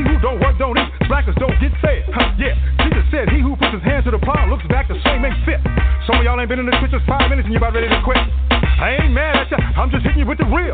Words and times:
He 0.00 0.08
who 0.08 0.16
don't 0.24 0.40
work 0.40 0.56
don't 0.56 0.80
eat. 0.80 0.88
Slackers 1.04 1.36
don't 1.36 1.52
get 1.60 1.76
fed. 1.84 2.08
Huh, 2.08 2.32
yeah, 2.40 2.56
Jesus 2.88 3.04
said, 3.12 3.28
He 3.28 3.44
who 3.44 3.52
puts 3.52 3.76
his 3.76 3.84
hands 3.84 4.08
to 4.08 4.16
the 4.16 4.22
plow 4.24 4.48
looks 4.48 4.64
back 4.72 4.88
the 4.88 4.96
same 5.04 5.20
ain't 5.20 5.36
fit. 5.44 5.60
Some 6.08 6.16
of 6.16 6.24
y'all 6.24 6.40
ain't 6.40 6.48
been 6.48 6.56
in 6.56 6.64
the 6.64 6.72
trenches 6.80 7.04
five 7.04 7.28
minutes 7.28 7.44
and 7.44 7.52
you 7.52 7.60
about 7.60 7.76
ready 7.76 7.84
to 7.84 8.00
quit. 8.00 8.16
I 8.80 8.96
ain't 8.96 9.12
mad 9.12 9.44
at 9.44 9.52
you, 9.52 9.60
I'm 9.60 9.92
just 9.92 10.00
hitting 10.00 10.24
you 10.24 10.28
with 10.28 10.40
the 10.40 10.48
real. 10.48 10.72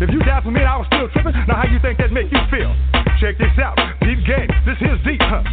If 0.00 0.08
you 0.08 0.24
died 0.24 0.40
for 0.40 0.48
me 0.48 0.64
I 0.64 0.80
was 0.80 0.88
still 0.88 1.04
tripping, 1.12 1.36
now 1.44 1.60
how 1.60 1.68
you 1.68 1.84
think 1.84 2.00
that 2.00 2.16
make 2.16 2.32
you 2.32 2.40
feel? 2.48 2.72
Check 3.20 3.36
this 3.36 3.52
out, 3.60 3.76
deep 4.00 4.24
game, 4.24 4.48
this 4.64 4.80
here's 4.80 5.04
deep, 5.04 5.20
huh? 5.20 5.44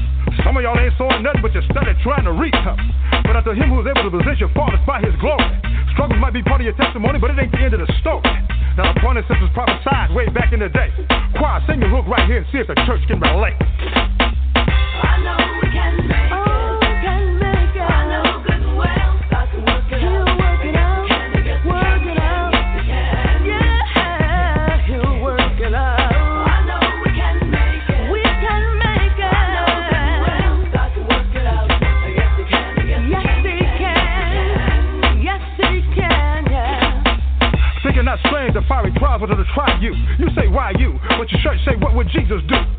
Some 0.48 0.56
of 0.56 0.64
y'all 0.64 0.80
ain't 0.80 0.96
sawing 0.96 1.20
nothing 1.20 1.44
but 1.44 1.52
you 1.52 1.60
started 1.68 2.00
trying 2.00 2.24
to 2.24 2.32
reach, 2.40 2.56
huh? 2.56 2.80
But 3.28 3.36
unto 3.36 3.52
him 3.52 3.76
who 3.76 3.84
is 3.84 3.88
able 3.92 4.08
to 4.08 4.16
possess 4.16 4.40
your 4.40 4.54
fathers 4.56 4.80
by 4.88 5.04
his 5.04 5.12
glory. 5.20 5.44
Struggles 5.92 6.24
might 6.24 6.32
be 6.32 6.40
part 6.40 6.64
of 6.64 6.66
your 6.72 6.78
testimony, 6.80 7.20
but 7.20 7.36
it 7.36 7.40
ain't 7.44 7.52
the 7.52 7.60
end 7.68 7.76
of 7.76 7.84
the 7.84 7.92
story. 8.00 8.24
The 8.80 8.86
this 9.28 9.38
was 9.42 9.52
prophesied 9.54 10.16
way 10.16 10.30
back 10.30 10.54
in 10.54 10.62
the 10.62 10.70
day. 10.70 10.88
Choir, 11.36 11.60
sing 11.68 11.82
your 11.82 11.90
hook 11.90 12.08
right 12.08 12.26
here 12.26 12.38
and 12.38 12.48
see 12.50 12.60
if 12.60 12.68
the 12.68 12.76
church 12.88 13.02
can 13.10 13.20
relate. 13.20 13.60
I 14.56 15.20
know 15.20 15.36
we 15.60 15.68
can 15.68 16.08
make 16.08 16.39
fiery 38.70 38.94
trials 38.94 39.22
to 39.28 39.46
try 39.56 39.78
you. 39.82 39.92
You 40.20 40.30
say, 40.38 40.48
why 40.48 40.72
you? 40.78 40.94
But 41.18 41.30
your 41.32 41.42
church 41.42 41.60
say, 41.66 41.76
what 41.76 41.96
would 41.96 42.08
Jesus 42.10 42.40
do? 42.48 42.79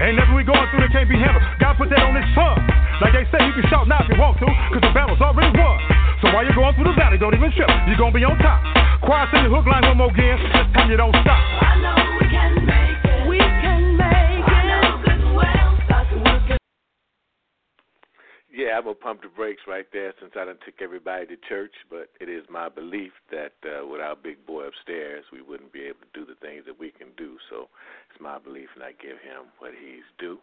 Ain't 0.00 0.16
nothing 0.16 0.32
we 0.32 0.48
going 0.48 0.64
through 0.72 0.80
that 0.80 0.92
can't 0.96 1.04
be 1.04 1.20
handled. 1.20 1.44
God 1.60 1.76
put 1.76 1.92
that 1.92 2.00
on 2.00 2.16
his 2.16 2.24
son. 2.32 2.56
Like 3.04 3.12
they 3.12 3.28
say, 3.28 3.44
you 3.44 3.52
can 3.52 3.68
shout 3.68 3.84
now 3.84 4.00
if 4.00 4.08
you 4.08 4.16
want 4.16 4.40
to, 4.40 4.48
cause 4.72 4.80
the 4.80 4.92
battle's 4.96 5.20
already 5.20 5.52
won. 5.52 5.76
So 6.24 6.32
while 6.32 6.40
you're 6.40 6.56
going 6.56 6.72
through 6.72 6.88
the 6.88 6.96
valley, 6.96 7.20
don't 7.20 7.36
even 7.36 7.52
trip. 7.52 7.68
You're 7.84 8.00
gonna 8.00 8.16
be 8.16 8.24
on 8.24 8.40
top. 8.40 8.64
Choir, 9.04 9.28
sing 9.28 9.44
the 9.44 9.52
hook 9.52 9.68
line 9.68 9.84
one 9.84 10.00
more 10.00 10.08
again. 10.08 10.40
This 10.56 10.72
time 10.72 10.88
you 10.88 10.96
don't 10.96 11.12
stop. 11.20 11.36
I 11.36 11.76
know 11.84 12.16
we 12.16 12.24
can 12.32 12.64
make 12.64 12.89
Yeah, 18.60 18.76
I'm 18.76 18.84
gonna 18.84 18.94
pump 18.94 19.22
the 19.24 19.32
brakes 19.32 19.64
right 19.66 19.88
there 19.90 20.12
since 20.20 20.36
I 20.36 20.44
done 20.44 20.60
took 20.66 20.84
everybody 20.84 21.24
to 21.32 21.36
church. 21.48 21.72
But 21.88 22.12
it 22.20 22.28
is 22.28 22.44
my 22.52 22.68
belief 22.68 23.16
that 23.32 23.56
uh, 23.64 23.88
without 23.88 24.22
Big 24.22 24.44
Boy 24.44 24.68
upstairs, 24.68 25.24
we 25.32 25.40
wouldn't 25.40 25.72
be 25.72 25.88
able 25.88 26.04
to 26.04 26.12
do 26.12 26.28
the 26.28 26.36
things 26.44 26.68
that 26.68 26.76
we 26.78 26.92
can 26.92 27.08
do. 27.16 27.40
So 27.48 27.72
it's 28.12 28.20
my 28.20 28.36
belief, 28.36 28.68
and 28.76 28.84
I 28.84 28.92
give 29.00 29.16
him 29.24 29.48
what 29.64 29.72
he's 29.72 30.04
due. 30.20 30.36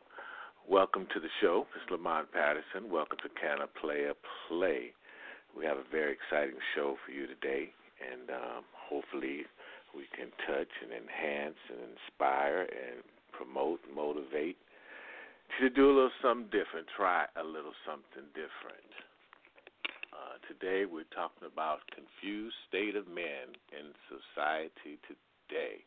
Welcome 0.66 1.06
to 1.14 1.20
the 1.22 1.30
show, 1.46 1.68
Ms. 1.78 1.94
Lamont 1.94 2.34
Patterson. 2.34 2.90
Welcome 2.90 3.22
to 3.22 3.30
Can 3.38 3.62
a 3.62 3.70
Player 3.70 4.18
Play? 4.50 4.98
We 5.54 5.70
have 5.70 5.78
a 5.78 5.86
very 5.86 6.18
exciting 6.18 6.58
show 6.74 6.98
for 7.06 7.14
you 7.14 7.30
today, 7.30 7.70
and 8.02 8.34
um, 8.34 8.66
hopefully 8.74 9.46
we 9.94 10.10
can 10.18 10.34
touch 10.50 10.74
and 10.82 10.90
enhance 10.90 11.62
and 11.70 11.86
inspire 11.86 12.66
and 12.66 13.06
promote, 13.30 13.78
motivate 13.94 14.58
to 15.60 15.70
do 15.72 15.90
a 15.90 15.94
little 15.96 16.18
something 16.22 16.52
different, 16.52 16.86
try 16.96 17.26
a 17.40 17.44
little 17.44 17.74
something 17.88 18.28
different. 18.36 18.92
Uh, 20.14 20.38
today 20.46 20.86
we're 20.86 21.08
talking 21.16 21.48
about 21.48 21.82
confused 21.90 22.56
state 22.70 22.94
of 22.94 23.08
men 23.08 23.56
in 23.74 23.96
society 24.12 25.00
today. 25.08 25.82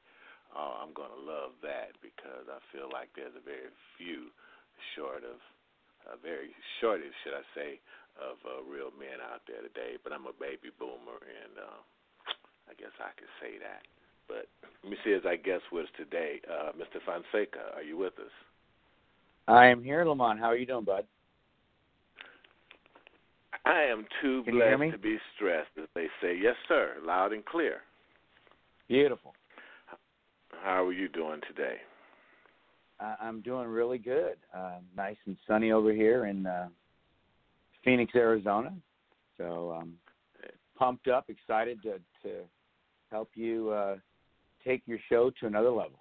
Uh, 0.51 0.83
I'm 0.83 0.91
going 0.91 1.15
to 1.15 1.23
love 1.23 1.55
that 1.63 1.95
because 2.03 2.51
I 2.51 2.59
feel 2.75 2.91
like 2.91 3.15
there's 3.15 3.37
a 3.39 3.45
very 3.45 3.71
few 3.95 4.35
short 4.99 5.23
of, 5.23 5.39
a 6.11 6.19
very 6.19 6.51
shortage, 6.83 7.15
should 7.23 7.37
I 7.39 7.47
say, 7.55 7.71
of 8.19 8.43
uh, 8.43 8.65
real 8.67 8.91
men 8.99 9.23
out 9.23 9.47
there 9.47 9.63
today. 9.63 10.01
But 10.03 10.11
I'm 10.11 10.27
a 10.27 10.35
baby 10.35 10.75
boomer, 10.75 11.23
and 11.23 11.55
uh, 11.55 11.81
I 12.67 12.75
guess 12.75 12.95
I 12.99 13.15
could 13.15 13.31
say 13.39 13.63
that. 13.63 13.87
But 14.27 14.51
let 14.83 14.91
me 14.91 14.99
see 15.07 15.15
as 15.15 15.23
I 15.23 15.39
guess 15.39 15.63
with 15.71 15.87
us 15.87 15.95
today, 15.95 16.43
uh, 16.51 16.75
Mr. 16.75 16.99
Fonseca, 17.07 17.79
are 17.79 17.87
you 17.87 17.95
with 17.95 18.19
us? 18.19 18.35
I 19.49 19.67
am 19.67 19.83
here, 19.83 20.05
Lamont. 20.05 20.39
How 20.39 20.47
are 20.47 20.57
you 20.57 20.67
doing, 20.67 20.85
bud? 20.85 21.05
I 23.65 23.83
am 23.83 24.07
too 24.23 24.43
Can 24.45 24.55
blessed 24.55 24.93
to 24.93 24.99
be 24.99 25.19
stressed, 25.35 25.71
as 25.81 25.89
they 25.95 26.07
say. 26.23 26.39
Yes, 26.41 26.57
sir, 26.67 26.95
loud 27.05 27.33
and 27.33 27.45
clear. 27.45 27.83
Beautiful. 28.89 29.35
How 30.63 30.85
are 30.85 30.93
you 30.93 31.09
doing 31.09 31.41
today? 31.47 31.77
I- 32.99 33.17
I'm 33.21 33.41
doing 33.41 33.69
really 33.69 33.99
good. 33.99 34.37
Uh, 34.55 34.79
nice 34.97 35.17
and 35.27 35.37
sunny 35.47 35.73
over 35.73 35.93
here 35.93 36.27
in 36.27 36.47
uh, 36.47 36.69
Phoenix, 37.85 38.15
Arizona. 38.15 38.73
So 39.37 39.73
um, 39.73 39.95
pumped 40.79 41.09
up, 41.09 41.27
excited 41.29 41.83
to 41.83 41.99
to 42.23 42.41
help 43.11 43.31
you 43.35 43.71
uh, 43.71 43.97
take 44.65 44.83
your 44.87 44.99
show 45.09 45.31
to 45.41 45.47
another 45.47 45.71
level. 45.71 45.99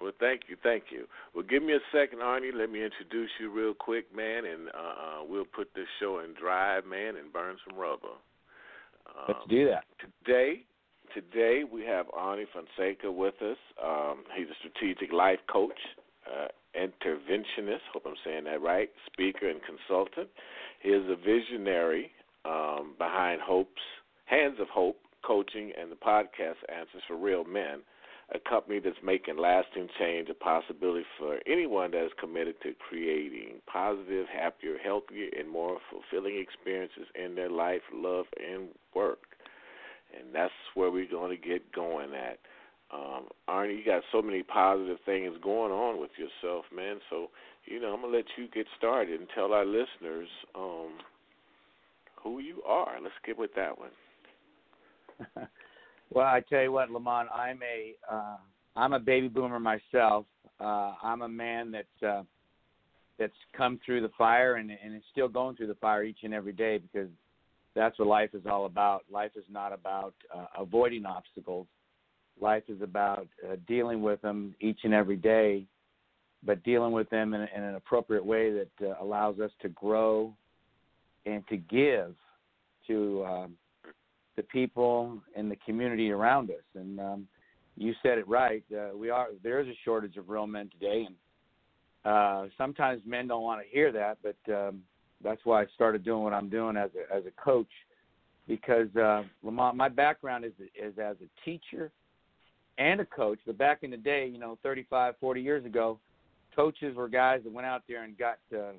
Well, 0.00 0.12
thank 0.18 0.42
you, 0.48 0.56
thank 0.62 0.84
you. 0.90 1.06
Well, 1.34 1.44
give 1.48 1.62
me 1.62 1.72
a 1.72 1.84
second, 1.92 2.18
Arnie. 2.18 2.50
Let 2.54 2.70
me 2.70 2.84
introduce 2.84 3.30
you 3.40 3.50
real 3.50 3.74
quick, 3.74 4.14
man, 4.14 4.44
and 4.44 4.68
uh, 4.68 4.72
uh, 4.72 5.24
we'll 5.26 5.44
put 5.44 5.68
this 5.74 5.86
show 6.00 6.20
in 6.20 6.34
drive, 6.34 6.84
man, 6.84 7.16
and 7.16 7.32
burn 7.32 7.56
some 7.68 7.78
rubber. 7.78 8.14
Um, 9.06 9.24
Let's 9.28 9.48
do 9.48 9.68
that. 9.68 9.84
Today, 10.24 10.62
today 11.14 11.62
we 11.64 11.82
have 11.84 12.06
Arnie 12.08 12.46
Fonseca 12.52 13.10
with 13.10 13.34
us. 13.40 13.56
Um, 13.82 14.24
he's 14.36 14.48
a 14.48 14.56
strategic 14.58 15.12
life 15.12 15.38
coach, 15.50 15.78
uh, 16.26 16.48
interventionist. 16.76 17.86
Hope 17.92 18.02
I'm 18.06 18.14
saying 18.24 18.44
that 18.44 18.60
right. 18.60 18.90
Speaker 19.12 19.48
and 19.48 19.60
consultant. 19.62 20.28
He 20.80 20.90
is 20.90 21.04
a 21.08 21.16
visionary 21.16 22.10
um, 22.44 22.94
behind 22.98 23.40
Hope's 23.40 23.70
Hands 24.26 24.56
of 24.60 24.68
Hope 24.68 24.98
Coaching 25.24 25.72
and 25.80 25.90
the 25.90 25.96
podcast 25.96 26.60
Answers 26.68 27.02
for 27.08 27.16
Real 27.16 27.44
Men, 27.44 27.80
a 28.32 28.38
company 28.48 28.80
that's 28.80 28.96
making 29.04 29.36
lasting 29.36 29.88
change 29.98 30.28
a 30.28 30.34
possibility 30.34 31.04
for 31.18 31.38
anyone 31.46 31.90
that 31.90 32.04
is 32.04 32.12
committed 32.18 32.54
to 32.62 32.72
creating 32.88 33.60
positive, 33.66 34.26
happier, 34.32 34.78
healthier, 34.82 35.28
and 35.38 35.48
more 35.48 35.78
fulfilling 35.90 36.38
experiences 36.38 37.06
in 37.14 37.34
their 37.34 37.50
life, 37.50 37.82
love, 37.92 38.26
and 38.40 38.68
work 38.94 39.18
and 40.18 40.34
that's 40.34 40.52
where 40.74 40.90
we're 40.90 41.10
going 41.10 41.30
to 41.30 41.48
get 41.48 41.72
going 41.72 42.10
at. 42.14 42.38
Um, 42.92 43.26
Arnie, 43.48 43.78
you 43.78 43.84
got 43.84 44.02
so 44.12 44.22
many 44.22 44.42
positive 44.42 44.98
things 45.04 45.34
going 45.42 45.72
on 45.72 46.00
with 46.00 46.10
yourself, 46.16 46.64
man. 46.74 46.98
So, 47.10 47.30
you 47.64 47.80
know, 47.80 47.92
I'm 47.92 48.02
gonna 48.02 48.14
let 48.16 48.26
you 48.36 48.46
get 48.48 48.66
started 48.76 49.18
and 49.18 49.28
tell 49.34 49.52
our 49.52 49.64
listeners 49.64 50.28
um, 50.54 50.92
who 52.22 52.38
you 52.40 52.62
are. 52.66 52.96
Let's 53.02 53.14
get 53.26 53.38
with 53.38 53.50
that 53.56 53.78
one. 53.78 53.90
well, 56.10 56.26
I 56.26 56.42
tell 56.48 56.62
you 56.62 56.72
what, 56.72 56.90
Lamont, 56.90 57.28
I'm 57.34 57.60
a 57.62 57.94
uh, 58.12 58.36
I'm 58.76 58.92
a 58.92 59.00
baby 59.00 59.28
boomer 59.28 59.60
myself. 59.60 60.26
Uh, 60.60 60.94
I'm 61.02 61.22
a 61.22 61.28
man 61.28 61.70
that's 61.70 62.02
uh, 62.06 62.22
that's 63.18 63.32
come 63.56 63.80
through 63.84 64.02
the 64.02 64.10
fire 64.16 64.56
and 64.56 64.70
and 64.70 64.94
is 64.94 65.02
still 65.12 65.28
going 65.28 65.56
through 65.56 65.68
the 65.68 65.74
fire 65.76 66.04
each 66.04 66.18
and 66.22 66.34
every 66.34 66.52
day 66.52 66.78
because 66.78 67.08
that's 67.74 67.98
what 67.98 68.08
life 68.08 68.30
is 68.34 68.46
all 68.48 68.66
about. 68.66 69.04
Life 69.10 69.32
is 69.36 69.44
not 69.50 69.72
about 69.72 70.14
uh, 70.34 70.46
avoiding 70.58 71.06
obstacles. 71.06 71.66
Life 72.40 72.64
is 72.68 72.80
about 72.82 73.28
uh, 73.48 73.56
dealing 73.66 74.02
with 74.02 74.20
them 74.22 74.54
each 74.60 74.80
and 74.84 74.94
every 74.94 75.16
day, 75.16 75.66
but 76.44 76.62
dealing 76.64 76.92
with 76.92 77.08
them 77.10 77.34
in, 77.34 77.42
in 77.42 77.62
an 77.62 77.74
appropriate 77.76 78.24
way 78.24 78.52
that 78.52 78.88
uh, 78.88 78.94
allows 79.00 79.38
us 79.40 79.50
to 79.62 79.68
grow 79.68 80.32
and 81.26 81.46
to 81.48 81.56
give 81.56 82.14
to 82.86 83.24
um, 83.24 83.56
the 84.36 84.42
people 84.44 85.18
and 85.36 85.50
the 85.50 85.56
community 85.56 86.10
around 86.10 86.50
us. 86.50 86.64
And 86.74 87.00
um, 87.00 87.28
you 87.76 87.92
said 88.02 88.18
it 88.18 88.28
right. 88.28 88.64
Uh, 88.72 88.96
we 88.96 89.10
are 89.10 89.28
there 89.42 89.60
is 89.60 89.68
a 89.68 89.78
shortage 89.84 90.16
of 90.16 90.28
real 90.28 90.46
men 90.46 90.70
today, 90.70 91.06
and 91.06 91.16
uh, 92.04 92.48
sometimes 92.56 93.02
men 93.06 93.26
don't 93.28 93.42
want 93.42 93.62
to 93.62 93.68
hear 93.68 93.90
that, 93.92 94.18
but 94.22 94.52
um, 94.52 94.82
that's 95.22 95.40
why 95.44 95.62
I 95.62 95.66
started 95.74 96.04
doing 96.04 96.22
what 96.22 96.32
I'm 96.32 96.48
doing 96.48 96.76
as 96.76 96.90
a 96.94 97.14
as 97.14 97.24
a 97.26 97.42
coach. 97.42 97.70
Because 98.46 98.94
uh, 98.94 99.22
Lamont, 99.42 99.76
my 99.76 99.88
background 99.88 100.44
is 100.44 100.52
is 100.74 100.98
as 100.98 101.16
a 101.22 101.44
teacher 101.44 101.90
and 102.78 103.00
a 103.00 103.06
coach. 103.06 103.38
But 103.46 103.58
back 103.58 103.82
in 103.82 103.90
the 103.90 103.96
day, 103.96 104.28
you 104.30 104.38
know, 104.38 104.58
35, 104.62 105.14
40 105.20 105.40
years 105.40 105.64
ago, 105.64 105.98
coaches 106.54 106.96
were 106.96 107.08
guys 107.08 107.40
that 107.44 107.52
went 107.52 107.66
out 107.66 107.82
there 107.88 108.04
and 108.04 108.16
got 108.18 108.38
uh, 108.54 108.72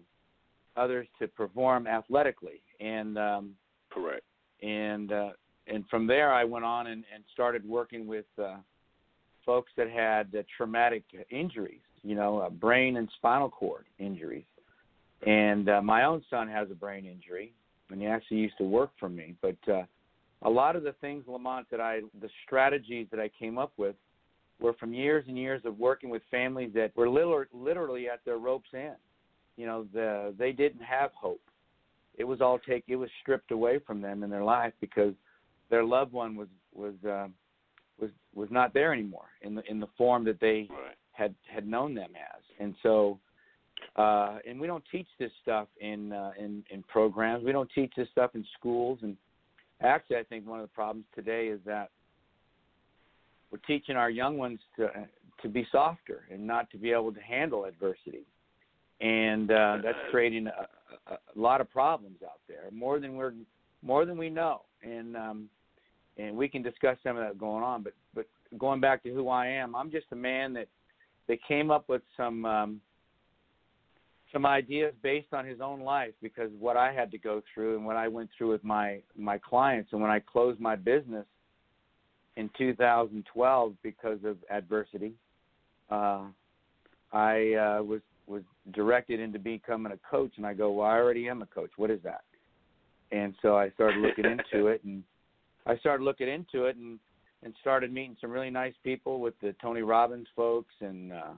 others 0.77 1.07
to 1.19 1.27
perform 1.27 1.87
athletically, 1.87 2.61
and 2.79 3.17
um, 3.17 3.51
Correct. 3.89 4.23
and 4.61 5.11
uh, 5.11 5.29
and 5.67 5.83
from 5.89 6.07
there 6.07 6.31
I 6.33 6.43
went 6.43 6.65
on 6.65 6.87
and, 6.87 7.03
and 7.13 7.23
started 7.33 7.67
working 7.67 8.07
with 8.07 8.25
uh, 8.41 8.57
folks 9.45 9.71
that 9.77 9.89
had 9.89 10.33
uh, 10.35 10.43
traumatic 10.57 11.03
injuries, 11.29 11.81
you 12.03 12.15
know, 12.15 12.39
uh, 12.39 12.49
brain 12.49 12.97
and 12.97 13.09
spinal 13.17 13.49
cord 13.49 13.85
injuries. 13.99 14.45
And 15.25 15.69
uh, 15.69 15.81
my 15.81 16.05
own 16.05 16.23
son 16.29 16.47
has 16.49 16.69
a 16.71 16.75
brain 16.75 17.05
injury, 17.05 17.53
and 17.89 18.01
he 18.01 18.07
actually 18.07 18.37
used 18.37 18.57
to 18.57 18.63
work 18.63 18.91
for 18.99 19.09
me. 19.09 19.35
But 19.41 19.57
uh, 19.67 19.83
a 20.43 20.49
lot 20.49 20.75
of 20.75 20.83
the 20.83 20.93
things, 21.01 21.23
Lamont, 21.27 21.67
that 21.71 21.79
I, 21.79 22.01
the 22.21 22.29
strategies 22.45 23.07
that 23.11 23.19
I 23.19 23.29
came 23.39 23.57
up 23.57 23.73
with, 23.77 23.95
were 24.59 24.73
from 24.73 24.93
years 24.93 25.25
and 25.27 25.37
years 25.37 25.61
of 25.65 25.77
working 25.79 26.09
with 26.09 26.21
families 26.31 26.71
that 26.75 26.95
were 26.95 27.09
literally, 27.09 27.47
literally 27.53 28.09
at 28.09 28.23
their 28.23 28.37
rope's 28.37 28.69
end. 28.73 28.95
You 29.57 29.65
know, 29.65 29.85
the, 29.93 30.33
they 30.37 30.51
didn't 30.51 30.81
have 30.81 31.11
hope. 31.13 31.41
It 32.17 32.23
was 32.23 32.39
all 32.39 32.59
take. 32.59 32.83
It 32.87 32.95
was 32.95 33.09
stripped 33.21 33.51
away 33.51 33.79
from 33.85 34.01
them 34.01 34.23
in 34.23 34.29
their 34.29 34.43
life 34.43 34.73
because 34.79 35.13
their 35.69 35.83
loved 35.83 36.11
one 36.13 36.35
was 36.35 36.47
was 36.73 36.93
uh, 37.07 37.27
was 37.99 38.09
was 38.33 38.49
not 38.51 38.73
there 38.73 38.93
anymore 38.93 39.29
in 39.41 39.55
the 39.55 39.63
in 39.69 39.79
the 39.79 39.87
form 39.97 40.23
that 40.25 40.39
they 40.39 40.67
Right. 40.69 40.95
had 41.11 41.35
had 41.47 41.67
known 41.67 41.93
them 41.93 42.11
as. 42.15 42.41
And 42.59 42.75
so, 42.83 43.19
uh, 43.95 44.37
and 44.47 44.59
we 44.59 44.67
don't 44.67 44.83
teach 44.91 45.07
this 45.19 45.31
stuff 45.41 45.67
in 45.79 46.11
uh, 46.11 46.31
in 46.39 46.63
in 46.69 46.83
programs. 46.83 47.43
We 47.43 47.51
don't 47.51 47.69
teach 47.73 47.93
this 47.95 48.09
stuff 48.11 48.31
in 48.35 48.45
schools. 48.57 48.99
And 49.01 49.17
actually, 49.81 50.17
I 50.17 50.23
think 50.23 50.47
one 50.47 50.59
of 50.59 50.65
the 50.65 50.73
problems 50.73 51.05
today 51.15 51.47
is 51.47 51.59
that 51.65 51.89
we're 53.51 53.59
teaching 53.59 53.95
our 53.95 54.09
young 54.09 54.37
ones 54.37 54.59
to 54.77 54.89
to 55.41 55.49
be 55.49 55.67
softer 55.71 56.23
and 56.31 56.45
not 56.45 56.69
to 56.71 56.77
be 56.77 56.91
able 56.91 57.13
to 57.13 57.21
handle 57.21 57.65
adversity. 57.65 58.25
And 59.01 59.51
uh, 59.51 59.79
that's 59.83 59.97
creating 60.09 60.47
a, 60.47 60.67
a, 61.11 61.13
a 61.15 61.39
lot 61.39 61.59
of 61.59 61.69
problems 61.69 62.17
out 62.23 62.39
there, 62.47 62.69
more 62.71 62.99
than 62.99 63.15
we're 63.15 63.33
more 63.81 64.05
than 64.05 64.17
we 64.17 64.29
know. 64.29 64.61
And 64.83 65.17
um, 65.17 65.49
and 66.17 66.35
we 66.35 66.47
can 66.47 66.61
discuss 66.61 66.97
some 67.03 67.17
of 67.17 67.23
that 67.23 67.37
going 67.37 67.63
on. 67.63 67.83
But 67.83 67.93
but 68.13 68.25
going 68.57 68.79
back 68.79 69.03
to 69.03 69.13
who 69.13 69.29
I 69.29 69.47
am, 69.47 69.75
I'm 69.75 69.91
just 69.91 70.07
a 70.11 70.15
man 70.15 70.53
that 70.53 70.67
that 71.27 71.39
came 71.47 71.71
up 71.71 71.89
with 71.89 72.01
some 72.15 72.45
um, 72.45 72.81
some 74.31 74.45
ideas 74.45 74.93
based 75.01 75.33
on 75.33 75.45
his 75.45 75.61
own 75.61 75.81
life 75.81 76.13
because 76.21 76.51
what 76.59 76.77
I 76.77 76.91
had 76.91 77.11
to 77.11 77.17
go 77.17 77.41
through 77.53 77.77
and 77.77 77.85
what 77.85 77.95
I 77.95 78.07
went 78.07 78.29
through 78.37 78.51
with 78.51 78.63
my 78.63 78.99
my 79.17 79.37
clients 79.37 79.91
and 79.93 80.01
when 80.01 80.11
I 80.11 80.19
closed 80.19 80.59
my 80.59 80.75
business 80.75 81.25
in 82.37 82.49
2012 82.57 83.73
because 83.81 84.19
of 84.25 84.37
adversity, 84.49 85.13
uh, 85.89 86.23
I 87.13 87.53
uh, 87.53 87.83
was 87.83 88.01
was 88.27 88.43
directed 88.73 89.19
into 89.19 89.39
becoming 89.39 89.91
a 89.91 90.09
coach 90.09 90.33
and 90.37 90.45
I 90.45 90.53
go, 90.53 90.71
well, 90.71 90.87
I 90.87 90.97
already 90.97 91.29
am 91.29 91.41
a 91.41 91.45
coach. 91.45 91.69
What 91.77 91.91
is 91.91 91.99
that? 92.03 92.21
And 93.11 93.35
so 93.41 93.55
I 93.55 93.69
started 93.71 94.01
looking 94.01 94.25
into 94.25 94.67
it 94.73 94.83
and 94.83 95.03
I 95.65 95.77
started 95.77 96.03
looking 96.03 96.27
into 96.27 96.65
it 96.65 96.75
and 96.75 96.99
and 97.43 97.53
started 97.61 97.93
meeting 97.93 98.17
some 98.19 98.31
really 98.31 98.49
nice 98.49 98.73
people 98.83 99.19
with 99.19 99.35
the 99.39 99.53
Tony 99.61 99.81
Robbins 99.81 100.27
folks 100.35 100.73
and 100.81 101.13
uh, 101.13 101.33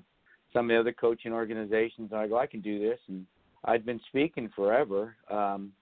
some 0.54 0.66
of 0.66 0.70
the 0.70 0.80
other 0.80 0.94
coaching 0.94 1.34
organizations. 1.34 2.12
And 2.12 2.20
I 2.22 2.28
go, 2.28 2.38
I 2.38 2.48
can 2.48 2.62
do 2.62 2.80
this. 2.80 3.00
And 3.10 3.26
I'd 3.66 3.86
been 3.86 4.00
speaking 4.08 4.50
forever, 4.56 5.16
um, 5.30 5.74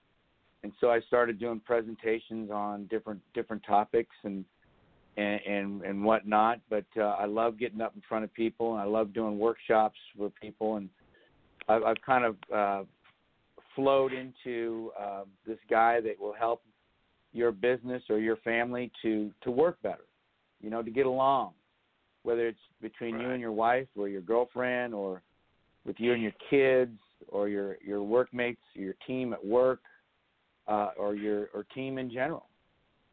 and 0.64 0.72
so 0.82 0.90
I 0.90 1.00
started 1.02 1.40
doing 1.40 1.60
presentations 1.60 2.50
on 2.50 2.88
different 2.88 3.22
different 3.34 3.64
topics 3.64 4.16
and 4.24 4.44
and 5.18 5.40
and, 5.46 5.82
and 5.84 6.04
whatnot. 6.04 6.60
But 6.70 6.86
uh, 6.98 7.16
I 7.20 7.26
love 7.26 7.60
getting 7.60 7.82
up 7.82 7.94
in 7.96 8.02
front 8.08 8.24
of 8.24 8.34
people, 8.34 8.74
and 8.74 8.82
I 8.82 8.86
love 8.86 9.14
doing 9.14 9.38
workshops 9.38 10.00
with 10.18 10.34
people, 10.42 10.78
and 10.78 10.90
I've, 11.68 11.84
I've 11.84 12.02
kind 12.04 12.26
of 12.26 12.36
uh, 12.54 12.84
flowed 13.76 14.14
into 14.14 14.92
uh, 15.00 15.24
this 15.46 15.60
guy 15.70 16.02
that 16.02 16.20
will 16.20 16.34
help 16.34 16.64
your 17.36 17.52
business 17.52 18.02
or 18.10 18.18
your 18.18 18.38
family 18.38 18.92
to 19.02 19.32
to 19.42 19.52
work 19.52 19.78
better 19.82 20.06
you 20.62 20.70
know 20.70 20.82
to 20.82 20.90
get 20.90 21.06
along 21.06 21.52
whether 22.26 22.48
it's 22.48 22.58
between 22.82 23.20
you 23.20 23.30
and 23.30 23.40
your 23.40 23.52
wife 23.52 23.88
or 23.96 24.10
your 24.10 24.22
girlfriend 24.22 24.94
or 24.94 25.22
with 25.86 25.96
you 26.00 26.12
and 26.14 26.24
your 26.24 26.34
kids 26.50 26.98
or 27.28 27.48
your 27.48 27.78
your 27.86 28.04
workmates 28.04 28.62
your 28.74 28.96
team 29.06 29.32
at 29.32 29.46
work 29.46 29.80
uh 30.68 30.90
or 30.98 31.16
your 31.16 31.50
or 31.54 31.66
team 31.76 31.98
in 31.98 32.12
general. 32.12 32.48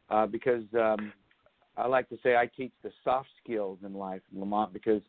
Uh 0.09 0.25
because 0.25 0.63
um 0.73 1.13
I 1.77 1.87
like 1.87 2.09
to 2.09 2.17
say 2.23 2.35
I 2.35 2.47
teach 2.47 2.73
the 2.83 2.91
soft 3.03 3.29
skills 3.43 3.79
in 3.85 3.93
life 3.93 4.21
Lamont 4.35 4.73
because 4.73 5.01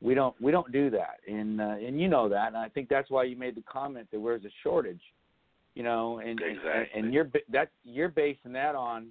we 0.00 0.14
don't 0.14 0.34
we 0.40 0.50
don't 0.50 0.72
do 0.72 0.90
that. 0.90 1.20
And 1.28 1.60
uh, 1.60 1.76
and 1.76 2.00
you 2.00 2.08
know 2.08 2.28
that 2.28 2.48
and 2.48 2.56
I 2.56 2.68
think 2.68 2.88
that's 2.88 3.10
why 3.10 3.24
you 3.24 3.36
made 3.36 3.54
the 3.54 3.62
comment 3.62 4.08
that 4.10 4.20
there's 4.22 4.44
a 4.44 4.50
shortage 4.62 5.02
you 5.74 5.82
know 5.82 6.18
and 6.18 6.40
and, 6.40 6.56
Exactly. 6.56 7.00
and 7.00 7.12
you're 7.14 7.30
that 7.50 7.70
you're 7.84 8.08
basing 8.08 8.52
that 8.52 8.74
on 8.74 9.08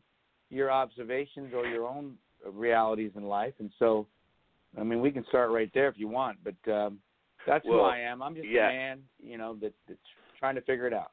your 0.49 0.71
observations 0.71 1.53
or 1.53 1.65
your 1.65 1.87
own 1.87 2.15
realities 2.53 3.11
in 3.15 3.23
life 3.23 3.53
and 3.59 3.69
so 3.79 4.07
I 4.79 4.83
mean 4.83 5.01
we 5.01 5.11
can 5.11 5.25
start 5.27 5.51
right 5.51 5.69
there 5.73 5.87
if 5.87 5.95
you 5.97 6.07
want 6.07 6.37
but 6.43 6.71
um 6.71 6.99
that's 7.47 7.65
who 7.65 7.79
I 7.79 7.99
am 7.99 8.21
I'm 8.21 8.35
just 8.35 8.47
yeah. 8.47 8.69
a 8.69 8.73
man 8.73 8.99
you 9.21 9.37
know 9.37 9.55
that 9.61 9.73
that's 9.87 9.99
trying 10.39 10.55
to 10.55 10.61
figure 10.61 10.87
it 10.87 10.93
out 10.93 11.11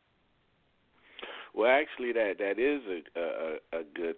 Well, 1.54 1.70
actually, 1.70 2.12
that 2.12 2.34
that 2.38 2.58
is 2.58 2.82
a 2.86 3.20
a, 3.20 3.80
a 3.80 3.84
good 3.94 4.16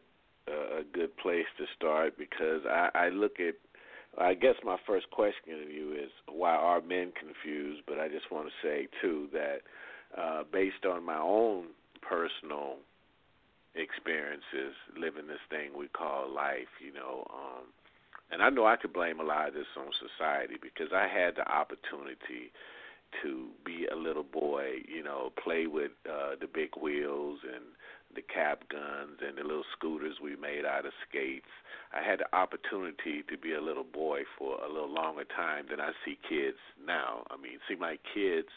a 0.49 0.83
good 0.93 1.17
place 1.19 1.47
to 1.59 1.65
start 1.77 2.19
because 2.19 2.63
I, 2.67 2.89
I 2.95 3.09
look 3.11 3.39
at. 3.41 3.55
I 4.19 4.35
guess 4.35 4.55
my 4.65 4.77
first 4.87 5.09
question 5.11 5.67
to 5.67 5.73
you 5.73 5.93
is 5.93 6.11
why 6.27 6.55
are 6.55 6.81
men 6.81 7.13
confused? 7.13 7.83
But 7.87 8.01
I 8.01 8.09
just 8.09 8.33
want 8.33 8.49
to 8.49 8.67
say 8.67 8.89
too 9.01 9.29
that 9.33 9.59
uh, 10.17 10.43
based 10.51 10.85
on 10.89 11.05
my 11.05 11.19
own 11.19 11.67
personal 12.03 12.77
experiences 13.75 14.75
living 14.99 15.27
this 15.27 15.43
thing 15.51 15.71
we 15.77 15.89
call 15.89 16.33
life, 16.33 16.73
you 16.85 16.93
know, 16.93 17.27
um, 17.33 17.65
and 18.31 18.43
I 18.43 18.51
know 18.51 18.67
I 18.67 18.77
could 18.77 18.93
blame 18.93 19.21
a 19.21 19.25
lot 19.25 19.49
of 19.49 19.55
this 19.55 19.67
on 19.77 19.89
society 19.97 20.57
because 20.61 20.93
I 20.93 21.09
had 21.09 21.37
the 21.37 21.49
opportunity 21.51 22.53
to 23.23 23.49
be 23.65 23.87
a 23.91 23.97
little 23.97 24.25
boy, 24.25 24.85
you 24.87 25.03
know, 25.03 25.33
play 25.43 25.67
with 25.67 25.93
uh 26.05 26.37
the 26.41 26.47
big 26.47 26.71
wheels 26.81 27.39
and 27.43 27.65
the 28.15 28.23
cap 28.23 28.65
guns 28.69 29.19
and 29.27 29.39
the 29.39 29.43
little 29.43 29.65
scooters 29.77 30.17
we 30.23 30.37
made 30.37 30.65
out 30.65 30.85
of 30.85 30.93
skates. 31.09 31.49
I 31.93 32.03
had 32.03 32.21
the 32.21 32.37
opportunity 32.37 33.25
to 33.29 33.39
be 33.39 33.55
a 33.55 33.61
little 33.63 33.85
boy 33.85 34.23
for 34.39 34.59
a 34.63 34.69
little 34.69 34.93
longer 34.93 35.25
time 35.25 35.67
than 35.71 35.81
I 35.81 35.93
see 36.05 36.19
kids 36.29 36.59
now. 36.85 37.25
I 37.31 37.41
mean, 37.41 37.59
see 37.69 37.77
my 37.77 37.97
kids 38.13 38.49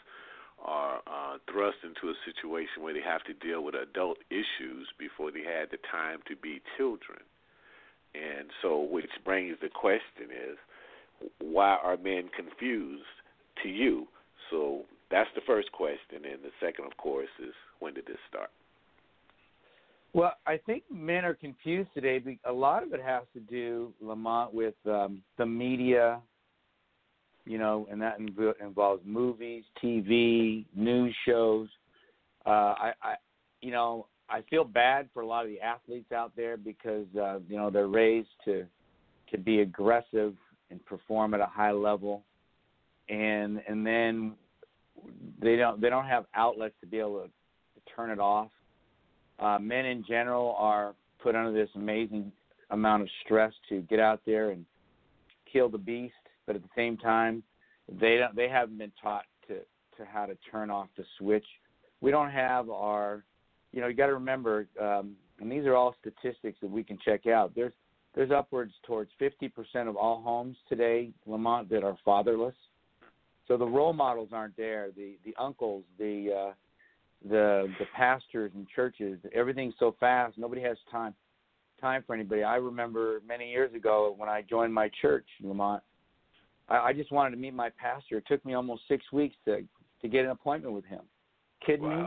are 0.64 1.00
uh 1.06 1.38
thrust 1.50 1.78
into 1.82 2.10
a 2.10 2.16
situation 2.24 2.82
where 2.82 2.94
they 2.94 3.02
have 3.02 3.22
to 3.24 3.34
deal 3.34 3.62
with 3.64 3.74
adult 3.74 4.18
issues 4.30 4.88
before 4.98 5.30
they 5.30 5.42
had 5.42 5.70
the 5.70 5.78
time 5.90 6.20
to 6.28 6.36
be 6.36 6.60
children. 6.76 7.20
And 8.14 8.48
so 8.60 8.80
which 8.80 9.10
brings 9.24 9.56
the 9.60 9.68
question 9.68 10.30
is 10.30 10.58
why 11.38 11.76
are 11.82 11.96
men 11.96 12.30
confused 12.36 13.02
to 13.62 13.68
you? 13.68 14.06
So 14.50 14.82
that's 15.10 15.30
the 15.34 15.40
first 15.46 15.70
question, 15.72 16.24
and 16.24 16.42
the 16.42 16.50
second, 16.60 16.86
of 16.86 16.96
course, 16.96 17.28
is 17.42 17.54
when 17.78 17.94
did 17.94 18.06
this 18.06 18.16
start? 18.28 18.50
Well, 20.14 20.32
I 20.46 20.58
think 20.58 20.82
men 20.90 21.24
are 21.24 21.34
confused 21.34 21.88
today. 21.94 22.38
A 22.44 22.52
lot 22.52 22.82
of 22.82 22.92
it 22.92 23.00
has 23.00 23.22
to 23.32 23.40
do, 23.40 23.94
Lamont, 24.00 24.52
with 24.52 24.74
um, 24.86 25.22
the 25.38 25.46
media, 25.46 26.20
you 27.44 27.58
know, 27.58 27.86
and 27.90 28.00
that 28.00 28.18
inv- 28.20 28.60
involves 28.60 29.02
movies, 29.04 29.64
TV, 29.82 30.64
news 30.74 31.14
shows. 31.26 31.68
Uh, 32.46 32.50
I, 32.50 32.92
I, 33.02 33.14
you 33.60 33.70
know, 33.70 34.06
I 34.28 34.42
feel 34.48 34.64
bad 34.64 35.08
for 35.12 35.22
a 35.22 35.26
lot 35.26 35.44
of 35.44 35.50
the 35.50 35.60
athletes 35.60 36.12
out 36.12 36.32
there 36.36 36.56
because 36.56 37.06
uh, 37.20 37.38
you 37.48 37.56
know 37.56 37.70
they're 37.70 37.88
raised 37.88 38.28
to 38.44 38.64
to 39.30 39.38
be 39.38 39.60
aggressive 39.60 40.34
and 40.70 40.84
perform 40.86 41.34
at 41.34 41.40
a 41.40 41.46
high 41.46 41.72
level, 41.72 42.24
and 43.08 43.60
and 43.68 43.86
then 43.86 44.34
they 45.40 45.56
don't 45.56 45.80
they 45.80 45.90
don't 45.90 46.06
have 46.06 46.24
outlets 46.34 46.74
to 46.80 46.86
be 46.86 46.98
able 46.98 47.22
to, 47.22 47.26
to 47.26 47.94
turn 47.94 48.10
it 48.10 48.18
off. 48.18 48.50
Uh, 49.38 49.58
men 49.58 49.84
in 49.84 50.04
general 50.06 50.54
are 50.58 50.94
put 51.22 51.34
under 51.34 51.52
this 51.52 51.70
amazing 51.74 52.32
amount 52.70 53.02
of 53.02 53.08
stress 53.24 53.52
to 53.68 53.82
get 53.82 54.00
out 54.00 54.20
there 54.24 54.50
and 54.50 54.64
kill 55.52 55.68
the 55.68 55.78
beast, 55.78 56.14
but 56.46 56.56
at 56.56 56.62
the 56.62 56.68
same 56.76 56.96
time, 56.96 57.42
they 57.88 58.16
don't 58.16 58.34
they 58.34 58.48
haven't 58.48 58.78
been 58.78 58.92
taught 59.00 59.24
to 59.48 59.54
to 59.96 60.04
how 60.04 60.26
to 60.26 60.36
turn 60.50 60.70
off 60.70 60.88
the 60.96 61.04
switch. 61.18 61.46
We 62.00 62.10
don't 62.10 62.30
have 62.30 62.70
our 62.70 63.24
you 63.72 63.80
know, 63.80 63.88
you 63.88 63.94
got 63.94 64.06
to 64.06 64.14
remember, 64.14 64.66
um, 64.80 65.16
and 65.40 65.50
these 65.50 65.64
are 65.64 65.74
all 65.74 65.94
statistics 66.00 66.58
that 66.60 66.70
we 66.70 66.84
can 66.84 66.98
check 67.04 67.26
out. 67.26 67.52
There's 67.54 67.72
there's 68.14 68.30
upwards 68.30 68.74
towards 68.86 69.10
50% 69.18 69.88
of 69.88 69.96
all 69.96 70.20
homes 70.20 70.58
today, 70.68 71.12
Lamont, 71.24 71.70
that 71.70 71.82
are 71.82 71.96
fatherless. 72.04 72.54
So 73.48 73.56
the 73.56 73.64
role 73.64 73.94
models 73.94 74.28
aren't 74.32 74.56
there. 74.56 74.90
The 74.94 75.16
the 75.24 75.34
uncles, 75.38 75.84
the 75.98 76.50
uh, 76.50 76.52
the 77.28 77.68
the 77.78 77.86
pastors 77.96 78.52
and 78.54 78.66
churches. 78.68 79.18
Everything's 79.34 79.74
so 79.78 79.96
fast. 79.98 80.36
Nobody 80.38 80.60
has 80.62 80.76
time 80.90 81.14
time 81.80 82.04
for 82.06 82.14
anybody. 82.14 82.44
I 82.44 82.56
remember 82.56 83.22
many 83.26 83.50
years 83.50 83.74
ago 83.74 84.14
when 84.16 84.28
I 84.28 84.42
joined 84.42 84.72
my 84.72 84.90
church, 85.00 85.26
in 85.42 85.48
Lamont. 85.48 85.82
I, 86.72 86.88
I 86.88 86.92
just 86.92 87.12
wanted 87.12 87.32
to 87.32 87.36
meet 87.36 87.54
my 87.54 87.70
pastor. 87.70 88.18
It 88.18 88.24
took 88.26 88.44
me 88.44 88.54
almost 88.54 88.82
six 88.88 89.04
weeks 89.12 89.36
to 89.44 89.62
to 90.00 90.08
get 90.08 90.24
an 90.24 90.30
appointment 90.30 90.74
with 90.74 90.84
him. 90.84 91.02
Kidding 91.64 91.88
me? 91.88 92.04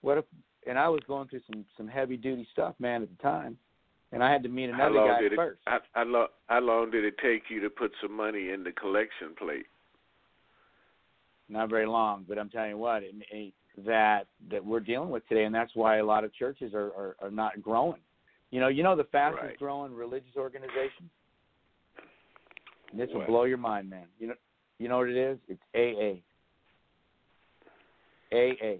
What 0.00 0.18
if? 0.18 0.24
And 0.66 0.78
I 0.78 0.88
was 0.88 1.00
going 1.06 1.28
through 1.28 1.42
some 1.50 1.64
some 1.76 1.86
heavy 1.86 2.16
duty 2.16 2.46
stuff, 2.52 2.74
man, 2.78 3.02
at 3.02 3.08
the 3.10 3.22
time, 3.22 3.56
and 4.12 4.24
I 4.24 4.32
had 4.32 4.42
to 4.42 4.48
meet 4.48 4.70
another 4.70 4.94
guy 4.94 5.20
it? 5.22 5.36
first. 5.36 5.60
How, 5.66 5.78
how, 5.92 6.04
long, 6.04 6.26
how 6.48 6.60
long 6.60 6.90
did 6.90 7.04
it 7.04 7.14
take 7.18 7.44
you 7.48 7.60
to 7.60 7.70
put 7.70 7.92
some 8.02 8.12
money 8.12 8.50
in 8.50 8.64
the 8.64 8.72
collection 8.72 9.34
plate? 9.38 9.66
not 11.48 11.70
very 11.70 11.86
long, 11.86 12.24
but 12.28 12.38
I'm 12.38 12.48
telling 12.48 12.70
you 12.70 12.78
what, 12.78 13.04
it, 13.04 13.14
it, 13.30 13.54
that 13.86 14.26
that 14.50 14.64
we're 14.64 14.80
dealing 14.80 15.10
with 15.10 15.26
today, 15.28 15.44
and 15.44 15.54
that's 15.54 15.70
why 15.74 15.98
a 15.98 16.04
lot 16.04 16.24
of 16.24 16.34
churches 16.34 16.74
are 16.74 16.86
are, 16.86 17.16
are 17.20 17.30
not 17.30 17.62
growing. 17.62 18.00
You 18.50 18.60
know, 18.60 18.68
you 18.68 18.82
know 18.82 18.96
the 18.96 19.04
fastest 19.04 19.42
Right. 19.42 19.58
growing 19.58 19.92
religious 19.94 20.36
organization. 20.36 21.10
This 22.96 23.08
will 23.10 23.18
What? 23.20 23.28
blow 23.28 23.44
your 23.44 23.58
mind, 23.58 23.90
man. 23.90 24.06
You 24.18 24.28
know, 24.28 24.34
you 24.78 24.88
know 24.88 24.98
what 24.98 25.08
it 25.08 25.16
is? 25.16 25.38
It's 25.48 25.62
AA. 25.74 26.22
AA. 28.32 28.78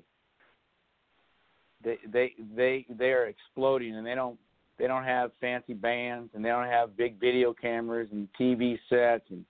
They 1.82 1.98
they 2.06 2.32
they 2.54 2.86
they 2.88 3.12
are 3.12 3.26
exploding, 3.26 3.96
and 3.96 4.06
they 4.06 4.14
don't 4.14 4.38
they 4.78 4.86
don't 4.86 5.04
have 5.04 5.30
fancy 5.40 5.74
bands, 5.74 6.30
and 6.34 6.44
they 6.44 6.48
don't 6.48 6.66
have 6.66 6.96
big 6.96 7.18
video 7.20 7.52
cameras 7.52 8.08
and 8.12 8.28
TV 8.38 8.78
sets, 8.88 9.24
and 9.30 9.44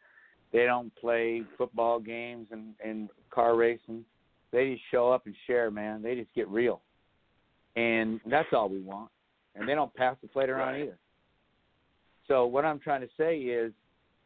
they 0.52 0.64
don't 0.64 0.94
play 0.96 1.42
football 1.56 1.98
games 1.98 2.48
and 2.50 2.74
and 2.84 3.08
car 3.30 3.56
racing. 3.56 4.04
They 4.52 4.72
just 4.74 4.82
show 4.90 5.10
up 5.10 5.26
and 5.26 5.34
share, 5.46 5.70
man. 5.70 6.02
They 6.02 6.14
just 6.14 6.32
get 6.34 6.48
real, 6.48 6.82
and 7.74 8.20
that's 8.26 8.48
all 8.52 8.68
we 8.68 8.80
want. 8.80 9.10
And 9.54 9.66
they 9.66 9.74
don't 9.74 9.92
pass 9.94 10.16
the 10.20 10.28
plate 10.28 10.50
around 10.50 10.74
Right. 10.74 10.82
either. 10.82 10.98
So 12.28 12.44
what 12.46 12.64
I'm 12.64 12.78
trying 12.78 13.00
to 13.00 13.08
say 13.16 13.38
is, 13.38 13.72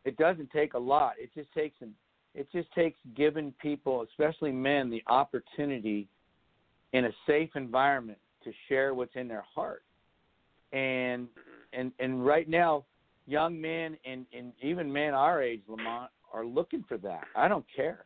it 0.05 0.17
doesn't 0.17 0.51
take 0.51 0.75
a 0.75 0.79
lot. 0.79 1.15
It 1.19 1.31
just 1.35 1.53
takes 1.53 1.77
an 1.81 1.95
it 2.35 2.47
just 2.53 2.73
takes 2.75 2.99
giving 3.17 3.53
people, 3.61 4.03
especially 4.03 4.53
men, 4.53 4.89
the 4.89 5.03
opportunity 5.09 6.07
in 6.93 7.07
a 7.07 7.11
safe 7.27 7.51
environment 7.57 8.19
to 8.45 8.53
share 8.69 8.95
what's 8.95 9.17
in 9.17 9.27
their 9.27 9.45
heart. 9.55 9.83
And 10.73 11.27
mm-hmm. 11.27 11.81
and 11.81 11.93
and 11.99 12.25
right 12.25 12.49
now, 12.49 12.85
young 13.27 13.61
men 13.61 13.97
and, 14.05 14.27
and 14.37 14.53
even 14.63 14.93
men 14.93 15.15
our 15.15 15.43
age, 15.43 15.61
Lamont, 15.69 16.11
are 16.33 16.45
looking 16.45 16.85
for 16.89 16.99
that. 16.99 17.25
I 17.35 17.49
don't 17.49 17.67
care. 17.75 18.05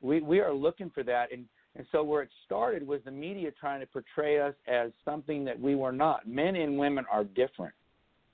We 0.00 0.20
we 0.20 0.40
are 0.40 0.54
looking 0.54 0.90
for 0.90 1.02
that 1.04 1.32
and 1.32 1.44
and 1.76 1.86
so 1.92 2.02
where 2.02 2.22
it 2.22 2.30
started 2.46 2.84
was 2.84 3.00
the 3.04 3.10
media 3.10 3.50
trying 3.52 3.80
to 3.80 3.86
portray 3.86 4.40
us 4.40 4.54
as 4.66 4.90
something 5.04 5.44
that 5.44 5.58
we 5.58 5.76
were 5.76 5.92
not. 5.92 6.26
Men 6.26 6.56
and 6.56 6.76
women 6.76 7.04
are 7.10 7.22
different. 7.22 7.74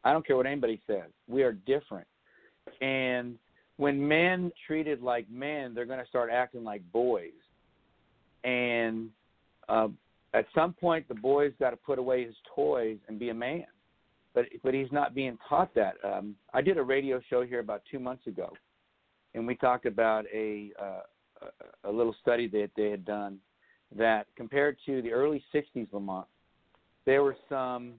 I 0.04 0.12
don't 0.12 0.26
care 0.26 0.36
what 0.36 0.46
anybody 0.46 0.80
says. 0.86 1.10
We 1.28 1.42
are 1.42 1.52
different. 1.52 2.06
And 2.80 3.38
when 3.76 4.06
men 4.06 4.50
treated 4.66 5.02
like 5.02 5.28
men, 5.30 5.74
they're 5.74 5.86
going 5.86 6.00
to 6.00 6.08
start 6.08 6.30
acting 6.32 6.64
like 6.64 6.82
boys. 6.92 7.32
And 8.44 9.10
uh, 9.68 9.88
at 10.34 10.46
some 10.54 10.72
point, 10.72 11.08
the 11.08 11.14
boy's 11.14 11.52
got 11.58 11.70
to 11.70 11.76
put 11.76 11.98
away 11.98 12.24
his 12.24 12.34
toys 12.54 12.98
and 13.08 13.18
be 13.18 13.30
a 13.30 13.34
man. 13.34 13.66
But 14.34 14.44
but 14.62 14.74
he's 14.74 14.92
not 14.92 15.14
being 15.14 15.38
taught 15.48 15.74
that. 15.74 15.94
Um, 16.04 16.36
I 16.52 16.60
did 16.60 16.76
a 16.76 16.82
radio 16.82 17.20
show 17.30 17.42
here 17.42 17.60
about 17.60 17.82
two 17.90 17.98
months 17.98 18.26
ago, 18.26 18.52
and 19.34 19.46
we 19.46 19.54
talked 19.54 19.86
about 19.86 20.26
a 20.32 20.72
uh, 20.80 21.00
a, 21.84 21.88
a 21.88 21.90
little 21.90 22.14
study 22.20 22.46
that 22.48 22.70
they 22.76 22.90
had 22.90 23.06
done 23.06 23.38
that 23.96 24.26
compared 24.36 24.76
to 24.84 25.00
the 25.00 25.10
early 25.10 25.42
'60s 25.54 25.90
Lamont, 25.90 26.26
there 27.06 27.22
were 27.22 27.36
some 27.48 27.94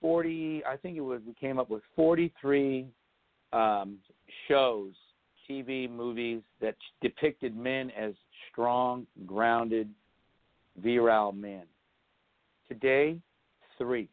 40. 0.00 0.64
I 0.64 0.76
think 0.76 0.96
it 0.96 1.00
was 1.00 1.20
we 1.24 1.34
came 1.34 1.60
up 1.60 1.70
with 1.70 1.82
43 1.94 2.86
um, 3.52 3.98
shows, 4.48 4.92
TV, 5.48 5.90
movies 5.90 6.42
that 6.60 6.74
depicted 7.00 7.56
men 7.56 7.90
as 7.96 8.14
strong, 8.50 9.06
grounded, 9.26 9.88
virile 10.82 11.32
men. 11.32 11.62
Today, 12.68 13.18
three. 13.78 14.08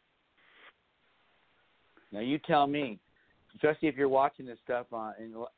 Now 2.12 2.20
you 2.20 2.38
tell 2.38 2.68
me, 2.68 3.00
especially 3.56 3.88
if 3.88 3.96
you're 3.96 4.10
watching 4.10 4.46
this 4.46 4.60
stuff 4.64 4.88
on, 4.92 5.14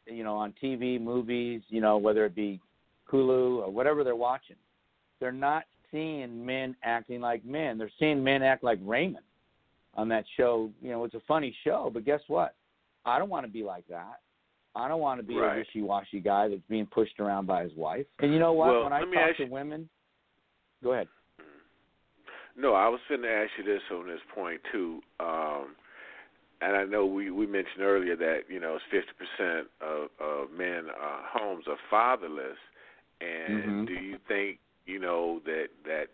you 0.08 0.24
know, 0.24 0.36
on 0.36 0.54
TV, 0.64 1.00
movies, 1.02 1.62
you 1.68 1.82
know, 1.82 1.98
whether 1.98 2.26
it 2.26 2.36
be 2.36 2.62
Hulu 3.12 3.58
or 3.60 3.70
whatever 3.70 4.04
they're 4.04 4.16
watching, 4.16 4.56
they're 5.20 5.32
not 5.32 5.64
seeing 5.92 6.46
men 6.46 6.76
acting 6.84 7.22
like 7.22 7.44
men. 7.46 7.78
They're 7.78 7.92
seeing 8.00 8.24
men 8.24 8.42
act 8.42 8.64
like 8.64 8.80
Raymond 8.82 9.26
on 9.96 10.08
that 10.10 10.26
show. 10.38 10.70
You 10.82 10.92
know, 10.92 11.04
it's 11.04 11.16
a 11.16 11.22
funny 11.28 11.56
show, 11.64 11.90
but 11.94 12.06
guess 12.06 12.22
what? 12.28 12.56
I 13.06 13.20
don't 13.20 13.30
want 13.30 13.46
to 13.46 13.52
be 13.52 13.64
like 13.64 13.88
that. 13.88 14.20
I 14.76 14.88
don't 14.88 15.00
want 15.00 15.20
to 15.20 15.24
be 15.26 15.38
Right. 15.38 15.56
a 15.56 15.58
wishy-washy 15.60 16.20
guy 16.20 16.50
that's 16.50 16.62
being 16.68 16.86
pushed 16.88 17.20
around 17.20 17.46
by 17.46 17.64
his 17.64 17.74
wife. 17.76 18.06
And 18.20 18.34
you 18.34 18.40
know 18.40 18.54
what? 18.54 18.68
Well, 18.70 18.84
when 18.84 18.94
I 18.94 19.00
talk 19.06 19.38
to 19.38 19.46
you- 19.46 19.50
women, 19.52 19.90
go 20.84 20.94
ahead. 20.94 21.08
No, 22.58 22.74
I 22.74 22.88
was 22.88 23.00
going 23.10 23.22
to 23.22 23.30
ask 23.32 23.52
you 23.58 23.64
this 23.64 23.82
on 23.92 24.08
this 24.08 24.22
point 24.34 24.62
too. 24.72 25.02
Um, 25.20 25.76
and 26.62 26.76
I 26.76 26.86
know 26.86 27.06
we 27.06 27.30
we 27.30 27.46
mentioned 27.46 27.82
earlier 27.84 28.16
that 28.16 28.44
you 28.50 28.60
know 28.60 28.80
fifty 28.90 29.12
percent 29.14 29.68
of, 29.82 30.10
of 30.20 30.52
men 30.52 30.90
uh, 30.90 31.22
homes 31.24 31.66
are 31.68 31.78
fatherless. 31.90 32.58
And 33.22 33.64
Mhm. 33.66 33.88
do 33.88 33.94
you 33.94 34.18
think 34.28 34.60
you 34.86 35.00
know 35.00 35.40
that 35.46 35.68
that 35.84 36.08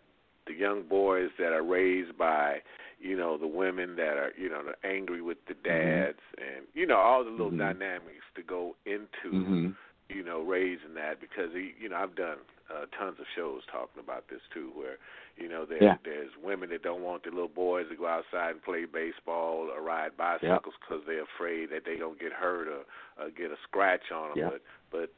the 0.46 0.54
young 0.54 0.82
boys 0.82 1.30
that 1.38 1.52
are 1.52 1.62
raised 1.62 2.16
by 2.18 2.62
you 3.00 3.16
know 3.16 3.36
the 3.36 3.46
women 3.46 3.96
that 3.96 4.16
are 4.16 4.32
you 4.38 4.48
know 4.48 4.62
they're 4.64 4.90
angry 4.92 5.20
with 5.22 5.38
the 5.48 5.54
dads 5.54 6.18
and 6.38 6.66
you 6.74 6.86
know 6.86 6.96
all 6.96 7.24
the 7.24 7.30
little 7.30 7.50
Mhm. 7.50 7.58
dynamics 7.58 8.24
to 8.36 8.42
go 8.42 8.76
into 8.86 9.30
Mm-hmm. 9.32 9.70
you 10.08 10.22
know, 10.22 10.42
raising 10.42 10.92
that 10.94 11.20
because 11.20 11.54
you 11.54 11.88
know 11.88 11.96
I've 11.96 12.14
done 12.14 12.36
uh, 12.68 12.84
tons 12.98 13.18
of 13.18 13.24
shows 13.34 13.62
talking 13.72 13.98
about 14.02 14.28
this 14.28 14.42
too, 14.52 14.70
where 14.74 14.98
you 15.38 15.48
know 15.48 15.64
there, 15.64 15.82
Yeah. 15.82 15.96
there's 16.04 16.30
women 16.42 16.68
that 16.68 16.82
don't 16.82 17.02
want 17.02 17.22
their 17.22 17.32
little 17.32 17.48
boys 17.48 17.88
to 17.88 17.96
go 17.96 18.06
outside 18.06 18.50
and 18.50 18.62
play 18.62 18.84
baseball 18.84 19.70
or 19.70 19.80
ride 19.80 20.14
bicycles 20.18 20.74
because 20.80 21.02
they're 21.06 21.22
afraid 21.22 21.70
that 21.70 21.84
they're 21.86 21.96
gonna 21.98 22.16
get 22.20 22.32
hurt 22.32 22.68
or, 22.68 22.84
or 23.18 23.30
get 23.30 23.50
a 23.52 23.56
scratch 23.62 24.10
on 24.12 24.30
them. 24.30 24.38
Yeah. 24.38 24.50
But 24.50 24.62
but 24.90 25.10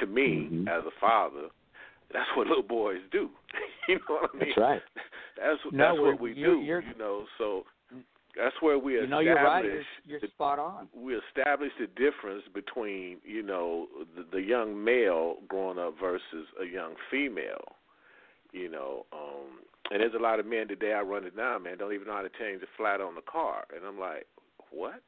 to 0.00 0.06
me, 0.06 0.48
Mhm. 0.50 0.66
as 0.68 0.84
a 0.86 0.90
father, 0.98 1.48
that's 2.12 2.28
what 2.36 2.46
little 2.46 2.62
boys 2.62 3.00
do. 3.10 3.30
you 3.88 3.96
know 3.96 4.16
what 4.20 4.30
I 4.34 4.36
mean? 4.38 4.48
That's 4.48 4.58
right. 4.58 4.82
That's 5.36 5.58
No, 5.72 5.88
that's 5.88 6.00
what 6.00 6.20
we 6.20 6.32
you're- 6.34 6.54
do. 6.58 6.60
you're- 6.62 6.84
you 6.86 6.98
know, 6.98 7.24
so 7.38 7.64
that's 8.36 8.54
where 8.60 8.78
we 8.78 8.94
You 8.94 9.06
know, 9.06 9.20
establish 9.20 9.26
you're 9.26 9.44
right. 9.44 9.64
You're, 9.64 9.82
you're 10.06 10.20
the 10.20 10.28
spot 10.28 10.58
on. 10.58 10.88
we 10.94 11.14
establish 11.16 11.70
the 11.78 11.86
difference 11.88 12.44
between 12.54 13.18
you 13.24 13.42
know 13.42 13.88
the, 14.16 14.24
the 14.32 14.40
young 14.42 14.82
male 14.82 15.36
growing 15.48 15.78
up 15.78 15.94
versus 16.00 16.46
a 16.60 16.64
young 16.64 16.94
female 17.10 17.76
you 18.52 18.70
know 18.70 19.04
um 19.12 19.60
and 19.90 20.00
there's 20.00 20.14
a 20.14 20.22
lot 20.22 20.40
of 20.40 20.46
men 20.46 20.66
today 20.68 20.92
i 20.94 21.00
run 21.00 21.24
it 21.24 21.36
now, 21.36 21.58
man 21.58 21.76
don't 21.78 21.92
even 21.92 22.06
know 22.06 22.14
how 22.14 22.22
to 22.22 22.30
change 22.40 22.60
the 22.62 22.66
flat 22.76 23.00
on 23.02 23.14
the 23.14 23.20
car 23.22 23.64
and 23.76 23.84
i'm 23.86 23.98
like 24.00 24.26
what 24.70 25.02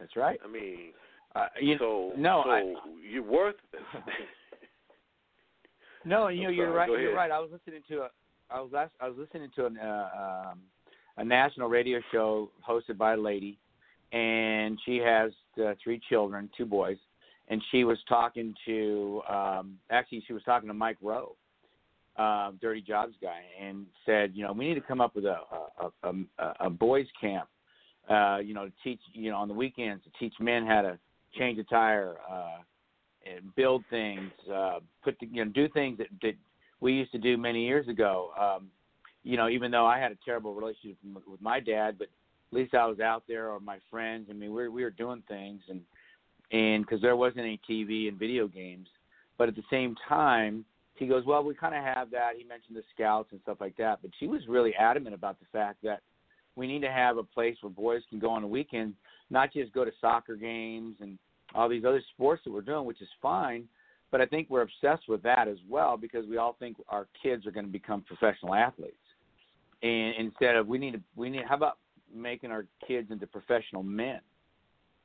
That's 0.00 0.16
right. 0.16 0.38
i 0.44 0.48
mean 0.48 0.92
Uh, 1.34 1.48
you, 1.60 1.76
so 1.78 2.12
no, 2.16 2.42
so 2.44 2.50
I- 2.50 2.74
you're 3.06 3.22
worth 3.22 3.56
No, 6.04 6.28
you 6.28 6.42
know 6.42 6.48
I'm 6.48 6.54
you're 6.54 6.66
sorry, 6.66 6.76
right. 6.76 6.86
go 6.88 6.92
You're 6.96 7.06
ahead. 7.08 7.16
right. 7.16 7.30
I 7.30 7.38
was 7.38 7.50
listening 7.52 7.82
to 7.88 7.98
a, 8.02 8.08
I 8.50 8.60
was 8.60 8.70
last, 8.72 8.92
I 9.00 9.08
was 9.08 9.16
listening 9.18 9.48
to 9.56 9.66
an, 9.66 9.78
uh, 9.78 10.08
um, 10.52 10.60
a 11.16 11.24
national 11.24 11.68
radio 11.68 12.00
show 12.10 12.50
hosted 12.68 12.98
by 12.98 13.14
a 13.14 13.16
lady, 13.16 13.58
and 14.12 14.78
she 14.84 14.96
has 14.98 15.30
uh, 15.62 15.74
three 15.82 16.00
children, 16.08 16.50
two 16.56 16.66
boys, 16.66 16.96
and 17.48 17.62
she 17.70 17.84
was 17.84 17.98
talking 18.08 18.54
to, 18.66 19.22
um, 19.28 19.78
actually 19.90 20.22
she 20.26 20.32
was 20.32 20.42
talking 20.44 20.68
to 20.68 20.74
Mike 20.74 20.96
Rowe, 21.02 21.36
uh, 22.16 22.52
Dirty 22.60 22.80
Jobs 22.82 23.14
guy, 23.22 23.40
and 23.60 23.86
said, 24.04 24.32
you 24.34 24.44
know, 24.44 24.52
we 24.52 24.68
need 24.68 24.74
to 24.74 24.80
come 24.80 25.00
up 25.00 25.14
with 25.16 25.24
a 25.24 25.38
a, 25.80 26.08
a, 26.08 26.12
a, 26.38 26.54
a 26.66 26.70
boys 26.70 27.06
camp, 27.20 27.48
uh, 28.10 28.38
you 28.38 28.52
know, 28.54 28.66
to 28.66 28.72
teach, 28.84 29.00
you 29.14 29.30
know, 29.30 29.36
on 29.36 29.48
the 29.48 29.54
weekends 29.54 30.02
to 30.04 30.10
teach 30.18 30.34
men 30.40 30.66
how 30.66 30.82
to 30.82 30.98
change 31.38 31.58
a 31.58 31.64
tire. 31.64 32.16
Uh, 32.30 32.58
and 33.26 33.54
build 33.54 33.84
things, 33.90 34.30
uh, 34.52 34.80
put 35.02 35.18
the, 35.20 35.26
you 35.26 35.44
know, 35.44 35.50
do 35.50 35.68
things 35.68 35.98
that, 35.98 36.08
that 36.22 36.34
we 36.80 36.92
used 36.92 37.12
to 37.12 37.18
do 37.18 37.36
many 37.36 37.64
years 37.64 37.88
ago. 37.88 38.30
Um, 38.38 38.68
you 39.22 39.36
know, 39.36 39.48
even 39.48 39.70
though 39.70 39.86
I 39.86 39.98
had 39.98 40.12
a 40.12 40.18
terrible 40.24 40.54
relationship 40.54 40.96
with, 41.26 41.40
my 41.40 41.60
dad, 41.60 41.96
but 41.98 42.08
at 42.50 42.56
least 42.56 42.74
I 42.74 42.86
was 42.86 43.00
out 43.00 43.22
there 43.28 43.50
or 43.50 43.60
my 43.60 43.78
friends. 43.90 44.26
I 44.30 44.32
mean, 44.32 44.52
we 44.52 44.68
we 44.68 44.82
were 44.82 44.90
doing 44.90 45.22
things, 45.28 45.60
and 45.68 45.80
and 46.50 46.84
because 46.84 47.00
there 47.00 47.16
wasn't 47.16 47.40
any 47.40 47.60
TV 47.68 48.08
and 48.08 48.18
video 48.18 48.48
games, 48.48 48.88
but 49.38 49.48
at 49.48 49.54
the 49.54 49.62
same 49.70 49.94
time, 50.08 50.64
she 50.98 51.06
goes, 51.06 51.24
well, 51.24 51.42
we 51.42 51.54
kind 51.54 51.74
of 51.74 51.82
have 51.82 52.10
that. 52.10 52.32
He 52.36 52.44
mentioned 52.44 52.76
the 52.76 52.82
scouts 52.94 53.28
and 53.32 53.40
stuff 53.42 53.58
like 53.60 53.76
that, 53.76 54.00
but 54.02 54.10
she 54.18 54.26
was 54.26 54.42
really 54.48 54.74
adamant 54.74 55.14
about 55.14 55.38
the 55.38 55.46
fact 55.52 55.78
that 55.82 56.00
we 56.56 56.66
need 56.66 56.82
to 56.82 56.90
have 56.90 57.16
a 57.16 57.22
place 57.22 57.56
where 57.60 57.70
boys 57.70 58.02
can 58.10 58.18
go 58.18 58.30
on 58.30 58.42
the 58.42 58.48
weekend, 58.48 58.94
not 59.30 59.52
just 59.52 59.72
go 59.72 59.84
to 59.84 59.92
soccer 60.00 60.36
games 60.36 60.96
and 61.00 61.18
all 61.54 61.68
these 61.68 61.84
other 61.84 62.02
sports 62.14 62.42
that 62.44 62.52
we're 62.52 62.60
doing, 62.60 62.84
which 62.84 63.00
is 63.00 63.08
fine. 63.20 63.68
But 64.10 64.20
I 64.20 64.26
think 64.26 64.50
we're 64.50 64.62
obsessed 64.62 65.08
with 65.08 65.22
that 65.22 65.48
as 65.48 65.56
well 65.68 65.96
because 65.96 66.26
we 66.26 66.36
all 66.36 66.54
think 66.58 66.76
our 66.88 67.06
kids 67.22 67.46
are 67.46 67.50
going 67.50 67.66
to 67.66 67.72
become 67.72 68.02
professional 68.02 68.54
athletes. 68.54 68.96
And 69.82 70.14
instead 70.18 70.56
of 70.56 70.66
we 70.66 70.78
need 70.78 70.92
to 70.92 71.00
we 71.16 71.30
need 71.30 71.42
how 71.48 71.56
about 71.56 71.78
making 72.14 72.50
our 72.50 72.66
kids 72.86 73.10
into 73.10 73.26
professional 73.26 73.82
men? 73.82 74.20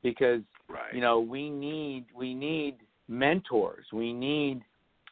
Because 0.02 0.42
Right. 0.68 0.94
you 0.94 1.00
know 1.00 1.20
we 1.20 1.48
need 1.48 2.04
we 2.14 2.34
need 2.34 2.76
mentors 3.08 3.86
we 3.90 4.12
need 4.12 4.60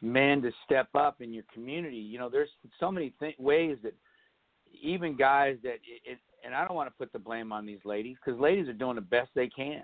men 0.03 0.39
to 0.43 0.51
step 0.65 0.87
up 0.93 1.19
in 1.19 1.33
your 1.33 1.43
community 1.51 1.97
you 1.97 2.19
know 2.19 2.29
there's 2.29 2.49
so 2.79 2.91
many 2.91 3.11
th- 3.19 3.35
ways 3.39 3.77
that 3.81 3.95
even 4.83 5.17
guys 5.17 5.57
that 5.63 5.79
it, 5.83 6.01
it 6.05 6.19
and 6.45 6.53
i 6.53 6.63
don't 6.63 6.75
want 6.75 6.87
to 6.87 6.95
put 6.95 7.11
the 7.11 7.17
blame 7.17 7.51
on 7.51 7.65
these 7.65 7.79
ladies 7.85 8.17
because 8.23 8.39
ladies 8.39 8.67
are 8.67 8.73
doing 8.73 8.93
the 8.93 9.01
best 9.01 9.29
they 9.33 9.47
can 9.47 9.81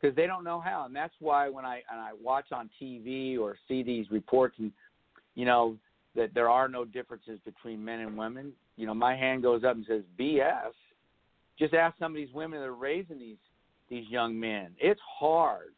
because 0.00 0.14
they 0.16 0.26
don't 0.26 0.44
know 0.44 0.60
how 0.60 0.84
and 0.86 0.94
that's 0.94 1.14
why 1.20 1.48
when 1.48 1.64
i 1.64 1.82
and 1.90 2.00
i 2.00 2.10
watch 2.22 2.46
on 2.52 2.68
tv 2.80 3.38
or 3.38 3.56
see 3.66 3.82
these 3.82 4.10
reports 4.10 4.56
and 4.58 4.72
you 5.34 5.44
know 5.44 5.76
that 6.14 6.32
there 6.34 6.48
are 6.48 6.68
no 6.68 6.84
differences 6.84 7.38
between 7.44 7.84
men 7.84 8.00
and 8.00 8.16
women 8.16 8.52
you 8.76 8.86
know 8.86 8.94
my 8.94 9.16
hand 9.16 9.42
goes 9.42 9.64
up 9.64 9.76
and 9.76 9.84
says 9.86 10.02
bs 10.18 10.72
just 11.58 11.74
ask 11.74 11.98
some 11.98 12.12
of 12.12 12.16
these 12.16 12.32
women 12.32 12.60
that 12.60 12.66
are 12.66 12.74
raising 12.74 13.18
these 13.18 13.36
these 13.88 14.08
young 14.08 14.38
men. 14.38 14.70
It's 14.78 15.00
hard, 15.18 15.72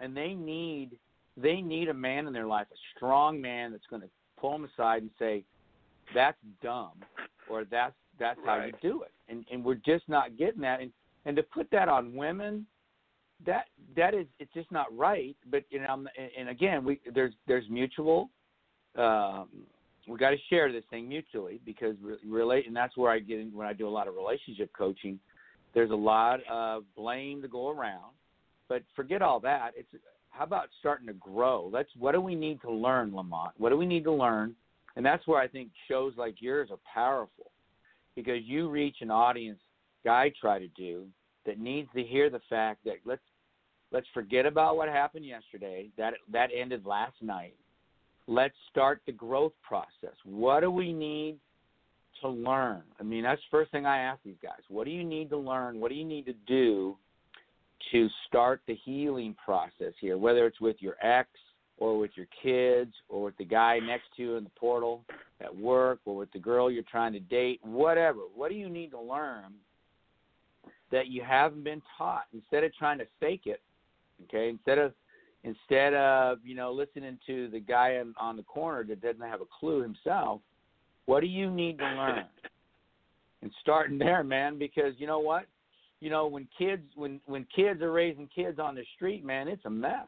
and 0.00 0.16
they 0.16 0.34
need 0.34 0.90
they 1.36 1.60
need 1.60 1.88
a 1.88 1.94
man 1.94 2.26
in 2.26 2.32
their 2.32 2.46
life, 2.46 2.66
a 2.72 2.76
strong 2.96 3.40
man 3.40 3.70
that's 3.70 3.86
going 3.88 4.02
to 4.02 4.08
pull 4.38 4.52
them 4.52 4.68
aside 4.74 5.02
and 5.02 5.10
say, 5.18 5.44
"That's 6.14 6.38
dumb," 6.62 6.92
or 7.48 7.64
"That's 7.64 7.94
that's 8.18 8.40
how 8.44 8.64
you 8.64 8.72
do 8.82 9.02
it." 9.02 9.12
And 9.28 9.44
and 9.52 9.64
we're 9.64 9.74
just 9.74 10.08
not 10.08 10.36
getting 10.36 10.60
that. 10.62 10.80
And 10.80 10.92
and 11.26 11.36
to 11.36 11.42
put 11.42 11.70
that 11.70 11.88
on 11.88 12.14
women, 12.14 12.66
that 13.46 13.66
that 13.96 14.14
is 14.14 14.26
it's 14.38 14.52
just 14.52 14.70
not 14.70 14.86
right. 14.96 15.36
But 15.50 15.64
you 15.70 15.80
know, 15.80 16.06
and, 16.38 16.48
again, 16.48 16.84
we 16.84 17.00
there's 17.14 17.34
there's 17.46 17.64
mutual. 17.68 18.30
Um, 18.96 19.48
we 20.08 20.16
got 20.18 20.30
to 20.30 20.36
share 20.48 20.72
this 20.72 20.82
thing 20.90 21.08
mutually 21.08 21.60
because 21.64 21.94
re- 22.02 22.16
relate, 22.26 22.66
and 22.66 22.74
that's 22.74 22.96
where 22.96 23.12
I 23.12 23.20
get 23.20 23.38
in 23.38 23.52
when 23.52 23.66
I 23.66 23.72
do 23.72 23.86
a 23.86 23.90
lot 23.90 24.08
of 24.08 24.14
relationship 24.14 24.70
coaching 24.76 25.20
there's 25.74 25.90
a 25.90 25.94
lot 25.94 26.40
of 26.50 26.84
blame 26.96 27.42
to 27.42 27.48
go 27.48 27.70
around, 27.70 28.12
but 28.68 28.82
forget 28.96 29.22
all 29.22 29.40
that. 29.40 29.72
It's 29.76 29.88
how 30.30 30.44
about 30.44 30.68
starting 30.78 31.06
to 31.08 31.12
grow? 31.14 31.68
Let's 31.72 31.90
what 31.98 32.12
do 32.12 32.20
we 32.20 32.34
need 32.34 32.60
to 32.62 32.70
learn, 32.70 33.14
Lamont? 33.14 33.52
What 33.58 33.70
do 33.70 33.76
we 33.76 33.86
need 33.86 34.04
to 34.04 34.12
learn? 34.12 34.54
And 34.96 35.04
that's 35.04 35.26
where 35.26 35.40
I 35.40 35.48
think 35.48 35.70
shows 35.88 36.14
like 36.16 36.36
yours 36.40 36.70
are 36.70 36.78
powerful 36.92 37.50
because 38.16 38.42
you 38.44 38.68
reach 38.68 38.96
an 39.00 39.10
audience 39.10 39.60
guy 40.04 40.32
try 40.40 40.58
to 40.58 40.68
do 40.68 41.06
that 41.46 41.58
needs 41.58 41.88
to 41.94 42.02
hear 42.02 42.30
the 42.30 42.40
fact 42.48 42.84
that 42.84 42.96
let's 43.04 43.22
let's 43.92 44.06
forget 44.14 44.46
about 44.46 44.76
what 44.76 44.88
happened 44.88 45.24
yesterday. 45.24 45.88
That 45.96 46.14
that 46.32 46.50
ended 46.54 46.86
last 46.86 47.14
night. 47.20 47.54
Let's 48.26 48.54
start 48.70 49.00
the 49.06 49.12
growth 49.12 49.52
process. 49.66 50.14
What 50.24 50.60
do 50.60 50.70
we 50.70 50.92
need 50.92 51.36
to 52.20 52.28
learn? 52.28 52.82
I 52.98 53.02
mean, 53.02 53.24
that's 53.24 53.40
the 53.40 53.56
first 53.56 53.72
thing 53.72 53.86
I 53.86 53.98
ask 53.98 54.20
these 54.24 54.36
guys. 54.42 54.60
What 54.68 54.84
do 54.84 54.90
you 54.90 55.02
need 55.04 55.30
to 55.30 55.36
learn? 55.36 55.80
What 55.80 55.88
do 55.88 55.96
you 55.96 56.04
need 56.04 56.26
to 56.26 56.34
do 56.46 56.96
to 57.92 58.08
start 58.28 58.60
the 58.66 58.76
healing 58.84 59.34
process 59.44 59.94
here, 60.00 60.16
whether 60.18 60.46
it's 60.46 60.60
with 60.60 60.76
your 60.80 60.94
ex 61.02 61.28
or 61.78 61.98
with 61.98 62.10
your 62.14 62.26
kids 62.42 62.92
or 63.08 63.24
with 63.24 63.36
the 63.38 63.44
guy 63.44 63.78
next 63.78 64.04
to 64.16 64.22
you 64.22 64.36
in 64.36 64.44
the 64.44 64.50
portal 64.50 65.02
at 65.40 65.54
work 65.54 65.98
or 66.04 66.16
with 66.16 66.30
the 66.32 66.38
girl 66.38 66.70
you're 66.70 66.82
trying 66.84 67.12
to 67.14 67.20
date, 67.20 67.58
whatever. 67.62 68.20
What 68.34 68.50
do 68.50 68.54
you 68.54 68.68
need 68.68 68.90
to 68.90 69.00
learn 69.00 69.54
that 70.92 71.08
you 71.08 71.22
haven't 71.22 71.64
been 71.64 71.82
taught 71.96 72.24
instead 72.34 72.64
of 72.64 72.74
trying 72.74 72.98
to 72.98 73.06
fake 73.18 73.42
it? 73.46 73.60
Okay, 74.24 74.48
instead 74.48 74.78
of 74.78 74.92
instead 75.44 75.94
of 75.94 76.38
you 76.44 76.54
know 76.54 76.72
listening 76.72 77.18
to 77.26 77.48
the 77.48 77.60
guy 77.60 77.96
on, 77.96 78.14
on 78.18 78.36
the 78.36 78.42
corner 78.42 78.84
that 78.84 79.00
doesn't 79.00 79.20
have 79.22 79.40
a 79.40 79.46
clue 79.58 79.82
himself 79.82 80.40
what 81.10 81.20
do 81.22 81.26
you 81.26 81.50
need 81.50 81.76
to 81.78 81.84
learn? 81.84 82.24
and 83.42 83.50
starting 83.60 83.98
there, 83.98 84.22
man, 84.22 84.58
because 84.58 84.94
you 84.98 85.08
know 85.08 85.18
what? 85.18 85.46
You 86.00 86.08
know, 86.08 86.28
when 86.28 86.46
kids 86.56 86.82
when 86.94 87.20
when 87.26 87.44
kids 87.54 87.82
are 87.82 87.90
raising 87.90 88.28
kids 88.28 88.60
on 88.60 88.76
the 88.76 88.84
street, 88.94 89.24
man, 89.24 89.48
it's 89.48 89.64
a 89.64 89.70
mess. 89.70 90.06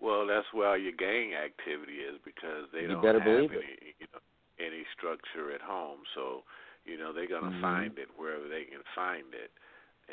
Well, 0.00 0.28
that's 0.28 0.46
where 0.52 0.68
all 0.68 0.78
your 0.78 0.92
gang 0.92 1.34
activity 1.34 1.98
is 2.06 2.20
because 2.24 2.70
they 2.72 2.82
You 2.82 2.88
don't 2.88 3.04
have 3.04 3.20
any, 3.26 3.44
it. 3.50 3.94
you 3.98 4.06
know, 4.12 4.20
any 4.58 4.84
structure 4.96 5.52
at 5.54 5.60
home. 5.60 5.98
So, 6.14 6.44
you 6.84 6.98
know, 6.98 7.12
they're 7.12 7.28
gonna 7.28 7.50
Mhm. 7.50 7.60
find 7.60 7.98
it 7.98 8.08
wherever 8.16 8.48
they 8.48 8.64
can 8.64 8.82
find 8.94 9.34
it. 9.34 9.50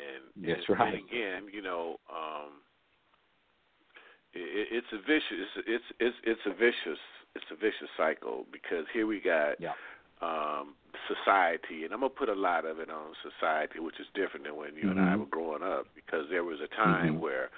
And 0.00 0.48
That's 0.48 0.68
and, 0.68 0.78
right. 0.78 0.94
And 0.94 1.04
again, 1.04 1.42
you 1.52 1.62
know, 1.62 1.96
um, 2.10 2.62
it, 4.32 4.68
it's 4.70 4.92
a 4.92 4.98
vicious. 4.98 5.48
It's 5.66 5.84
it's 5.98 6.16
it's 6.24 6.40
a 6.46 6.54
vicious. 6.54 7.00
It's 7.34 7.46
a 7.52 7.56
vicious 7.56 7.90
cycle 7.96 8.46
because 8.50 8.86
here 8.92 9.06
we 9.06 9.20
got 9.20 9.60
Yeah. 9.60 9.74
um, 10.20 10.74
society, 11.06 11.84
and 11.84 11.92
I'm 11.94 12.00
gonna 12.00 12.10
put 12.10 12.28
a 12.28 12.34
lot 12.34 12.64
of 12.64 12.78
it 12.80 12.90
on 12.90 13.14
society, 13.22 13.78
which 13.78 14.00
is 14.00 14.06
different 14.14 14.46
than 14.46 14.56
when 14.56 14.74
you 14.74 14.90
and 14.90 15.00
I 15.00 15.14
Mhm. 15.14 15.20
were 15.20 15.26
growing 15.26 15.62
up. 15.62 15.86
Because 15.94 16.28
there 16.28 16.44
was 16.44 16.60
a 16.60 16.68
time 16.68 17.16
Mhm. 17.16 17.20
where 17.20 17.50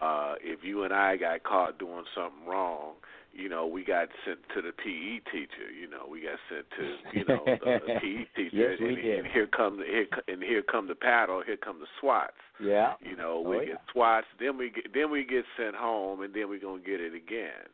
uh, 0.00 0.34
if 0.40 0.64
you 0.64 0.82
and 0.84 0.92
I 0.92 1.16
got 1.16 1.42
caught 1.44 1.78
doing 1.78 2.04
something 2.14 2.46
wrong, 2.46 2.96
you 3.32 3.48
know, 3.48 3.66
we 3.66 3.84
got 3.84 4.08
sent 4.26 4.38
to 4.54 4.62
the 4.62 4.72
PE 4.72 5.20
teacher. 5.32 5.70
You 5.72 5.88
know, 5.88 6.06
we 6.10 6.20
got 6.20 6.38
sent 6.50 6.66
to 6.78 6.84
you 7.18 7.24
know 7.26 7.40
the, 7.46 7.98
PE 8.00 8.24
teacher, 8.36 8.56
Yes, 8.56 8.78
and, 8.80 8.98
and 8.98 9.26
here 9.26 9.46
come 9.46 9.78
the 9.78 9.84
here, 9.84 10.06
and 10.28 10.42
here 10.42 10.62
come 10.62 10.88
the 10.88 10.94
paddle, 10.94 11.42
here 11.44 11.56
come 11.56 11.78
the 11.80 11.86
SWATs. 12.00 12.32
Yeah. 12.62 12.94
You 13.00 13.16
know, 13.16 13.42
Oh, 13.44 13.48
we 13.50 13.56
yeah. 13.58 13.64
get 13.72 13.80
SWATs, 13.94 14.26
then 14.38 14.56
we 14.58 14.70
get 14.70 14.92
then 14.94 15.10
we 15.10 15.24
get 15.24 15.44
sent 15.56 15.74
home, 15.74 16.22
and 16.22 16.32
then 16.34 16.48
we're 16.48 16.60
gonna 16.60 16.82
get 16.82 17.00
it 17.00 17.14
again. 17.14 17.66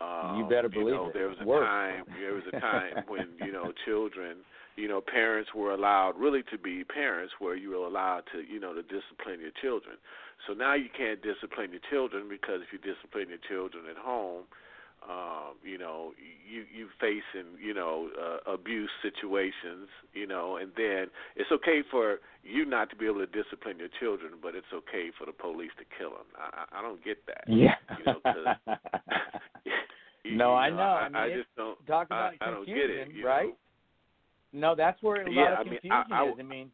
Um, 0.00 0.38
You 0.38 0.44
better 0.48 0.68
believe 0.68 0.94
know, 0.94 1.08
it. 1.08 1.14
There 1.14 1.28
was 1.28 1.38
a 1.40 1.44
Worse. 1.44 1.64
time. 1.66 2.04
There 2.20 2.34
was 2.34 2.44
a 2.52 2.60
time 2.60 3.04
when 3.08 3.28
you 3.44 3.52
know 3.52 3.72
children, 3.84 4.38
you 4.76 4.88
know, 4.88 5.00
parents 5.00 5.50
were 5.54 5.72
allowed 5.72 6.14
really 6.18 6.42
to 6.50 6.58
be 6.58 6.84
parents, 6.84 7.34
where 7.38 7.56
you 7.56 7.70
were 7.70 7.86
allowed 7.86 8.24
to, 8.32 8.40
you 8.42 8.60
know, 8.60 8.74
to 8.74 8.82
discipline 8.82 9.40
your 9.40 9.52
children. 9.62 9.96
So 10.46 10.52
now 10.52 10.74
you 10.74 10.88
can't 10.94 11.22
discipline 11.22 11.70
your 11.72 11.80
children 11.90 12.28
because 12.28 12.60
if 12.60 12.68
you 12.72 12.78
discipline 12.78 13.28
your 13.30 13.40
children 13.48 13.84
at 13.90 13.96
home, 13.96 14.44
um, 15.02 15.54
you 15.62 15.78
know, 15.78 16.12
you 16.50 16.64
you 16.74 16.88
facing, 17.00 17.52
you 17.62 17.74
know, 17.74 18.08
uh, 18.20 18.50
abuse 18.52 18.90
situations, 19.02 19.88
you 20.14 20.26
know, 20.26 20.56
and 20.56 20.72
then 20.76 21.06
it's 21.36 21.50
okay 21.52 21.82
for 21.90 22.18
you 22.42 22.64
not 22.64 22.90
to 22.90 22.96
be 22.96 23.06
able 23.06 23.18
to 23.20 23.26
discipline 23.26 23.78
your 23.78 23.88
children, 24.00 24.32
but 24.42 24.54
it's 24.54 24.66
okay 24.72 25.10
for 25.18 25.26
the 25.26 25.32
police 25.32 25.70
to 25.78 25.84
kill 25.98 26.10
them. 26.10 26.26
I, 26.36 26.64
I 26.74 26.78
I 26.78 26.82
don't 26.82 27.02
get 27.04 27.18
that. 27.26 27.44
Yeah. 27.48 27.74
You 27.98 28.04
know, 28.04 28.20
'cause- 28.22 28.56
You- 30.24 30.36
no, 30.36 30.50
you 30.50 30.54
I 30.56 30.70
know. 30.70 30.76
I, 30.78 31.00
I 31.02 31.08
mean, 31.08 31.16
I 31.16 31.28
just 31.36 31.48
don't. 31.56 31.86
talk 31.86 32.08
I, 32.10 32.14
about 32.16 32.32
I 32.40 32.50
don't 32.50 32.66
get 32.66 32.90
it. 32.90 33.08
Right? 33.24 33.46
Know? 33.46 33.56
No, 34.52 34.74
that's 34.74 35.00
where 35.02 35.22
a 35.22 35.30
lot 35.30 35.32
Yeah, 35.32 35.52
of 35.52 35.58
I 35.58 35.62
mean, 35.70 35.72
confusion 35.80 36.12
I- 36.12 36.22
I- 36.24 36.28
is. 36.28 36.34
I 36.40 36.42
mean, 36.42 36.70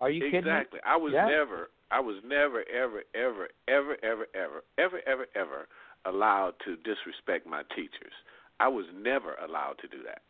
are 0.00 0.10
you 0.10 0.20
kidding 0.22 0.32
me? 0.44 0.50
exactly. 0.50 0.80
I 0.84 0.96
was 0.96 1.12
Yeah. 1.12 1.26
never, 1.26 1.70
I 1.92 2.00
was 2.00 2.16
never, 2.24 2.64
ever, 2.68 3.02
ever, 3.14 3.48
ever, 3.68 3.96
ever, 4.02 4.26
ever, 4.34 4.62
ever, 4.78 5.00
ever, 5.06 5.26
ever 5.36 5.68
allowed 6.04 6.54
to 6.64 6.76
disrespect 6.76 7.46
my 7.46 7.62
teachers. 7.74 8.12
I 8.60 8.68
was 8.68 8.86
never 8.96 9.34
allowed 9.46 9.76
to 9.82 9.88
do 9.88 10.02
that. 10.04 10.22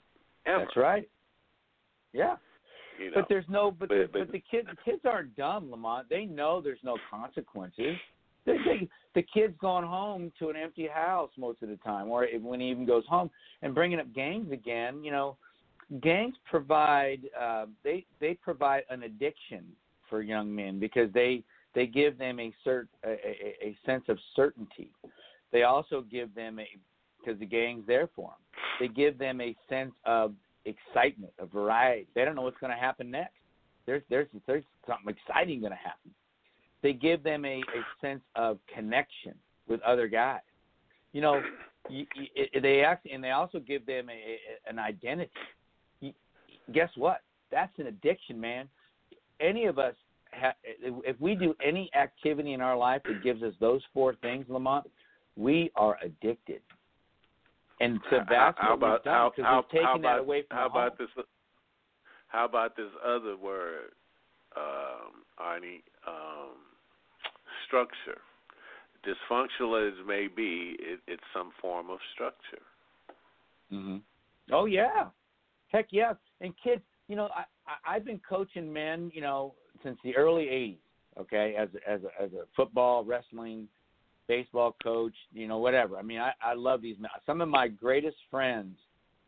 Ever. 0.47 0.65
That's 0.65 0.77
right. 0.77 1.09
Yeah. 2.13 2.37
You 2.99 3.07
know. 3.11 3.17
But 3.17 3.27
there's 3.29 3.45
no, 3.49 3.71
but 3.71 3.89
But- 3.89 3.95
the, 3.99 4.09
but- 4.13 4.19
but 4.27 4.33
the 4.33 4.43
kids, 4.51 4.69
the 4.71 4.91
kids 4.91 5.03
aren't 5.05 5.37
dumb, 5.37 5.71
Lamont. 5.71 6.09
They 6.09 6.25
know 6.25 6.61
there's 6.61 6.83
no 6.83 6.97
consequences. 7.11 7.97
They, 8.45 8.57
they, 8.65 8.89
the 9.15 9.23
kid's 9.23 9.55
going 9.61 9.85
home 9.85 10.33
to 10.39 10.49
an 10.49 10.57
empty 10.57 10.87
house 10.87 11.31
most 11.37 11.63
of 11.63 11.69
the 11.69 11.77
time, 11.77 12.09
or 12.09 12.27
when 12.41 12.61
he 12.61 12.71
even 12.71 12.87
goes 12.87 13.05
home 13.07 13.31
and 13.63 13.75
bringing 13.75 14.01
up 14.01 14.13
gangs 14.15 14.51
again. 14.53 15.05
You 15.05 15.11
know, 15.11 15.37
gangs 16.01 16.35
provide 16.51 17.21
uh, 17.39 17.67
they 17.85 18.07
they 18.21 18.35
provide 18.35 18.85
an 18.91 19.03
addiction 19.03 19.65
for 20.09 20.23
young 20.23 20.55
men 20.55 20.79
because 20.81 21.13
they 21.13 21.43
they 21.75 21.87
give 21.87 22.17
them 22.17 22.41
a 22.41 22.55
cert 22.67 22.87
a, 23.05 23.11
a, 23.11 23.57
a 23.69 23.79
sense 23.85 24.05
of 24.09 24.19
certainty. 24.35 24.91
They 25.53 25.63
also 25.63 26.03
give 26.03 26.35
them 26.35 26.59
a 26.59 26.69
because 27.19 27.39
the 27.41 27.47
gang's 27.47 27.87
there 27.87 28.09
for 28.15 28.31
them. 28.31 28.63
They 28.81 28.89
give 28.89 29.19
them 29.19 29.41
a 29.41 29.57
sense 29.69 29.93
of 30.05 30.35
excitement, 30.65 31.33
of 31.39 31.51
variety. 31.51 32.07
They 32.15 32.25
don't 32.25 32.37
know 32.37 32.43
what's 32.43 32.59
going 32.59 32.73
to 32.73 32.79
happen 32.79 33.11
next. 33.11 33.35
There's 33.87 34.03
there's 34.11 34.29
there's 34.47 34.65
something 34.87 35.15
exciting 35.15 35.61
going 35.61 35.73
to 35.73 35.77
happen. 35.77 36.13
They 36.83 36.93
give 36.93 37.23
them 37.23 37.45
a, 37.45 37.59
a 37.59 37.83
sense 38.01 38.21
of 38.37 38.59
connection 38.73 39.35
with 39.67 39.81
other 39.83 40.07
guys. 40.07 40.41
You 41.13 41.23
know, 41.23 41.43
you, 41.89 42.07
you, 42.15 42.61
they 42.61 42.83
actually 42.83 43.13
and 43.13 43.25
they 43.25 43.31
also 43.31 43.59
give 43.59 43.87
them 43.87 44.09
a, 44.11 44.13
a, 44.13 44.71
an 44.71 44.79
identity. 44.79 45.31
You, 46.01 46.13
guess 46.73 46.91
what? 46.97 47.23
That's 47.51 47.73
an 47.79 47.87
addiction, 47.87 48.41
man. 48.41 48.69
Any 49.41 49.65
of 49.67 49.79
us, 49.79 49.95
ha, 50.33 50.53
if 50.63 51.19
we 51.21 51.35
do 51.35 51.55
any 51.65 51.91
activity 51.99 52.53
in 52.53 52.61
our 52.61 52.77
life 52.77 53.01
that 53.07 53.23
gives 53.23 53.43
us 53.43 53.55
those 53.61 53.81
four 53.95 54.15
things, 54.17 54.45
Lamont, 54.49 54.87
we 55.39 55.71
are 55.77 55.97
addicted. 56.03 56.61
And 57.81 58.01
so 58.11 58.19
that's 58.29 58.59
how 58.59 58.71
what 58.71 58.81
we've 58.81 58.89
about 58.89 59.05
done 59.05 59.15
how, 59.15 59.33
because 59.35 59.65
we've 59.71 59.81
taken 59.81 60.03
how 60.03 60.17
that 60.17 60.19
away 60.19 60.43
from 60.49 60.57
how 60.59 60.65
the 60.65 60.71
home. 60.71 60.83
about 60.83 60.99
this? 60.99 61.09
How 62.27 62.45
about 62.45 62.77
this 62.77 62.91
other 63.07 63.37
word, 63.37 63.93
um, 64.57 65.23
Arnie? 65.41 65.83
Um, 66.07 66.57
structure. 67.67 68.21
Dysfunctional 69.07 69.87
as 69.89 69.95
it 70.01 70.07
may 70.07 70.27
be, 70.27 70.77
it, 70.81 71.01
it's 71.07 71.23
some 71.33 71.53
form 71.61 71.89
of 71.89 71.99
structure. 72.15 72.65
hmm 73.71 73.99
Oh 74.51 74.65
yeah, 74.65 75.07
heck 75.69 75.87
yeah. 75.91 76.15
And 76.41 76.53
kids, 76.65 76.83
you 77.07 77.15
know, 77.15 77.29
I, 77.35 77.45
I 77.67 77.97
I've 77.97 78.05
been 78.05 78.21
coaching 78.29 78.73
men, 78.73 79.13
you 79.15 79.21
know, 79.21 79.55
since 79.85 79.99
the 80.03 80.17
early 80.17 80.47
'80s. 80.47 81.21
Okay, 81.21 81.55
as 81.57 81.69
as 81.87 82.01
a, 82.03 82.23
as 82.23 82.33
a 82.33 82.45
football, 82.57 83.05
wrestling, 83.05 83.69
baseball 84.29 84.77
coach, 84.83 85.15
you 85.33 85.49
know, 85.49 85.59
whatever. 85.59 85.97
I 85.97 86.03
mean, 86.03 86.21
I 86.21 86.33
I 86.43 86.55
love 86.55 86.83
these 86.83 86.97
men. 86.99 87.11
Some 87.27 87.41
of 87.41 87.49
my 87.49 87.67
greatest 87.69 88.17
friends 88.31 88.77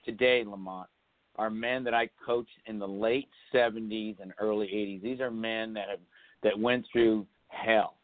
today, 0.04 0.44
Lamont, 0.46 0.88
are 1.36 1.50
men 1.50 1.82
that 1.84 1.94
I 1.94 2.08
coached 2.24 2.50
in 2.66 2.78
the 2.78 2.88
late 2.88 3.28
'70s 3.52 4.20
and 4.20 4.32
early 4.38 4.66
'80s. 4.68 5.02
These 5.02 5.20
are 5.20 5.30
men 5.30 5.72
that 5.74 5.88
have 5.88 6.00
that 6.42 6.58
went 6.58 6.86
through 6.92 7.26
hell, 7.48 7.96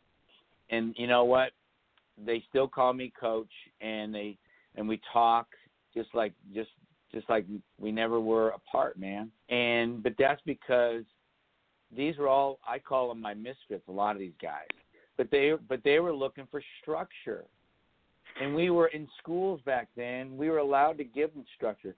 and 0.71 0.95
you 0.99 1.07
know 1.07 1.25
what? 1.25 1.53
They 2.25 2.43
still 2.49 2.67
call 2.67 2.93
me 2.95 3.13
coach, 3.19 3.53
and 3.81 4.15
they 4.15 4.39
and 4.77 4.89
we 4.89 5.01
talk 5.13 5.47
just 5.95 6.15
like 6.15 6.33
just 6.55 6.71
just 7.13 7.29
like 7.29 7.47
we 7.79 7.93
never 7.93 8.21
were 8.21 8.51
apart, 8.51 8.99
man. 8.99 9.31
And 9.49 10.03
but 10.03 10.15
that's 10.19 10.41
because 10.45 11.05
these 11.95 12.17
were 12.17 12.29
all 12.29 12.59
I 12.67 12.79
call 12.79 13.09
them 13.09 13.21
my 13.21 13.35
misfits. 13.35 13.89
A 13.89 13.93
lot 13.93 14.17
of 14.17 14.21
these 14.21 14.35
guys, 14.41 14.67
but 15.17 15.31
they 15.31 15.53
but 15.69 15.81
they 15.85 15.99
were 16.01 16.15
looking 16.15 16.47
for 16.51 16.63
structure, 16.83 17.45
and 18.41 18.55
we 18.55 18.71
were 18.71 18.89
in 18.89 19.09
schools 19.19 19.61
back 19.65 19.89
then. 19.97 20.37
We 20.37 20.51
were 20.51 20.59
allowed 20.59 20.99
to 20.99 21.05
give 21.05 21.33
them 21.35 21.45
structure. 21.57 21.95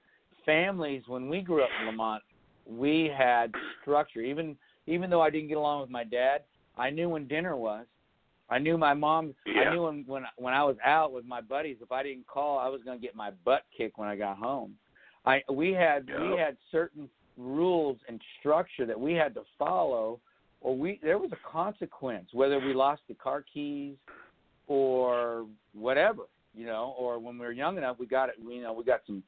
Families, 0.47 1.03
when 1.07 1.29
we 1.29 1.41
grew 1.41 1.63
up 1.63 1.71
in 1.81 1.87
Lamont, 1.87 2.23
we 2.67 3.11
had 3.17 3.53
structure. 3.83 4.21
Even 4.21 4.57
even 4.87 5.11
though 5.11 5.21
I 5.21 5.31
didn't 5.31 5.49
get 5.49 5.57
along 5.57 5.83
with 5.83 5.91
my 5.91 6.05
dad, 6.05 6.43
I 6.77 6.91
knew 6.91 7.09
when 7.09 7.27
dinner 7.27 7.57
was. 7.57 7.87
I 8.51 8.59
knew 8.59 8.79
my 8.79 8.95
mom. 8.95 9.35
Yeah. 9.47 9.63
I 9.63 9.75
knew 9.75 9.83
when 9.83 10.05
when 10.07 10.25
when 10.37 10.55
I 10.55 10.65
was 10.65 10.77
out 10.85 11.13
with 11.13 11.25
my 11.25 11.41
buddies, 11.41 11.77
if 11.83 11.93
I 11.93 12.03
didn't 12.03 12.27
call, 12.27 12.59
I 12.59 12.69
was 12.69 12.83
going 12.83 12.99
to 12.99 13.05
get 13.05 13.15
my 13.15 13.31
butt 13.45 13.65
kicked 13.77 13.99
when 13.99 14.09
I 14.09 14.17
got 14.17 14.39
home. 14.39 14.75
I 15.27 15.43
we 15.53 15.73
had 15.73 16.07
we 16.07 16.39
had 16.39 16.57
certain 16.73 17.09
rules 17.37 17.99
and 18.09 18.21
structure 18.41 18.87
that 18.87 18.99
we 18.99 19.13
had 19.13 19.35
to 19.35 19.43
follow, 19.59 20.19
or 20.61 20.77
we 20.77 20.99
there 21.03 21.19
was 21.19 21.31
a 21.33 21.51
consequence 21.51 22.29
whether 22.33 22.59
we 22.59 22.75
lost 22.75 23.03
the 23.09 23.15
car 23.15 23.45
keys 23.53 23.95
or 24.67 25.47
whatever, 25.73 26.23
you 26.55 26.67
know, 26.67 26.95
or 26.99 27.19
when 27.19 27.39
we 27.39 27.47
were 27.47 27.53
young 27.53 27.79
enough, 27.79 27.97
we 27.99 28.07
got 28.07 28.29
it. 28.29 28.37
You 28.39 28.63
know, 28.63 28.73
we 28.73 28.85
got 28.85 29.01
some 29.07 29.23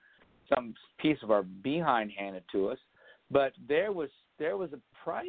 some 0.54 0.74
piece 0.98 1.18
of 1.22 1.30
our 1.30 1.42
behind 1.42 2.10
handed 2.16 2.44
to 2.52 2.68
us, 2.68 2.78
but 3.30 3.52
there 3.68 3.92
was 3.92 4.10
there 4.38 4.56
was 4.56 4.70
a 4.72 4.78
price 5.04 5.26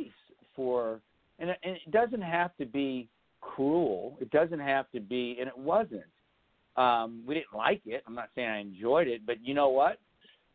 for, 0.55 1.01
and 1.39 1.49
it, 1.51 1.57
and 1.63 1.75
it 1.75 1.91
doesn't 1.91 2.21
have 2.21 2.55
to 2.57 2.65
be 2.65 3.07
cruel. 3.41 4.17
It 4.19 4.31
doesn't 4.31 4.59
have 4.59 4.89
to 4.91 4.99
be, 4.99 5.37
and 5.39 5.47
it 5.47 5.57
wasn't. 5.57 6.03
Um, 6.77 7.23
we 7.27 7.35
didn't 7.35 7.53
like 7.55 7.81
it. 7.85 8.03
I'm 8.07 8.15
not 8.15 8.29
saying 8.33 8.49
I 8.49 8.59
enjoyed 8.59 9.07
it, 9.07 9.25
but 9.25 9.45
you 9.45 9.53
know 9.53 9.69
what? 9.69 9.99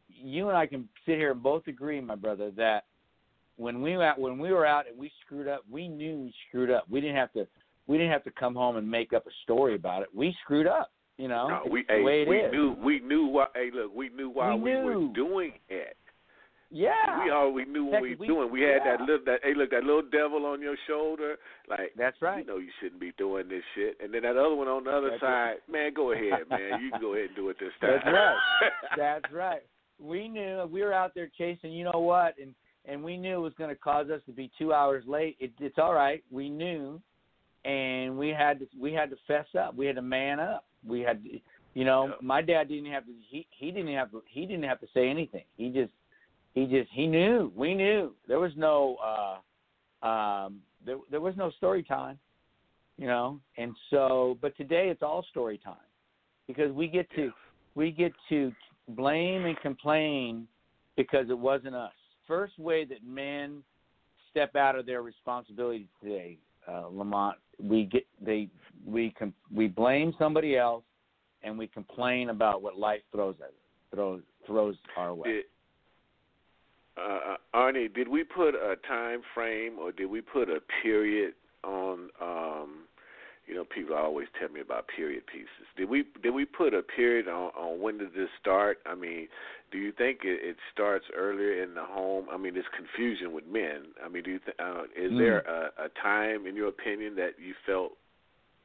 You 0.09 0.49
and 0.49 0.57
I 0.57 0.67
can 0.67 0.89
sit 1.05 1.17
here 1.17 1.33
and 1.33 1.43
both 1.43 1.67
agree, 1.67 2.01
my 2.01 2.15
brother, 2.15 2.51
that 2.57 2.85
when 3.57 3.81
we 3.83 3.97
were 3.97 4.05
out, 4.05 4.19
when 4.19 4.39
we 4.39 4.53
were 4.53 4.67
out 4.67 4.87
and 4.89 4.99
we 4.99 5.11
screwed 5.25 5.49
up, 5.49 5.63
we 5.71 5.89
knew 5.89 6.21
we 6.21 6.35
screwed 6.49 6.71
up. 6.71 6.87
We 6.91 7.01
didn't 7.01 7.17
have 7.17 7.33
to 7.35 7.47
we 7.87 7.97
didn't 7.99 8.13
have 8.13 8.25
to 8.25 8.31
come 8.33 8.55
home 8.55 8.77
and 8.77 8.91
make 8.91 9.13
up 9.13 9.27
a 9.27 9.31
story 9.45 9.75
about 9.75 10.03
it. 10.03 10.09
We 10.15 10.35
screwed 10.45 10.67
up. 10.67 10.91
You 11.19 11.29
know, 11.29 11.49
No, 11.49 11.63
we 11.71 11.85
hey, 11.89 12.03
it 12.03 12.29
we 12.29 12.37
is. 12.39 12.53
knew 12.53 12.77
we 12.83 13.01
knew 13.01 13.27
why. 13.27 13.47
Hey, 13.55 13.71
look, 13.75 13.95
we 13.95 14.11
knew 14.11 14.29
why 14.29 14.55
We 14.55 14.77
we, 14.77 14.77
were 14.77 15.09
doing 15.15 15.53
it. 15.69 15.97
Yeah, 16.71 17.25
We 17.25 17.31
all 17.31 17.53
we 17.53 17.65
knew 17.65 17.85
what 17.85 18.03
we 18.03 18.17
were 18.17 18.27
doing. 18.27 18.51
We 18.51 18.63
had 18.63 18.81
that 18.85 19.01
little 19.01 19.25
that 19.27 19.39
hey 19.45 19.55
look 19.55 19.71
that 19.71 19.85
little 19.85 20.03
devil 20.03 20.45
on 20.47 20.61
your 20.61 20.75
shoulder. 20.87 21.37
Like 21.71 21.93
that's 21.97 22.21
right. 22.21 22.41
you 22.41 22.47
know 22.47 22.59
you 22.59 22.69
shouldn't 22.81 23.01
be 23.01 23.13
doing 23.17 23.49
this 23.49 23.63
shit. 23.75 23.97
And 24.03 24.13
then 24.13 24.23
that 24.23 24.37
other 24.37 24.55
one 24.55 24.67
on 24.69 24.85
the 24.85 24.91
other 24.91 25.11
That's 25.11 25.21
side, 25.23 25.55
man, 25.71 25.95
go 25.95 26.13
ahead, 26.13 26.41
man. 26.51 26.83
You 26.83 26.91
can 26.91 27.01
go 27.01 27.15
ahead 27.15 27.29
and 27.29 27.37
do 27.37 27.49
it 27.51 27.57
this 27.61 27.71
time. 27.81 27.93
That's 27.95 28.07
right. 28.07 28.37
That's 28.99 29.33
right. 29.33 29.63
We 30.01 30.29
knew 30.29 30.69
we 30.71 30.83
were 30.83 30.93
out 30.93 31.15
there 31.15 31.31
chasing. 31.39 31.73
You 31.73 31.85
know 31.85 32.01
what? 32.01 32.35
And 32.39 32.53
and 32.87 33.03
we 33.03 33.17
knew 33.17 33.39
it 33.39 33.43
was 33.43 33.53
going 33.59 33.71
to 33.71 33.77
cause 33.77 34.11
us 34.11 34.21
to 34.27 34.33
be 34.33 34.51
two 34.59 34.73
hours 34.73 35.05
late. 35.07 35.37
It, 35.41 35.53
it's 35.61 35.79
all 35.79 35.95
right. 35.95 36.23
We 36.31 36.49
knew, 36.49 37.01
and 37.65 38.17
we 38.17 38.29
had 38.29 38.61
to 38.61 38.67
we 38.81 38.93
had 38.93 39.11
to 39.11 39.17
fess 39.27 39.47
up. 39.59 39.75
We 39.75 39.87
had 39.87 39.97
to 39.97 40.03
man 40.03 40.41
up. 40.41 40.65
We 40.87 41.01
had, 41.01 41.23
to, 41.25 41.31
you 41.75 41.85
know, 41.85 42.15
my 42.23 42.43
dad 42.43 42.69
didn't 42.69 42.91
have 42.93 43.05
to. 43.07 43.13
He 43.29 43.47
he 43.51 43.71
didn't 43.71 43.95
have 43.95 44.11
to, 44.13 44.23
he 44.29 44.47
didn't 44.47 44.65
have 44.65 44.81
to 44.81 44.87
say 44.95 45.09
anything. 45.09 45.45
He 45.57 45.71
just 45.71 45.93
he 46.55 46.67
just 46.67 46.91
he 46.93 47.07
knew. 47.07 47.53
We 47.57 47.75
knew. 47.75 48.15
There 48.29 48.39
was 48.39 48.53
no 48.57 48.97
uh 50.03 50.07
um 50.07 50.61
there 50.85 50.97
there 51.11 51.21
was 51.21 51.35
no 51.37 51.51
story 51.51 51.83
time. 51.83 52.19
You 52.99 53.07
know, 53.07 53.41
and 53.59 53.75
so 53.91 54.39
but 54.41 54.57
today 54.57 54.89
it's 54.89 55.03
all 55.03 55.25
story 55.31 55.61
time 55.63 55.77
because 56.47 56.73
we 56.73 56.87
get 56.87 57.09
to 57.17 57.31
we 57.75 57.91
get 57.91 58.13
to 58.31 58.53
blame 58.89 59.45
and 59.45 59.59
complain 59.61 60.47
because 60.97 61.27
it 61.29 61.39
wasn't 61.39 61.75
us. 61.75 61.93
First 62.27 62.59
way 62.59 62.85
that 62.85 63.05
men 63.07 63.63
step 64.31 64.57
out 64.57 64.77
of 64.77 64.87
their 64.87 65.03
responsibility 65.03 65.89
today, 66.03 66.39
uh, 66.69 66.87
Lamont, 66.91 67.37
we 67.63 67.85
get 67.85 68.07
they 68.21 68.49
we 68.85 69.15
com- 69.19 69.35
we 69.55 69.69
blame 69.69 70.15
somebody 70.19 70.57
else 70.57 70.85
and 71.43 71.57
we 71.57 71.67
complain 71.67 72.31
about 72.31 72.63
what 72.63 72.79
life 72.79 73.03
throws 73.13 73.37
at 73.41 73.53
throws 73.95 74.23
throws 74.47 74.77
our 74.97 75.15
way. 75.15 75.29
Did, 75.29 75.45
uh, 76.97 77.37
Arnie, 77.55 77.95
did 77.95 78.09
we 78.09 78.25
put 78.25 78.55
a 78.55 78.77
time 78.89 79.21
frame 79.35 79.79
or 79.79 79.93
did 79.93 80.07
we 80.07 80.21
put 80.21 80.49
a 80.49 80.61
period 80.83 81.35
on? 81.63 82.09
um 82.21 82.86
you 83.47 83.55
know, 83.55 83.65
people 83.65 83.95
always 83.95 84.27
tell 84.39 84.49
me 84.49 84.61
about 84.61 84.87
period 84.89 85.25
pieces. 85.27 85.67
Did 85.77 85.89
we 85.89 86.05
did 86.23 86.31
we 86.31 86.45
put 86.45 86.75
a 86.75 86.83
period 86.83 87.29
on, 87.29 87.51
on 87.57 87.81
when 87.81 87.99
did 87.99 88.13
this 88.13 88.29
start? 88.41 88.79
I 88.87 88.95
mean, 88.95 89.29
do 89.71 89.79
you 89.79 89.93
think 89.93 90.21
it, 90.25 90.41
it 90.43 90.57
starts 90.73 91.05
earlier 91.17 91.63
in 91.63 91.75
the 91.75 91.85
home? 91.85 92.27
I 92.31 92.37
mean, 92.37 92.55
there's 92.55 92.67
confusion 92.77 93.33
with 93.33 93.47
men. 93.47 93.93
I 94.05 94.09
mean, 94.09 94.25
do 94.25 94.33
you 94.33 94.39
th- 94.41 94.57
uh, 94.59 94.83
is 94.97 95.13
Mm. 95.13 95.19
there 95.19 95.39
a, 95.41 95.85
a 95.85 95.89
time 96.03 96.47
in 96.47 96.57
your 96.57 96.69
opinion 96.69 97.15
that 97.17 97.39
you 97.39 97.55
felt 97.65 97.93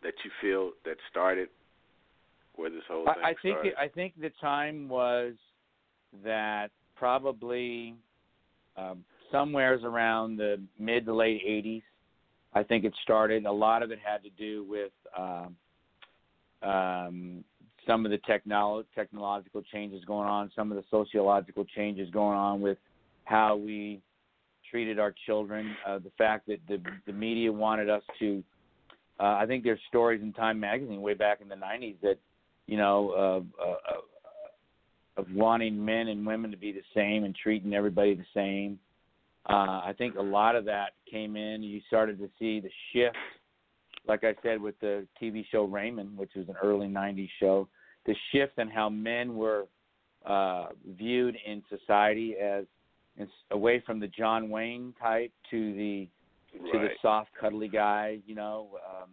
that 0.02 0.14
you 0.26 0.32
feel 0.42 0.72
that 0.86 0.98
started 1.10 1.50
where 2.56 2.72
this 2.72 2.82
whole 2.88 3.06
thing 3.06 3.14
I, 3.24 3.30
I 3.30 3.34
think 3.34 3.56
started? 3.56 3.68
it, 3.68 3.76
I 3.80 3.88
think 3.88 4.20
the 4.20 4.32
time 4.42 4.90
was 4.90 5.34
that 6.24 6.72
probably 6.96 7.96
um, 8.76 9.04
somewheres 9.32 9.82
around 9.84 10.38
the 10.38 10.60
mid 10.80 11.06
to 11.06 11.14
late 11.14 11.42
'80s. 11.48 11.84
I 12.54 12.64
think 12.64 12.84
it 12.84 12.94
started. 13.04 13.46
A 13.46 13.52
lot 13.52 13.84
of 13.84 13.92
it 13.92 14.00
had 14.04 14.24
to 14.24 14.30
do 14.32 14.66
with 14.68 14.92
um, 15.18 15.56
um, 16.70 17.44
some 17.88 18.06
of 18.06 18.12
the 18.12 18.20
technolo- 18.20 18.86
technological 18.94 19.62
changes 19.72 20.04
going 20.06 20.28
on, 20.28 20.52
some 20.56 20.72
of 20.72 20.78
the 20.78 20.84
sociological 20.90 21.66
changes 21.66 22.10
going 22.12 22.38
on 22.38 22.62
with 22.62 22.78
how 23.24 23.56
we 23.56 24.02
treated 24.70 25.00
our 25.00 25.14
children. 25.26 25.76
Uh, 25.88 26.00
the 26.00 26.12
fact 26.18 26.48
that 26.48 26.60
the 26.68 26.82
the 27.06 27.14
media 27.14 27.52
wanted 27.52 27.90
us 27.90 28.04
to. 28.20 28.44
Uh, 29.20 29.38
I 29.40 29.46
think 29.46 29.64
there's 29.64 29.80
stories 29.88 30.22
in 30.22 30.34
Time 30.34 30.60
magazine 30.60 31.02
way 31.02 31.14
back 31.14 31.42
in 31.42 31.48
the 31.48 31.56
'90s 31.56 31.96
that 32.02 32.18
you 32.72 32.78
know, 32.78 33.44
uh, 33.60 33.64
uh, 33.64 35.22
of 35.22 35.26
wanting 35.34 35.84
men 35.84 36.08
and 36.08 36.26
women 36.26 36.52
to 36.52 36.58
be 36.58 36.72
the 36.72 36.84
same 36.96 37.26
and 37.26 37.36
treating 37.36 37.74
everybody 37.74 38.16
the 38.16 38.26
same. 38.34 38.80
Uh, 39.50 39.82
I 39.84 39.94
think 39.98 40.16
a 40.16 40.22
lot 40.22 40.56
of 40.56 40.66
that 40.66 40.92
came 41.10 41.36
in. 41.36 41.64
You 41.64 41.82
started 41.88 42.20
to 42.20 42.30
see 42.38 42.60
the 42.60 42.70
shift, 42.94 43.16
like 44.08 44.24
I 44.24 44.36
said, 44.44 44.62
with 44.62 44.80
the 44.80 45.08
TV 45.22 45.46
show 45.52 45.64
Raymond, 45.64 46.18
which 46.18 46.32
was 46.36 46.48
an 46.48 46.56
early 46.64 46.88
'90s 46.88 47.30
show. 47.40 47.68
The 48.06 48.16
shift 48.32 48.58
in 48.58 48.70
how 48.70 48.90
men 48.90 49.36
were 49.36 49.66
uh, 50.26 50.68
viewed 50.98 51.36
in 51.46 51.64
society 51.70 52.36
as 52.38 52.66
it's 53.18 53.32
away 53.52 53.82
from 53.86 54.00
the 54.00 54.08
John 54.08 54.50
Wayne 54.50 54.94
type 55.02 55.32
to 55.50 55.74
the 55.74 56.08
to 56.72 56.80
the 56.80 56.90
soft, 57.02 57.30
cuddly 57.40 57.68
guy, 57.68 58.20
you 58.26 58.36
know. 58.36 58.78
Um, 58.88 59.10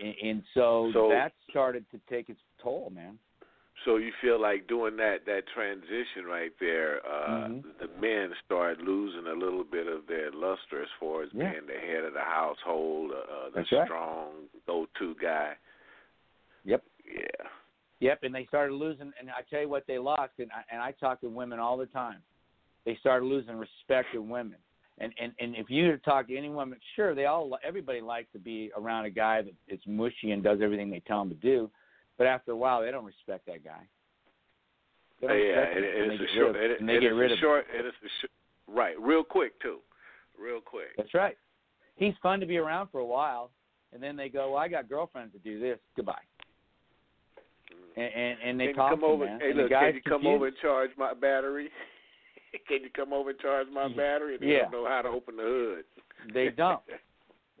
and, 0.00 0.14
and 0.22 0.42
so, 0.54 0.90
So- 0.92 1.08
that 1.10 1.32
started 1.50 1.84
to 1.90 2.00
take 2.10 2.28
its 2.28 2.40
toll, 2.62 2.90
man. 2.94 3.18
So 3.84 3.96
you 3.96 4.12
feel 4.20 4.40
like 4.40 4.66
doing 4.66 4.96
that 4.96 5.24
that 5.26 5.42
transition 5.54 6.24
right 6.26 6.52
there, 6.58 7.00
uh 7.06 7.48
Mhm. 7.48 7.78
the 7.78 7.88
men 8.00 8.34
start 8.44 8.80
losing 8.80 9.26
a 9.26 9.34
little 9.34 9.64
bit 9.64 9.86
of 9.86 10.06
their 10.06 10.30
luster 10.32 10.82
as 10.82 10.90
far 10.98 11.22
as 11.22 11.32
Yeah. 11.32 11.52
being 11.52 11.66
the 11.66 11.78
head 11.78 12.04
of 12.04 12.12
the 12.14 12.20
household, 12.20 13.12
uh, 13.12 13.44
the 13.50 13.56
That's 13.56 13.72
right. 13.72 13.86
strong 13.86 14.48
go-to 14.66 15.14
guy. 15.14 15.56
Yep. 16.64 16.84
Yeah. 17.04 17.48
Yep, 18.00 18.22
and 18.24 18.34
they 18.34 18.46
started 18.46 18.74
losing. 18.74 19.12
And 19.18 19.30
I 19.30 19.42
tell 19.42 19.60
you 19.60 19.68
what, 19.68 19.86
they 19.86 19.98
lost. 19.98 20.32
And 20.38 20.50
I, 20.52 20.62
and 20.70 20.80
I 20.80 20.92
talk 20.92 21.20
to 21.20 21.28
women 21.28 21.58
all 21.58 21.76
the 21.76 21.86
time. 21.86 22.22
They 22.84 22.96
started 22.96 23.26
losing 23.26 23.56
respect 23.56 24.14
in 24.14 24.28
women. 24.28 24.58
And 24.98 25.12
and 25.18 25.32
and 25.38 25.54
if 25.56 25.70
you 25.70 25.96
talk 25.98 26.26
to 26.26 26.36
any 26.36 26.48
woman, 26.48 26.78
sure, 26.96 27.14
they 27.14 27.26
all 27.26 27.56
everybody 27.62 28.00
likes 28.00 28.30
to 28.32 28.38
be 28.38 28.72
around 28.76 29.04
a 29.04 29.10
guy 29.10 29.42
that 29.42 29.54
is 29.68 29.80
mushy 29.86 30.32
and 30.32 30.42
does 30.42 30.60
everything 30.60 30.90
they 30.90 31.00
tell 31.00 31.22
him 31.22 31.28
to 31.30 31.36
do. 31.36 31.70
But 32.18 32.26
after 32.26 32.50
a 32.50 32.56
while, 32.56 32.82
they 32.82 32.90
don't 32.90 33.04
respect 33.04 33.46
that 33.46 33.64
guy. 33.64 33.86
They 35.20 35.26
don't 35.26 35.36
oh, 35.36 35.38
yeah, 35.38 35.60
it, 35.60 36.08
they 36.08 36.14
it's 36.14 36.32
a 36.32 36.36
short, 36.36 36.56
it, 36.56 36.78
they 36.80 37.00
get 37.00 37.12
it's 37.12 37.34
a 37.34 37.36
short, 37.38 37.64
it's 37.72 37.96
a 38.04 38.08
sh- 38.26 38.30
right, 38.68 39.00
real 39.00 39.24
quick 39.24 39.60
too, 39.62 39.78
real 40.38 40.60
quick. 40.60 40.96
That's 40.96 41.14
right. 41.14 41.36
He's 41.96 42.14
fun 42.22 42.40
to 42.40 42.46
be 42.46 42.58
around 42.58 42.88
for 42.90 43.00
a 43.00 43.04
while, 43.06 43.50
and 43.92 44.02
then 44.02 44.16
they 44.16 44.28
go, 44.28 44.52
"Well, 44.52 44.60
I 44.60 44.68
got 44.68 44.88
girlfriends 44.88 45.32
to 45.32 45.38
do 45.38 45.58
this. 45.58 45.78
Goodbye." 45.96 46.14
Mm. 47.72 48.02
And 48.02 48.14
and, 48.14 48.38
and 48.50 48.60
they 48.60 48.66
can 48.66 48.76
talk 48.76 48.90
come 48.90 49.00
to 49.00 49.06
over? 49.06 49.26
Hey, 49.26 49.50
and 49.50 49.58
look, 49.58 49.70
can 49.70 49.94
you 49.94 50.02
come 50.02 50.20
confused. 50.20 50.34
over 50.36 50.46
and 50.48 50.56
charge 50.62 50.90
my 50.96 51.14
battery? 51.14 51.70
can 52.68 52.82
you 52.82 52.90
come 52.94 53.12
over 53.12 53.30
and 53.30 53.38
charge 53.40 53.66
my 53.72 53.88
battery? 53.88 54.38
They 54.38 54.46
Yeah. 54.46 54.62
don't 54.62 54.72
know 54.72 54.88
how 54.88 55.02
to 55.02 55.08
open 55.08 55.36
the 55.36 55.42
hood. 55.42 55.84
They 56.32 56.50
don't. 56.50 56.82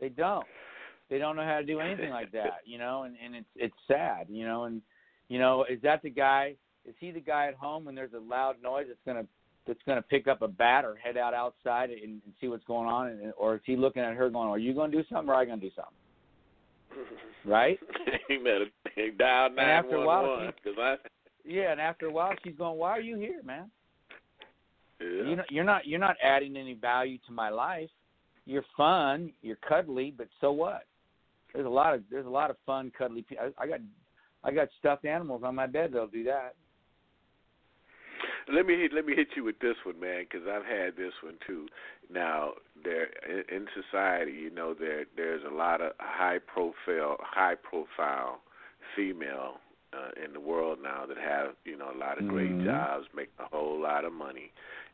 They 0.00 0.10
don't. 0.10 0.46
They 1.10 1.18
don't 1.18 1.36
know 1.36 1.44
how 1.44 1.58
to 1.58 1.64
do 1.64 1.80
anything 1.80 2.10
like 2.10 2.32
that, 2.32 2.60
you 2.64 2.78
know, 2.78 3.04
and 3.04 3.16
and 3.24 3.34
it's 3.34 3.48
it's 3.56 3.74
sad, 3.86 4.26
you 4.28 4.46
know, 4.46 4.64
and 4.64 4.82
you 5.28 5.38
know, 5.38 5.64
is 5.68 5.80
that 5.82 6.02
the 6.02 6.10
guy? 6.10 6.54
Is 6.84 6.94
he 7.00 7.10
the 7.10 7.20
guy 7.20 7.48
at 7.48 7.54
home 7.54 7.84
when 7.84 7.94
there's 7.94 8.14
a 8.14 8.18
loud 8.18 8.56
noise 8.62 8.86
that's 8.88 9.00
gonna 9.06 9.26
that's 9.66 9.80
gonna 9.86 10.02
pick 10.02 10.26
up 10.26 10.42
a 10.42 10.48
bat 10.48 10.84
or 10.84 10.96
head 10.96 11.16
out 11.16 11.34
outside 11.34 11.90
and, 11.90 12.00
and 12.00 12.32
see 12.40 12.48
what's 12.48 12.64
going 12.64 12.88
on, 12.88 13.08
and, 13.08 13.32
or 13.36 13.56
is 13.56 13.60
he 13.64 13.76
looking 13.76 14.02
at 14.02 14.14
her 14.14 14.30
going, 14.30 14.48
"Are 14.48 14.58
you 14.58 14.74
gonna 14.74 14.92
do 14.92 15.04
something 15.10 15.28
or 15.28 15.34
are 15.34 15.42
I 15.42 15.44
gonna 15.44 15.60
do 15.60 15.70
something?" 15.74 15.94
Right? 17.44 17.78
he 18.28 18.36
better 18.38 18.66
dial 19.16 19.48
a 19.94 19.98
one 19.98 20.06
while, 20.06 20.22
one. 20.28 20.52
Yeah, 21.44 21.72
and 21.72 21.80
after 21.80 22.06
a 22.06 22.12
while, 22.12 22.32
she's 22.44 22.56
going, 22.56 22.76
"Why 22.76 22.90
are 22.90 23.00
you 23.00 23.16
here, 23.16 23.40
man? 23.42 23.70
Yeah. 25.00 25.06
You 25.06 25.36
know, 25.36 25.44
you're 25.50 25.64
not 25.64 25.86
you're 25.86 26.00
not 26.00 26.16
adding 26.22 26.56
any 26.56 26.74
value 26.74 27.18
to 27.26 27.32
my 27.32 27.48
life. 27.48 27.90
You're 28.44 28.64
fun, 28.76 29.32
you're 29.42 29.58
cuddly, 29.68 30.12
but 30.16 30.28
so 30.40 30.52
what? 30.52 30.84
There's 31.52 31.66
a 31.66 31.70
lot 31.70 31.94
of 31.94 32.02
there's 32.10 32.26
a 32.26 32.30
lot 32.30 32.50
of 32.50 32.56
fun, 32.66 32.92
cuddly. 32.96 33.22
pe- 33.22 33.36
I, 33.36 33.50
I 33.62 33.66
got 33.66 33.80
I 34.44 34.52
got 34.52 34.68
stuffed 34.78 35.04
animals 35.04 35.42
on 35.44 35.54
my 35.54 35.66
bed 35.66 35.92
that'll 35.92 36.06
do 36.08 36.24
that. 36.24 36.54
Let 38.52 38.64
me 38.64 38.76
hit, 38.76 38.92
let 38.94 39.04
me 39.04 39.14
hit 39.14 39.28
you 39.36 39.44
with 39.44 39.58
this 39.58 39.76
one, 39.84 40.00
man, 40.00 40.24
because 40.24 40.46
I've 40.48 40.64
had 40.64 40.96
this 40.96 41.12
one 41.22 41.34
too. 41.46 41.66
Now, 42.10 42.52
there 42.82 43.08
in, 43.50 43.66
society, 43.74 44.32
you 44.32 44.50
know, 44.50 44.74
there 44.74 45.04
there's 45.16 45.42
a 45.44 45.54
lot 45.54 45.80
of 45.80 45.92
high 45.98 46.38
profile 46.38 47.16
high 47.20 47.56
profile 47.56 48.40
female 48.96 49.60
uh, 49.92 50.24
in 50.24 50.32
the 50.32 50.40
world 50.40 50.78
now 50.82 51.04
that 51.06 51.18
have 51.18 51.56
you 51.64 51.76
know 51.76 51.90
a 51.94 51.98
lot 51.98 52.18
of 52.18 52.26
great 52.28 52.50
Mhm. 52.50 52.64
jobs, 52.64 53.06
make 53.14 53.30
a 53.38 53.44
whole 53.44 53.78
lot 53.78 54.04
of 54.04 54.12
money, 54.12 54.50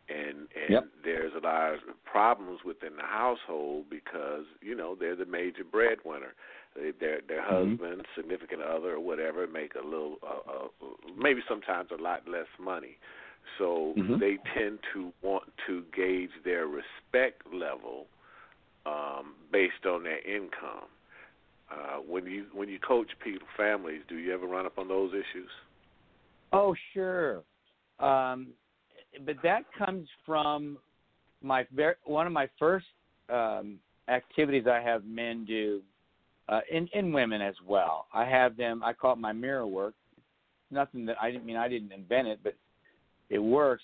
and 0.08 0.38
and 0.38 0.70
Yep. 0.70 0.88
there's 1.04 1.32
a 1.34 1.44
lot 1.44 1.74
of 1.74 1.80
problems 2.04 2.60
within 2.64 2.96
the 2.96 3.02
household 3.02 3.86
because 3.90 4.44
you 4.60 4.74
know 4.74 4.94
they're 4.98 5.16
the 5.16 5.26
major 5.26 5.64
breadwinner. 5.64 6.34
They, 6.74 6.90
their 6.92 7.20
their 7.26 7.42
Mhm. 7.42 7.70
husband, 7.70 8.06
significant 8.16 8.62
other, 8.62 8.94
or 8.94 9.00
whatever, 9.00 9.46
make 9.46 9.74
a 9.74 9.84
little, 9.84 10.18
uh, 10.22 10.50
uh, 10.50 10.86
maybe 11.16 11.42
sometimes 11.48 11.90
a 11.90 12.02
lot 12.02 12.26
less 12.28 12.48
money. 12.58 12.98
So 13.58 13.94
Mhm. 13.96 14.18
they 14.18 14.38
tend 14.54 14.80
to 14.92 15.12
want 15.22 15.44
to 15.66 15.84
gauge 15.94 16.32
their 16.44 16.66
respect 16.66 17.46
level 17.52 18.06
um, 18.86 19.34
based 19.52 19.86
on 19.86 20.02
their 20.02 20.20
income. 20.20 20.88
Uh, 21.70 21.98
when 21.98 22.26
you 22.26 22.46
when 22.52 22.68
you 22.68 22.78
coach 22.78 23.10
people 23.22 23.46
families, 23.56 24.02
do 24.08 24.16
you 24.16 24.32
ever 24.34 24.46
run 24.46 24.66
up 24.66 24.78
on 24.78 24.88
those 24.88 25.12
issues? 25.12 25.50
Oh, 26.52 26.74
sure. 26.92 27.42
Um, 27.98 28.48
but 29.24 29.36
that 29.42 29.62
comes 29.76 30.08
from 30.24 30.78
my 31.42 31.66
ver- 31.74 31.96
one 32.04 32.26
of 32.26 32.32
my 32.32 32.48
first 32.58 32.86
um, 33.28 33.78
activities 34.08 34.64
I 34.66 34.80
have 34.80 35.04
men 35.04 35.44
do, 35.44 35.82
uh, 36.48 36.60
and, 36.72 36.88
and 36.94 37.12
women 37.12 37.40
as 37.40 37.54
well. 37.66 38.06
I 38.12 38.24
have 38.24 38.56
them. 38.56 38.82
I 38.82 38.92
call 38.92 39.12
it 39.12 39.18
my 39.18 39.32
mirror 39.32 39.66
work. 39.66 39.94
Nothing 40.70 41.06
that 41.06 41.16
I 41.20 41.30
didn't 41.30 41.46
mean 41.46 41.56
I 41.56 41.68
didn't 41.68 41.92
invent 41.92 42.28
it, 42.28 42.40
but 42.42 42.54
it 43.30 43.38
works. 43.38 43.82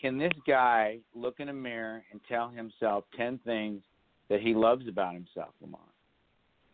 Can 0.00 0.18
this 0.18 0.32
guy 0.46 0.98
look 1.14 1.40
in 1.40 1.50
a 1.50 1.52
mirror 1.52 2.02
and 2.10 2.20
tell 2.28 2.48
himself 2.48 3.04
ten 3.16 3.38
things 3.44 3.82
that 4.28 4.40
he 4.40 4.54
loves 4.54 4.88
about 4.88 5.12
himself, 5.14 5.50
Lamont? 5.60 5.82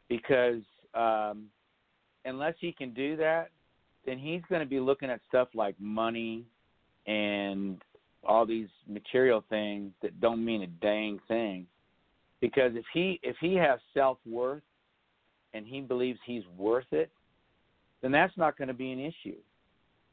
Because 0.09 0.62
um, 0.94 1.46
unless 2.24 2.55
he 2.61 2.70
can 2.72 2.92
do 2.92 3.16
that, 3.16 3.50
then 4.05 4.18
he's 4.18 4.42
going 4.48 4.61
to 4.61 4.66
be 4.66 4.79
looking 4.79 5.11
at 5.11 5.20
stuff 5.29 5.48
like 5.55 5.74
money 5.81 6.44
and 7.06 7.80
all 8.24 8.44
these 8.44 8.68
material 8.88 9.44
things 9.48 9.92
that 10.02 10.20
don't 10.20 10.44
mean 10.44 10.62
a 10.62 10.66
dang 10.66 11.20
thing. 11.28 11.66
Because 12.40 12.72
if 12.74 12.84
he 12.92 13.18
if 13.22 13.36
he 13.40 13.54
has 13.54 13.78
self 13.94 14.18
worth 14.26 14.62
and 15.54 15.66
he 15.66 15.80
believes 15.80 16.18
he's 16.26 16.42
worth 16.56 16.92
it, 16.92 17.10
then 18.02 18.12
that's 18.12 18.36
not 18.36 18.58
going 18.58 18.68
to 18.68 18.74
be 18.74 18.92
an 18.92 19.00
issue. 19.00 19.36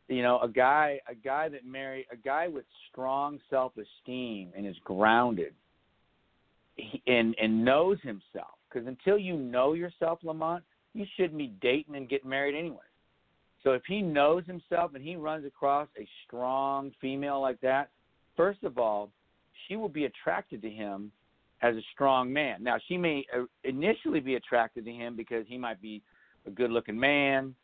You 0.08 0.21
know, 0.21 0.39
a 0.41 0.47
guy 0.47 0.99
a 1.10 1.15
guy 1.15 1.49
that 1.49 1.65
marry 1.65 2.08
a 2.12 2.15
guy 2.15 2.47
with 2.47 2.65
strong 2.91 3.39
self 3.49 3.73
esteem 3.77 4.49
and 4.56 4.65
is 4.65 4.75
grounded 4.84 5.53
he, 6.75 7.01
and 7.08 7.36
and 7.41 7.63
knows 7.63 7.97
himself. 8.01 8.58
Because 8.69 8.88
until 8.88 9.17
you 9.17 9.38
know 9.38 9.73
yourself, 9.73 10.19
Lamont, 10.23 10.63
you 10.93 11.06
shouldn't 11.15 11.38
be 11.38 11.53
dating 11.62 11.95
and 11.95 12.10
getting 12.10 12.29
married 12.29 12.56
anyway. 12.58 12.77
So 13.63 13.71
if 13.71 13.84
he 13.88 14.02
knows 14.02 14.45
himself 14.45 14.91
and 14.93 15.04
he 15.04 15.15
runs 15.15 15.45
across 15.45 15.88
a 15.97 16.08
strong 16.26 16.91
female 16.99 17.41
like 17.41 17.62
that, 17.62 17.89
first 18.36 18.63
of 18.63 18.78
all, 18.78 19.10
she 19.67 19.76
will 19.76 19.89
be 19.89 20.06
attracted 20.06 20.62
to 20.63 20.69
him 20.69 21.12
as 21.62 21.76
a 21.76 21.82
strong 21.93 22.32
man. 22.32 22.62
Now, 22.62 22.78
she 22.88 22.97
may 22.97 23.26
uh, 23.34 23.45
initially 23.63 24.19
be 24.19 24.36
attracted 24.36 24.84
to 24.86 24.91
him 24.91 25.15
because 25.15 25.45
he 25.47 25.58
might 25.58 25.82
be 25.82 26.02
a 26.45 26.52
good-looking 26.52 26.99
man, 26.99 27.56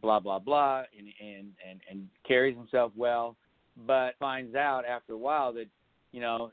blah 0.00 0.20
blah 0.20 0.38
blah, 0.38 0.84
and 0.96 1.08
and 1.20 1.48
and, 1.68 1.80
and 1.90 2.08
carries 2.26 2.56
himself 2.56 2.92
well, 2.96 3.34
but 3.86 4.14
finds 4.20 4.54
out 4.54 4.84
after 4.84 5.14
a 5.14 5.18
while 5.18 5.52
that 5.54 5.66
you 6.12 6.20
know 6.20 6.52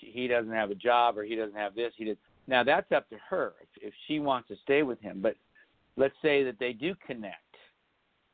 he 0.00 0.26
doesn't 0.26 0.52
have 0.52 0.70
a 0.70 0.74
job 0.74 1.18
or 1.18 1.24
he 1.24 1.36
doesn't 1.36 1.56
have 1.56 1.74
this. 1.74 1.92
He 1.96 2.06
does. 2.06 2.16
Now 2.46 2.64
that's 2.64 2.90
up 2.92 3.10
to 3.10 3.16
her 3.28 3.52
if, 3.60 3.88
if 3.88 3.94
she 4.08 4.18
wants 4.18 4.48
to 4.48 4.56
stay 4.64 4.82
with 4.82 5.00
him. 5.02 5.20
But 5.20 5.36
let's 5.96 6.14
say 6.22 6.42
that 6.44 6.58
they 6.58 6.72
do 6.72 6.94
connect 7.06 7.51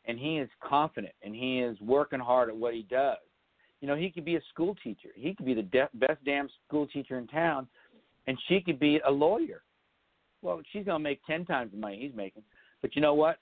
and 0.08 0.18
he 0.18 0.38
is 0.38 0.48
confident 0.66 1.14
and 1.22 1.34
he 1.34 1.60
is 1.60 1.78
working 1.80 2.18
hard 2.18 2.48
at 2.48 2.56
what 2.56 2.74
he 2.74 2.82
does. 2.82 3.18
You 3.80 3.86
know, 3.86 3.94
he 3.94 4.10
could 4.10 4.24
be 4.24 4.36
a 4.36 4.40
school 4.52 4.74
teacher. 4.82 5.10
He 5.14 5.34
could 5.34 5.46
be 5.46 5.54
the 5.54 5.62
de- 5.62 5.90
best 5.94 6.24
damn 6.24 6.48
school 6.66 6.88
teacher 6.88 7.18
in 7.18 7.28
town, 7.28 7.68
and 8.26 8.36
she 8.48 8.60
could 8.60 8.80
be 8.80 9.00
a 9.06 9.10
lawyer. 9.10 9.62
Well, 10.42 10.60
she's 10.72 10.84
gonna 10.84 10.98
make 10.98 11.24
ten 11.26 11.44
times 11.44 11.70
the 11.70 11.78
money 11.78 11.98
he's 12.00 12.16
making. 12.16 12.42
But 12.82 12.96
you 12.96 13.02
know 13.02 13.14
what? 13.14 13.38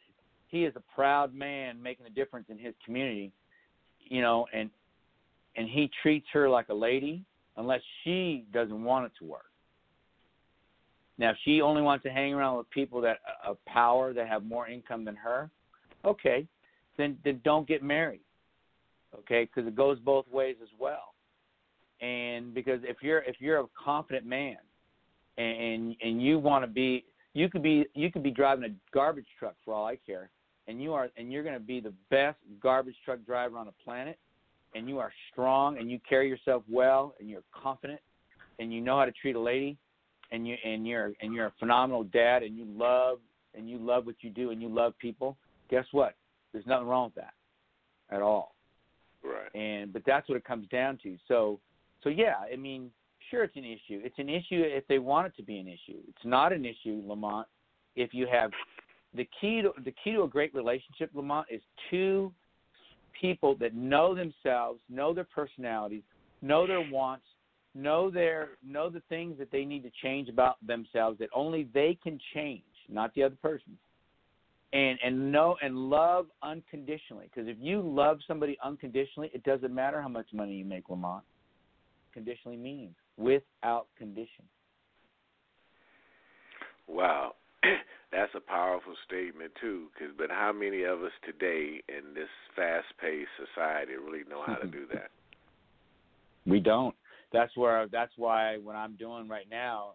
He 0.48 0.64
is 0.64 0.74
a 0.76 0.82
proud 0.94 1.34
man 1.34 1.82
making 1.82 2.06
a 2.06 2.10
difference 2.10 2.46
in 2.50 2.58
his 2.58 2.74
community. 2.84 3.32
You 4.00 4.20
know, 4.20 4.46
and 4.52 4.68
and 5.56 5.68
he 5.68 5.90
treats 6.02 6.26
her 6.32 6.50
like 6.50 6.68
a 6.68 6.74
lady 6.74 7.24
unless 7.56 7.80
she 8.04 8.44
doesn't 8.52 8.84
want 8.84 9.06
it 9.06 9.12
to 9.18 9.24
work. 9.24 9.46
Now, 11.18 11.30
if 11.30 11.38
she 11.44 11.62
only 11.62 11.80
wants 11.80 12.02
to 12.02 12.10
hang 12.10 12.34
around 12.34 12.58
with 12.58 12.68
people 12.68 13.00
that 13.00 13.20
uh, 13.26 13.50
of 13.52 13.64
power 13.64 14.12
that 14.12 14.28
have 14.28 14.44
more 14.44 14.68
income 14.68 15.02
than 15.04 15.16
her, 15.16 15.50
okay, 16.04 16.46
then 16.96 17.18
then 17.24 17.40
don't 17.44 17.66
get 17.66 17.82
married. 17.82 18.20
Okay, 19.20 19.44
because 19.44 19.66
it 19.66 19.74
goes 19.74 19.98
both 20.00 20.26
ways 20.30 20.56
as 20.62 20.68
well. 20.78 21.14
And 22.00 22.52
because 22.52 22.80
if 22.82 22.98
you're 23.00 23.20
if 23.20 23.36
you're 23.38 23.60
a 23.60 23.66
confident 23.82 24.26
man, 24.26 24.56
and 25.38 25.96
and 26.02 26.22
you 26.22 26.38
want 26.38 26.64
to 26.64 26.68
be, 26.68 27.04
you 27.34 27.48
could 27.48 27.62
be 27.62 27.86
you 27.94 28.10
could 28.10 28.22
be 28.22 28.30
driving 28.30 28.64
a 28.64 28.74
garbage 28.94 29.26
truck 29.38 29.54
for 29.64 29.72
all 29.74 29.86
I 29.86 29.96
care, 29.96 30.30
and 30.68 30.82
you 30.82 30.92
are 30.92 31.08
and 31.16 31.32
you're 31.32 31.42
going 31.42 31.54
to 31.54 31.60
be 31.60 31.80
the 31.80 31.94
best 32.10 32.38
garbage 32.62 32.96
truck 33.04 33.24
driver 33.24 33.56
on 33.56 33.66
the 33.66 33.72
planet, 33.84 34.18
and 34.74 34.88
you 34.88 34.98
are 34.98 35.12
strong 35.32 35.78
and 35.78 35.90
you 35.90 35.98
carry 36.06 36.28
yourself 36.28 36.62
well 36.70 37.14
and 37.18 37.30
you're 37.30 37.44
confident, 37.52 38.00
and 38.58 38.72
you 38.72 38.80
know 38.80 38.98
how 38.98 39.06
to 39.06 39.12
treat 39.12 39.36
a 39.36 39.40
lady, 39.40 39.78
and 40.32 40.46
you 40.46 40.56
and 40.64 40.86
you're 40.86 41.12
and 41.22 41.32
you're 41.32 41.46
a 41.46 41.52
phenomenal 41.58 42.04
dad 42.04 42.42
and 42.42 42.56
you 42.56 42.66
love 42.76 43.18
and 43.54 43.70
you 43.70 43.78
love 43.78 44.04
what 44.04 44.16
you 44.20 44.30
do 44.30 44.50
and 44.50 44.60
you 44.60 44.68
love 44.68 44.92
people. 44.98 45.36
Guess 45.70 45.86
what? 45.92 46.14
There's 46.56 46.66
nothing 46.66 46.86
wrong 46.86 47.12
with 47.14 47.16
that 47.16 47.34
at 48.10 48.22
all. 48.22 48.54
Right. 49.22 49.54
And 49.54 49.92
but 49.92 50.00
that's 50.06 50.26
what 50.26 50.38
it 50.38 50.44
comes 50.46 50.66
down 50.68 50.98
to. 51.02 51.18
So 51.28 51.60
so 52.02 52.08
yeah, 52.08 52.36
I 52.50 52.56
mean, 52.56 52.90
sure 53.30 53.44
it's 53.44 53.56
an 53.56 53.64
issue. 53.66 54.00
It's 54.02 54.18
an 54.18 54.30
issue 54.30 54.62
if 54.64 54.88
they 54.88 54.98
want 54.98 55.26
it 55.26 55.36
to 55.36 55.42
be 55.42 55.58
an 55.58 55.68
issue. 55.68 55.98
It's 56.08 56.24
not 56.24 56.54
an 56.54 56.64
issue, 56.64 57.02
Lamont, 57.06 57.46
if 57.94 58.14
you 58.14 58.26
have 58.32 58.52
the 59.14 59.28
key 59.38 59.60
to 59.60 59.72
the 59.84 59.92
key 60.02 60.12
to 60.12 60.22
a 60.22 60.28
great 60.28 60.54
relationship, 60.54 61.10
Lamont, 61.12 61.46
is 61.50 61.60
two 61.90 62.32
people 63.20 63.54
that 63.56 63.74
know 63.74 64.14
themselves, 64.14 64.80
know 64.88 65.12
their 65.12 65.24
personalities, 65.24 66.04
know 66.40 66.66
their 66.66 66.88
wants, 66.90 67.26
know 67.74 68.10
their 68.10 68.52
know 68.66 68.88
the 68.88 69.02
things 69.10 69.36
that 69.38 69.52
they 69.52 69.66
need 69.66 69.82
to 69.82 69.90
change 70.02 70.30
about 70.30 70.56
themselves 70.66 71.18
that 71.18 71.28
only 71.34 71.68
they 71.74 71.98
can 72.02 72.18
change, 72.32 72.62
not 72.88 73.14
the 73.14 73.22
other 73.22 73.36
person. 73.42 73.76
And 74.72 74.98
and 75.04 75.30
know 75.32 75.56
and 75.62 75.76
love 75.76 76.26
unconditionally. 76.42 77.30
Because 77.32 77.48
if 77.48 77.56
you 77.60 77.80
love 77.80 78.18
somebody 78.26 78.58
unconditionally, 78.64 79.30
it 79.32 79.44
doesn't 79.44 79.74
matter 79.74 80.02
how 80.02 80.08
much 80.08 80.26
money 80.32 80.54
you 80.54 80.64
make, 80.64 80.88
Lamont. 80.90 81.24
Conditionally 82.12 82.56
means 82.56 82.94
without 83.16 83.86
condition. 83.96 84.44
Wow. 86.88 87.34
That's 88.12 88.32
a 88.34 88.40
powerful 88.40 88.94
statement 89.06 89.52
too. 89.60 89.86
Cause, 89.98 90.08
but 90.16 90.30
how 90.30 90.52
many 90.52 90.82
of 90.84 91.02
us 91.02 91.12
today 91.24 91.82
in 91.88 92.14
this 92.14 92.28
fast-paced 92.54 93.28
society 93.36 93.92
really 93.94 94.24
know 94.28 94.42
how 94.46 94.54
to 94.54 94.66
do 94.66 94.86
that? 94.92 95.10
We 96.46 96.60
don't. 96.60 96.94
That's 97.32 97.56
where 97.56 97.88
that's 97.90 98.12
why 98.16 98.56
what 98.58 98.76
I'm 98.76 98.94
doing 98.96 99.28
right 99.28 99.46
now 99.50 99.94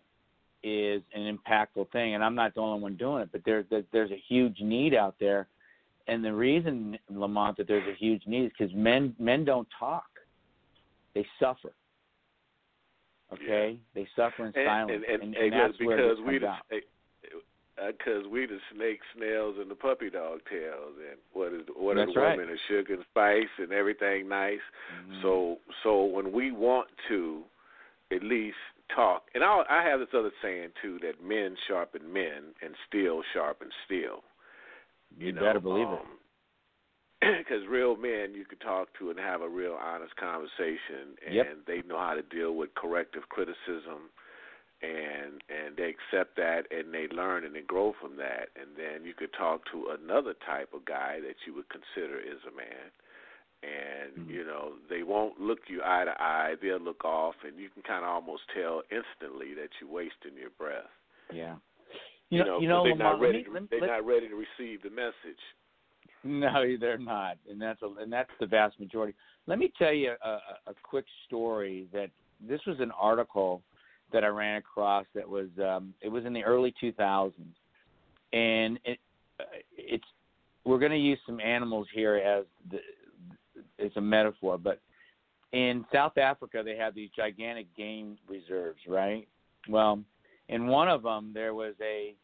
is 0.64 1.02
an 1.14 1.38
impactful 1.38 1.92
thing, 1.92 2.16
and 2.16 2.24
I'm 2.24 2.36
not 2.36 2.54
the 2.54 2.62
only 2.62 2.82
one 2.82 2.96
doing 2.96 3.24
it. 3.24 3.30
But 3.32 3.42
there's 3.46 3.66
there's 3.92 4.12
a 4.12 4.22
huge 4.28 4.60
need 4.62 4.94
out 4.94 5.16
there, 5.20 5.48
and 6.08 6.24
the 6.24 6.34
reason 6.34 6.98
Lamont 7.10 7.58
that 7.58 7.68
there's 7.68 7.88
a 7.88 7.96
huge 7.96 8.26
need 8.28 8.46
is 8.46 8.52
because 8.58 8.74
men 8.76 9.16
men 9.20 9.46
don't 9.46 9.68
talk, 9.80 10.06
they 11.14 11.26
suffer. 11.40 11.72
Okay, 13.34 13.78
they 13.96 14.08
suffer 14.16 14.46
in 14.46 14.54
And, 14.56 14.66
silence, 14.66 15.04
and, 15.10 15.24
and, 15.24 15.36
and, 15.36 15.54
that's 15.54 15.78
because 15.78 15.88
where 15.88 16.10
this 16.10 16.18
we 16.20 16.40
comes 16.40 16.42
the 16.42 16.48
out. 16.48 17.94
because 17.98 18.28
we 18.30 18.46
the 18.46 18.60
snake, 18.76 19.00
snails, 19.16 19.56
and 19.58 19.72
the 19.72 19.76
puppy 19.76 20.10
dog 20.10 20.42
tails, 20.50 20.94
and 21.10 21.18
what 21.34 21.54
is 21.54 21.62
what 21.76 21.98
is 21.98 22.06
That's 22.06 22.14
the 22.14 22.20
right. 22.20 22.38
woman, 22.38 22.54
the 22.54 22.60
sugar 22.68 22.94
and 22.96 23.04
spice, 23.10 23.50
and 23.58 23.72
everything 23.72 24.28
nice. 24.28 24.60
Mhm. 24.94 25.22
So 25.22 25.60
so 25.82 26.04
when 26.04 26.32
we 26.34 26.52
want 26.52 26.90
to 27.08 27.44
at 28.12 28.22
least 28.22 28.58
talk, 28.96 29.24
and 29.34 29.44
I 29.44 29.64
I 29.70 29.84
have 29.84 30.00
this 30.00 30.10
other 30.18 30.32
saying 30.42 30.70
too 30.82 31.00
that 31.02 31.24
men 31.24 31.56
sharpen 31.68 32.12
men 32.12 32.54
and 32.62 32.76
steel 32.88 33.22
sharpen 33.34 33.70
steel. 33.86 34.24
you, 35.18 35.32
know, 35.32 35.42
better 35.42 35.60
believe 35.60 35.88
it. 35.88 36.00
um, 36.00 36.08
Because 37.38 37.68
real 37.70 37.96
men, 37.96 38.34
you 38.34 38.46
can 38.46 38.58
talk 38.60 38.88
to 38.98 39.10
and 39.12 39.20
have 39.20 39.42
a 39.42 39.50
real 39.50 39.78
honest 39.80 40.16
conversation, 40.16 41.14
and 41.26 41.36
Yep. 41.36 41.48
they 41.68 41.82
know 41.88 41.98
how 42.00 42.16
to 42.16 42.24
deal 42.24 42.54
with 42.56 42.74
corrective 42.76 43.30
criticism, 43.30 44.10
and 44.82 45.44
and 45.50 45.78
they 45.78 45.94
accept 45.94 46.36
that, 46.38 46.66
and 46.72 46.92
they 46.94 47.08
learn 47.10 47.46
and 47.46 47.54
they 47.56 47.62
grow 47.62 47.94
from 48.02 48.18
that. 48.18 48.50
And 48.60 48.76
then 48.76 49.06
you 49.06 49.14
could 49.14 49.34
talk 49.34 49.62
to 49.72 49.90
another 50.02 50.34
type 50.46 50.74
of 50.74 50.86
guy 50.86 51.20
that 51.22 51.36
you 51.46 51.54
would 51.54 51.70
consider 51.70 52.18
is 52.20 52.42
a 52.48 52.56
man, 52.56 52.90
and 53.64 54.28
Mhm. 54.28 54.30
you 54.30 54.44
know 54.44 54.74
they 54.90 55.04
won't 55.04 55.40
look 55.40 55.60
you 55.70 55.82
eye 55.84 56.06
to 56.06 56.22
eye; 56.22 56.56
they'll 56.62 56.80
look 56.80 57.04
off, 57.06 57.36
and 57.44 57.58
you 57.60 57.70
can 57.70 57.84
kind 57.84 58.04
of 58.04 58.10
almost 58.10 58.44
tell 58.54 58.82
instantly 58.92 59.54
that 59.54 59.70
you're 59.80 59.90
wasting 59.90 60.36
your 60.38 60.50
breath. 60.52 60.90
Yeah. 61.32 61.56
You, 62.30 62.40
You 62.40 62.46
know, 62.46 62.60
you 62.62 62.68
know, 62.70 62.84
they're 62.84 62.94
Lamont, 62.94 63.20
not 63.20 63.22
ready. 63.22 63.38
me- 63.40 63.44
to, 63.44 63.52
me- 63.52 63.68
they're 63.70 63.82
let- 63.82 63.88
not 63.88 64.06
ready 64.06 64.28
to 64.30 64.36
receive 64.36 64.82
the 64.84 64.90
message. 64.90 65.40
No, 66.24 66.78
they're 66.78 66.98
not, 67.00 67.38
and 67.50 67.60
that's 67.62 67.82
a, 67.82 67.88
and 68.00 68.12
that's 68.12 68.30
the 68.40 68.46
vast 68.46 68.80
majority. 68.80 69.16
Let 69.48 69.58
me 69.60 69.72
tell 69.78 69.92
you 69.94 70.16
a, 70.24 70.30
a, 70.30 70.42
a 70.68 70.74
quick 70.84 71.06
story 71.26 71.88
that 71.94 72.10
this 72.40 72.64
was 72.68 72.80
an 72.80 72.92
article 72.92 73.62
that 74.14 74.24
I 74.24 74.28
ran 74.28 74.58
across 74.58 75.06
that 75.16 75.28
was 75.28 75.48
um, 75.60 75.94
it 76.02 76.10
was 76.10 76.26
in 76.26 76.34
the 76.34 76.44
early 76.44 76.74
2000s, 76.82 77.34
and 78.34 78.80
it 78.86 79.00
uh, 79.40 79.44
it's 79.78 80.06
we're 80.64 80.78
going 80.80 80.92
to 80.92 80.98
use 80.98 81.18
some 81.26 81.40
animals 81.40 81.88
here 81.94 82.18
as 82.18 82.46
the, 82.70 82.80
it's 83.82 83.98
a 83.98 84.02
metaphor, 84.02 84.58
but 84.58 84.80
in 85.52 85.86
South 85.92 86.18
Africa 86.18 86.62
they 86.64 86.76
have 86.78 86.96
these 86.96 87.10
gigantic 87.16 87.68
game 87.76 88.18
reserves, 88.28 88.80
right? 88.88 89.28
Well, 89.68 90.00
in 90.50 90.68
one 90.68 90.88
of 90.88 91.04
them 91.04 91.32
there 91.34 91.54
was 91.54 91.74
a 91.82 92.16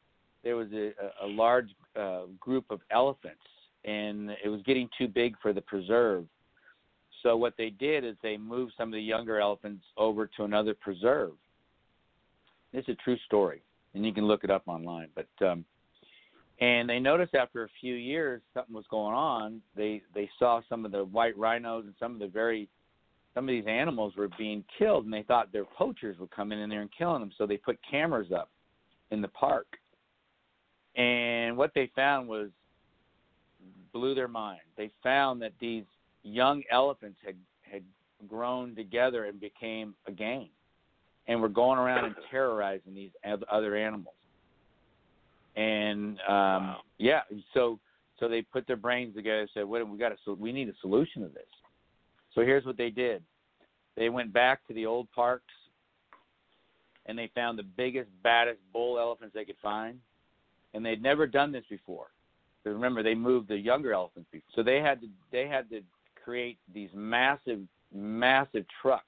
there 0.43 0.55
was 0.55 0.67
a, 0.71 0.91
a 1.23 1.27
large 1.27 1.69
uh, 1.99 2.21
group 2.39 2.65
of 2.69 2.79
elephants, 2.91 3.41
and 3.83 4.29
it 4.43 4.47
was 4.47 4.61
getting 4.65 4.87
too 4.97 5.07
big 5.07 5.35
for 5.41 5.51
the 5.51 5.61
preserve. 5.61 6.25
So 7.23 7.35
what 7.35 7.55
they 7.57 7.69
did 7.69 8.05
is 8.05 8.15
they 8.21 8.37
moved 8.37 8.73
some 8.77 8.89
of 8.89 8.93
the 8.93 9.01
younger 9.01 9.39
elephants 9.39 9.83
over 9.97 10.27
to 10.37 10.43
another 10.43 10.73
preserve. 10.73 11.31
Is 12.73 12.85
a 12.87 12.95
true 12.95 13.17
story, 13.25 13.61
and 13.93 14.05
you 14.05 14.13
can 14.13 14.25
look 14.25 14.43
it 14.43 14.51
up 14.51 14.63
online. 14.67 15.07
But 15.15 15.45
um, 15.45 15.65
and 16.59 16.89
they 16.89 16.99
noticed 16.99 17.35
after 17.35 17.63
a 17.63 17.69
few 17.79 17.93
years 17.93 18.41
something 18.53 18.73
was 18.73 18.85
going 18.89 19.13
on. 19.13 19.61
They 19.75 20.01
they 20.15 20.29
saw 20.39 20.61
some 20.67 20.85
of 20.85 20.91
the 20.91 21.05
white 21.05 21.37
rhinos 21.37 21.85
and 21.85 21.93
some 21.99 22.13
of 22.13 22.19
the 22.19 22.27
very 22.27 22.67
some 23.33 23.43
of 23.47 23.49
these 23.49 23.67
animals 23.67 24.15
were 24.15 24.29
being 24.35 24.63
killed, 24.79 25.05
and 25.05 25.13
they 25.13 25.21
thought 25.21 25.51
their 25.51 25.65
poachers 25.65 26.17
would 26.17 26.31
come 26.31 26.51
in 26.51 26.69
there 26.69 26.81
and 26.81 26.89
killing 26.97 27.19
them. 27.19 27.31
So 27.37 27.45
they 27.45 27.57
put 27.57 27.77
cameras 27.89 28.31
up 28.35 28.49
in 29.11 29.21
the 29.21 29.27
park, 29.27 29.67
and 30.95 31.55
what 31.55 31.71
they 31.75 31.91
found 31.95 32.27
was 32.27 32.49
blew 33.93 34.15
their 34.15 34.27
mind. 34.27 34.61
They 34.75 34.89
found 35.03 35.41
that 35.43 35.53
these 35.59 35.83
young 36.23 36.63
elephants 36.71 37.19
had 37.23 37.35
had 37.61 37.83
grown 38.27 38.75
together 38.75 39.25
and 39.25 39.39
became 39.39 39.93
a 40.07 40.11
gang, 40.11 40.49
and 41.27 41.39
were 41.39 41.49
going 41.49 41.77
around 41.77 42.05
and 42.05 42.15
terrorizing 42.31 42.95
these 42.95 43.11
other 43.51 43.75
animals. 43.75 44.15
And 45.57 46.19
um, 46.21 46.27
Wow. 46.27 46.81
yeah, 46.99 47.21
so 47.53 47.79
so 48.19 48.27
they 48.27 48.41
put 48.41 48.65
their 48.67 48.75
brains 48.77 49.15
together 49.15 49.41
and 49.41 49.49
said, 49.53 49.65
"What 49.65 49.87
we 49.89 49.97
got? 49.97 50.11
A, 50.11 50.17
so 50.23 50.33
we 50.33 50.51
need 50.51 50.69
a 50.69 50.75
solution 50.81 51.23
to 51.23 51.29
this." 51.29 51.49
So 52.33 52.41
here's 52.41 52.65
what 52.65 52.77
they 52.77 52.91
did: 52.91 53.23
they 53.95 54.09
went 54.09 54.31
back 54.31 54.65
to 54.67 54.73
the 54.73 54.85
old 54.85 55.11
parks, 55.11 55.53
and 57.07 57.17
they 57.17 57.31
found 57.33 57.57
the 57.57 57.63
biggest, 57.63 58.09
baddest 58.21 58.59
bull 58.71 58.99
elephants 58.99 59.33
they 59.33 59.45
could 59.45 59.57
find, 59.61 59.99
and 60.75 60.85
they'd 60.85 61.01
never 61.01 61.25
done 61.25 61.51
this 61.51 61.65
before. 61.69 62.07
Because 62.63 62.75
remember, 62.75 63.01
they 63.01 63.15
moved 63.15 63.47
the 63.47 63.57
younger 63.57 63.93
elephants 63.93 64.29
before, 64.31 64.49
so 64.55 64.61
they 64.61 64.79
had 64.79 65.01
to 65.01 65.07
they 65.31 65.47
had 65.47 65.69
to 65.71 65.81
create 66.23 66.59
these 66.71 66.89
massive, 66.93 67.61
massive 67.91 68.65
trucks 68.79 69.05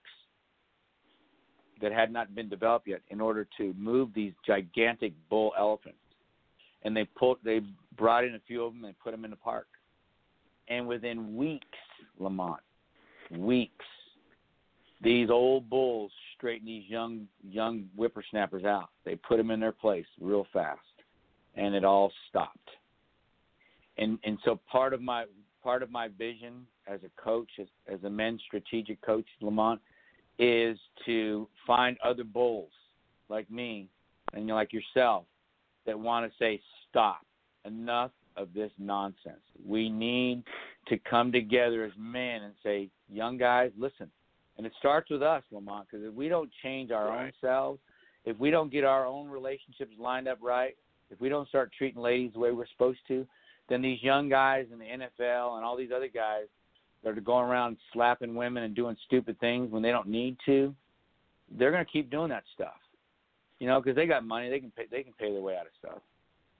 that 1.79 1.91
had 1.91 2.11
not 2.11 2.33
been 2.33 2.49
developed 2.49 2.87
yet 2.87 3.01
in 3.09 3.21
order 3.21 3.47
to 3.57 3.73
move 3.77 4.09
these 4.15 4.33
gigantic 4.45 5.13
bull 5.29 5.53
elephants. 5.57 5.99
And 6.83 6.95
they 6.95 7.05
pulled, 7.05 7.37
they 7.43 7.61
brought 7.97 8.23
in 8.23 8.35
a 8.35 8.39
few 8.47 8.63
of 8.63 8.73
them 8.73 8.85
and 8.85 8.97
put 8.99 9.11
them 9.11 9.25
in 9.25 9.31
the 9.31 9.37
park. 9.37 9.67
And 10.67 10.87
within 10.87 11.35
weeks, 11.35 11.65
Lamont, 12.19 12.61
weeks, 13.31 13.85
these 15.01 15.29
old 15.29 15.69
bulls 15.69 16.11
straightened 16.35 16.67
these 16.67 16.89
young 16.89 17.27
young 17.47 17.85
whippersnappers 17.95 18.65
out. 18.65 18.89
They 19.05 19.15
put 19.15 19.37
them 19.37 19.51
in 19.51 19.59
their 19.59 19.71
place 19.71 20.05
real 20.19 20.45
fast, 20.51 20.79
and 21.55 21.73
it 21.73 21.83
all 21.83 22.11
stopped. 22.29 22.69
And 23.97 24.19
and 24.23 24.37
so 24.43 24.59
part 24.69 24.93
of 24.93 25.01
my 25.01 25.25
part 25.63 25.83
of 25.83 25.91
my 25.91 26.07
vision 26.07 26.65
as 26.87 26.99
a 27.03 27.21
coach, 27.21 27.49
as, 27.59 27.67
as 27.91 28.03
a 28.03 28.09
men's 28.09 28.41
strategic 28.45 29.01
coach, 29.01 29.25
Lamont, 29.41 29.79
is 30.37 30.77
to 31.05 31.47
find 31.67 31.97
other 32.03 32.23
bulls 32.23 32.71
like 33.29 33.49
me 33.51 33.87
and 34.33 34.47
like 34.47 34.71
yourself 34.73 35.25
that 35.89 35.99
want 35.99 36.31
to 36.31 36.37
say 36.37 36.61
stop. 36.89 37.25
Enough 37.65 38.11
of 38.37 38.53
this 38.53 38.71
nonsense. 38.77 39.41
We 39.65 39.89
need 39.89 40.43
to 40.87 40.97
come 41.09 41.31
together 41.31 41.83
as 41.83 41.91
men 41.97 42.43
and 42.43 42.53
say 42.63 42.89
young 43.11 43.37
guys 43.37 43.71
listen. 43.77 44.09
And 44.57 44.65
it 44.65 44.71
starts 44.79 45.09
with 45.09 45.21
us 45.21 45.43
lamont 45.51 45.87
because 45.89 46.05
if 46.05 46.13
we 46.13 46.29
don't 46.29 46.49
change 46.63 46.91
our 46.91 47.09
own 47.09 47.31
selves 47.41 47.79
if 48.25 48.37
we 48.37 48.51
don't 48.51 48.71
get 48.71 48.83
our 48.83 49.05
own 49.05 49.29
relationships 49.29 49.93
lined 49.97 50.27
up 50.27 50.37
right 50.41 50.75
if 51.09 51.19
we 51.21 51.29
don't 51.29 51.47
start 51.47 51.71
treating 51.77 52.01
ladies 52.01 52.31
the 52.33 52.39
way 52.39 52.51
we're 52.51 52.67
supposed 52.67 52.99
to 53.07 53.25
then 53.69 53.81
these 53.81 54.03
young 54.03 54.27
guys 54.27 54.65
in 54.71 54.77
the 54.77 54.85
nfl 54.85 55.55
and 55.55 55.63
all 55.63 55.77
these 55.77 55.91
other 55.95 56.09
guys 56.09 56.43
that 57.03 57.17
are 57.17 57.21
going 57.21 57.45
around 57.45 57.77
slapping 57.93 58.35
women 58.35 58.63
and 58.63 58.75
doing 58.75 58.97
stupid 59.05 59.39
things 59.39 59.71
when 59.71 59.81
they 59.81 59.91
don't 59.91 60.07
need 60.07 60.35
to, 60.45 60.75
they're 61.57 61.71
going 61.71 61.85
to 61.85 61.91
keep 61.91 62.09
doing 62.11 62.29
that 62.29 62.43
stuff. 62.53 62.75
You 63.59 63.67
know, 63.67 63.81
because 63.81 63.95
they 63.95 64.05
got 64.05 64.25
money, 64.25 64.49
they 64.49 64.59
can 64.59 64.71
pay, 64.71 64.85
they 64.89 65.03
can 65.03 65.13
pay 65.13 65.31
their 65.31 65.41
way 65.41 65.55
out 65.55 65.65
of 65.65 65.71
stuff. 65.77 66.01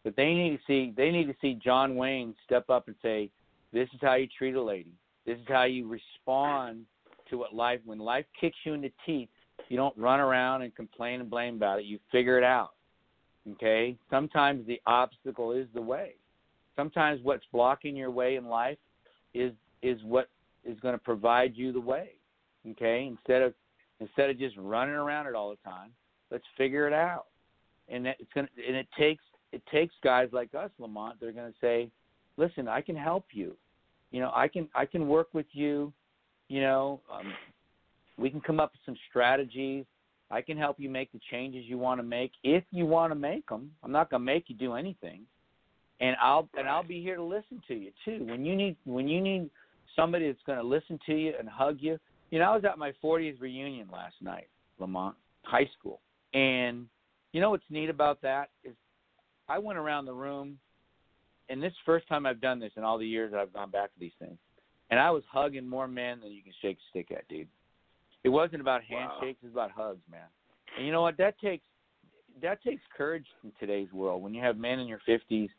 But 0.03 0.15
they 0.15 0.33
need 0.33 0.57
to 0.57 0.59
see 0.67 0.93
they 0.95 1.11
need 1.11 1.27
to 1.27 1.35
see 1.41 1.55
John 1.55 1.95
Wayne 1.95 2.35
step 2.45 2.69
up 2.69 2.87
and 2.87 2.95
say, 3.01 3.29
"This 3.71 3.89
is 3.93 3.99
how 4.01 4.15
you 4.15 4.27
treat 4.27 4.55
a 4.55 4.61
lady. 4.61 4.93
This 5.25 5.37
is 5.37 5.45
how 5.47 5.63
you 5.63 5.87
respond 5.87 6.85
to 7.29 7.37
what 7.37 7.53
life 7.53 7.79
when 7.85 7.99
life 7.99 8.25
kicks 8.39 8.57
you 8.63 8.73
in 8.73 8.81
the 8.81 8.91
teeth. 9.05 9.29
You 9.67 9.77
don't 9.77 9.95
run 9.97 10.19
around 10.19 10.63
and 10.63 10.75
complain 10.75 11.21
and 11.21 11.29
blame 11.29 11.55
about 11.55 11.79
it. 11.79 11.85
You 11.85 11.99
figure 12.11 12.37
it 12.37 12.43
out. 12.43 12.71
Okay? 13.51 13.95
Sometimes 14.09 14.65
the 14.65 14.81
obstacle 14.85 15.51
is 15.51 15.67
the 15.73 15.81
way. 15.81 16.15
Sometimes 16.75 17.19
what's 17.23 17.45
blocking 17.51 17.95
your 17.95 18.11
way 18.11 18.35
in 18.35 18.47
life 18.47 18.77
is 19.33 19.53
is 19.81 20.01
what 20.03 20.29
is 20.65 20.79
going 20.79 20.93
to 20.93 20.99
provide 20.99 21.55
you 21.55 21.71
the 21.71 21.79
way. 21.79 22.11
Okay? 22.71 23.05
Instead 23.05 23.41
of 23.41 23.53
instead 23.99 24.29
of 24.29 24.39
just 24.39 24.55
running 24.57 24.95
around 24.95 25.27
it 25.27 25.35
all 25.35 25.49
the 25.49 25.69
time, 25.69 25.91
let's 26.31 26.43
figure 26.57 26.87
it 26.87 26.93
out. 26.93 27.25
And 27.87 28.07
it's 28.07 28.31
going 28.33 28.47
to, 28.47 28.67
and 28.67 28.75
it 28.75 28.87
takes 28.97 29.23
it 29.51 29.63
takes 29.71 29.93
guys 30.03 30.29
like 30.31 30.53
us, 30.53 30.69
Lamont. 30.77 31.19
They're 31.19 31.31
going 31.31 31.51
to 31.51 31.57
say, 31.59 31.89
"Listen, 32.37 32.67
I 32.67 32.81
can 32.81 32.95
help 32.95 33.25
you. 33.31 33.55
You 34.11 34.21
know, 34.21 34.31
I 34.35 34.47
can 34.47 34.67
I 34.75 34.85
can 34.85 35.07
work 35.07 35.29
with 35.33 35.47
you. 35.51 35.91
You 36.47 36.61
know, 36.61 37.01
um, 37.11 37.33
we 38.17 38.29
can 38.29 38.41
come 38.41 38.59
up 38.59 38.73
with 38.73 38.81
some 38.85 38.97
strategies. 39.09 39.85
I 40.31 40.41
can 40.41 40.57
help 40.57 40.79
you 40.79 40.89
make 40.89 41.11
the 41.11 41.19
changes 41.31 41.65
you 41.65 41.79
want 41.79 41.99
to 41.99 42.03
make 42.03 42.31
if 42.43 42.63
you 42.71 42.85
want 42.85 43.11
to 43.11 43.15
make 43.15 43.47
them. 43.49 43.71
I'm 43.83 43.91
not 43.91 44.11
going 44.11 44.21
to 44.21 44.25
make 44.25 44.45
you 44.47 44.55
do 44.55 44.73
anything, 44.73 45.21
and 45.99 46.15
I'll 46.21 46.47
and 46.55 46.67
I'll 46.67 46.83
be 46.83 47.01
here 47.01 47.15
to 47.15 47.23
listen 47.23 47.61
to 47.67 47.73
you 47.73 47.91
too. 48.05 48.25
When 48.29 48.45
you 48.45 48.55
need 48.55 48.75
when 48.85 49.07
you 49.07 49.19
need 49.19 49.49
somebody 49.95 50.27
that's 50.27 50.43
going 50.45 50.57
to 50.57 50.63
listen 50.63 50.99
to 51.05 51.13
you 51.13 51.33
and 51.37 51.47
hug 51.47 51.77
you. 51.79 51.99
You 52.31 52.39
know, 52.39 52.51
I 52.51 52.55
was 52.55 52.63
at 52.65 52.77
my 52.77 52.93
40th 53.03 53.41
reunion 53.41 53.87
last 53.91 54.15
night, 54.21 54.47
Lamont 54.79 55.15
High 55.43 55.69
School, 55.77 55.99
and 56.33 56.87
you 57.33 57.41
know 57.41 57.49
what's 57.51 57.63
neat 57.69 57.89
about 57.89 58.21
that 58.21 58.49
is 58.63 58.75
I 59.47 59.57
went 59.59 59.79
around 59.79 60.05
the 60.05 60.13
room, 60.13 60.59
and 61.49 61.61
this 61.61 61.73
first 61.85 62.07
time 62.07 62.25
I've 62.25 62.41
done 62.41 62.59
this 62.59 62.71
in 62.77 62.83
all 62.83 62.97
the 62.97 63.07
years 63.07 63.31
that 63.31 63.39
I've 63.39 63.53
gone 63.53 63.71
back 63.71 63.93
to 63.93 63.99
these 63.99 64.11
things, 64.19 64.37
and 64.89 64.99
I 64.99 65.11
was 65.11 65.23
hugging 65.31 65.67
more 65.67 65.87
men 65.87 66.19
than 66.21 66.31
you 66.31 66.43
can 66.43 66.53
shake 66.61 66.77
a 66.77 66.89
stick 66.89 67.11
at, 67.11 67.27
dude. 67.27 67.47
It 68.23 68.29
wasn't 68.29 68.61
about 68.61 68.81
Wow. 68.89 69.17
handshakes; 69.19 69.39
it 69.41 69.47
was 69.47 69.53
about 69.53 69.71
hugs, 69.71 70.01
man. 70.11 70.27
And 70.77 70.85
you 70.85 70.91
know 70.91 71.01
what? 71.01 71.17
That 71.17 71.39
takes 71.39 71.63
that 72.41 72.61
takes 72.63 72.81
courage 72.95 73.25
in 73.43 73.51
today's 73.59 73.91
world 73.91 74.21
when 74.23 74.33
you 74.33 74.41
have 74.41 74.57
men 74.57 74.79
in 74.79 74.87
your 74.87 74.99
fifties 75.05 75.49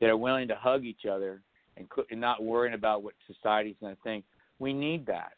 that 0.00 0.08
are 0.08 0.16
willing 0.16 0.48
to 0.48 0.54
hug 0.54 0.84
each 0.84 1.04
other 1.04 1.42
and, 1.76 1.88
and 2.10 2.20
not 2.20 2.42
worrying 2.42 2.74
about 2.74 3.02
what 3.02 3.14
society's 3.26 3.76
going 3.80 3.94
to 3.94 4.02
think. 4.02 4.24
We 4.58 4.72
need 4.72 5.04
that 5.06 5.32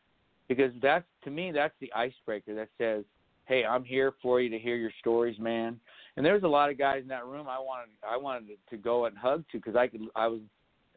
because 0.46 0.72
that's 0.80 1.04
to 1.24 1.30
me 1.30 1.52
that's 1.52 1.74
the 1.80 1.92
icebreaker 1.94 2.54
that 2.54 2.68
says, 2.78 3.04
"Hey, 3.48 3.64
I'm 3.64 3.82
here 3.82 4.12
for 4.22 4.40
you 4.40 4.50
to 4.50 4.58
hear 4.58 4.76
your 4.76 4.92
stories, 5.00 5.38
man." 5.38 5.80
And 6.16 6.24
there 6.24 6.34
was 6.34 6.42
a 6.42 6.48
lot 6.48 6.70
of 6.70 6.78
guys 6.78 7.02
in 7.02 7.08
that 7.08 7.26
room 7.26 7.48
I 7.48 7.58
wanted 7.58 7.90
I 8.06 8.16
wanted 8.16 8.58
to 8.70 8.76
go 8.76 9.06
and 9.06 9.16
hug 9.16 9.44
to 9.50 9.58
because 9.58 9.74
I 9.74 9.88
could 9.88 10.02
I 10.14 10.28
was 10.28 10.40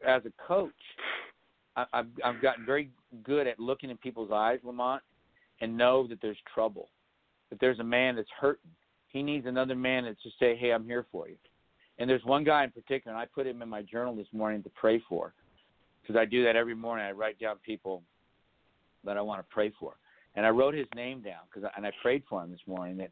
as 0.06 0.22
a 0.26 0.32
coach 0.46 0.72
I, 1.76 1.86
I've 1.92 2.06
I've 2.24 2.42
gotten 2.42 2.66
very 2.66 2.90
good 3.24 3.46
at 3.46 3.58
looking 3.58 3.90
in 3.90 3.96
people's 3.96 4.30
eyes, 4.32 4.58
Lamont, 4.62 5.02
and 5.60 5.76
know 5.76 6.06
that 6.08 6.20
there's 6.20 6.38
trouble, 6.52 6.88
that 7.50 7.60
there's 7.60 7.78
a 7.78 7.84
man 7.84 8.16
that's 8.16 8.28
hurting. 8.38 8.70
He 9.08 9.22
needs 9.22 9.46
another 9.46 9.74
man 9.74 10.04
that's 10.04 10.22
to 10.22 10.30
say, 10.38 10.56
"Hey, 10.56 10.72
I'm 10.72 10.84
here 10.84 11.06
for 11.10 11.28
you." 11.28 11.36
And 11.98 12.08
there's 12.08 12.24
one 12.24 12.44
guy 12.44 12.64
in 12.64 12.70
particular, 12.70 13.16
and 13.16 13.22
I 13.22 13.26
put 13.26 13.46
him 13.46 13.62
in 13.62 13.68
my 13.68 13.82
journal 13.82 14.16
this 14.16 14.26
morning 14.32 14.62
to 14.62 14.70
pray 14.70 14.98
for, 15.08 15.34
because 16.00 16.16
I 16.16 16.24
do 16.24 16.42
that 16.44 16.56
every 16.56 16.74
morning. 16.74 17.04
I 17.04 17.12
write 17.12 17.38
down 17.38 17.56
people 17.64 18.02
that 19.04 19.16
I 19.16 19.20
want 19.20 19.40
to 19.40 19.54
pray 19.54 19.72
for, 19.78 19.94
and 20.34 20.46
I 20.46 20.50
wrote 20.50 20.74
his 20.74 20.86
name 20.94 21.22
down 21.22 21.40
because, 21.52 21.68
and 21.76 21.86
I 21.86 21.92
prayed 22.02 22.22
for 22.28 22.42
him 22.42 22.50
this 22.50 22.60
morning 22.66 22.96
that, 22.98 23.10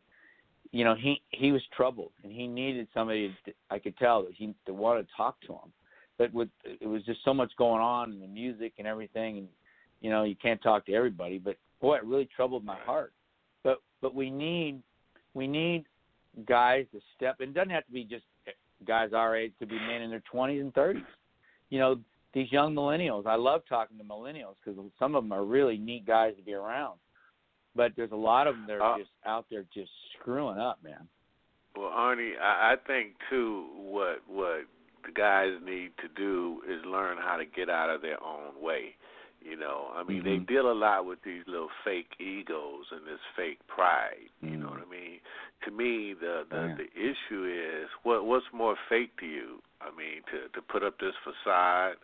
you 0.72 0.84
know, 0.84 0.94
he 0.94 1.20
he 1.30 1.52
was 1.52 1.62
troubled 1.76 2.12
and 2.22 2.32
he 2.32 2.46
needed 2.46 2.86
somebody. 2.94 3.34
To, 3.44 3.52
I 3.70 3.78
could 3.78 3.96
tell 3.96 4.22
that 4.22 4.34
he 4.34 4.54
that 4.66 4.72
wanted 4.72 5.08
to 5.08 5.08
talk 5.16 5.40
to 5.42 5.52
him, 5.52 5.72
but 6.16 6.32
with 6.32 6.48
it 6.64 6.86
was 6.86 7.02
just 7.04 7.20
so 7.24 7.34
much 7.34 7.50
going 7.58 7.82
on 7.82 8.12
and 8.12 8.22
the 8.22 8.28
music 8.28 8.74
and 8.78 8.86
everything, 8.86 9.38
and 9.38 9.48
you 10.00 10.10
know, 10.10 10.24
you 10.24 10.36
can't 10.36 10.62
talk 10.62 10.86
to 10.86 10.94
everybody. 10.94 11.38
But 11.38 11.56
boy, 11.80 11.96
it 11.96 12.04
really 12.04 12.28
troubled 12.34 12.64
my 12.64 12.78
heart. 12.78 13.12
But 13.64 13.82
but 14.00 14.14
we 14.14 14.30
need 14.30 14.80
we 15.34 15.46
need 15.46 15.84
guys 16.46 16.86
to 16.92 17.00
step. 17.16 17.40
And 17.40 17.50
it 17.50 17.54
doesn't 17.54 17.70
have 17.70 17.86
to 17.86 17.92
be 17.92 18.04
just 18.04 18.24
eh, 18.46 18.52
guys 18.86 19.10
our 19.12 19.36
age. 19.36 19.52
It 19.52 19.58
could 19.58 19.70
be 19.70 19.78
men 19.78 20.02
in 20.02 20.10
their 20.10 20.22
twenties 20.30 20.62
and 20.62 20.72
thirties. 20.72 21.02
You 21.70 21.78
know, 21.78 22.00
these 22.32 22.50
young 22.52 22.74
millennials. 22.74 23.26
I 23.26 23.36
love 23.36 23.62
talking 23.68 23.98
to 23.98 24.04
millennials 24.04 24.54
because 24.64 24.80
some 24.98 25.14
of 25.14 25.24
them 25.24 25.32
are 25.32 25.44
really 25.44 25.78
neat 25.78 26.06
guys 26.06 26.34
to 26.36 26.42
be 26.42 26.54
around. 26.54 26.98
But 27.76 27.92
there's 27.96 28.12
a 28.12 28.16
lot 28.16 28.46
of 28.46 28.56
them 28.56 28.66
that 28.66 28.80
are 28.80 28.94
Uh, 28.94 28.98
just 28.98 29.10
out 29.24 29.46
there 29.50 29.64
just 29.72 29.90
screwing 30.18 30.58
up, 30.58 30.82
man. 30.82 31.08
Well, 31.76 31.90
Arnie, 31.90 32.38
I, 32.40 32.72
I 32.72 32.76
think 32.86 33.14
too 33.30 33.68
what 33.76 34.22
what 34.28 34.64
the 35.04 35.12
guys 35.12 35.52
need 35.62 35.92
to 35.98 36.08
do 36.08 36.62
is 36.68 36.84
learn 36.84 37.16
how 37.16 37.36
to 37.36 37.44
get 37.46 37.70
out 37.70 37.88
of 37.88 38.02
their 38.02 38.22
own 38.22 38.60
way. 38.60 38.96
You 39.40 39.56
know, 39.56 39.90
I 39.94 40.02
mean, 40.02 40.22
they 40.22 40.36
Mhm. 40.36 40.46
deal 40.48 40.70
a 40.70 40.74
lot 40.74 41.06
with 41.06 41.22
these 41.22 41.46
little 41.46 41.70
fake 41.82 42.12
egos 42.20 42.84
and 42.92 43.06
this 43.06 43.20
fake 43.34 43.58
pride. 43.68 44.28
You 44.42 44.56
know 44.58 44.66
Mm. 44.66 44.70
what 44.72 44.82
I 44.82 44.90
mean? 44.90 45.20
To 45.62 45.70
me, 45.70 46.12
the 46.12 46.44
the, 46.50 46.60
yeah. 46.66 46.74
the 46.74 46.90
issue 47.00 47.44
is 47.44 47.88
what 48.02 48.24
what's 48.26 48.52
more 48.52 48.76
fake 48.88 49.16
to 49.20 49.26
you? 49.26 49.62
I 49.80 49.90
mean, 49.92 50.22
to 50.30 50.48
to 50.50 50.60
put 50.60 50.82
up 50.82 50.98
this 50.98 51.14
facade 51.24 51.96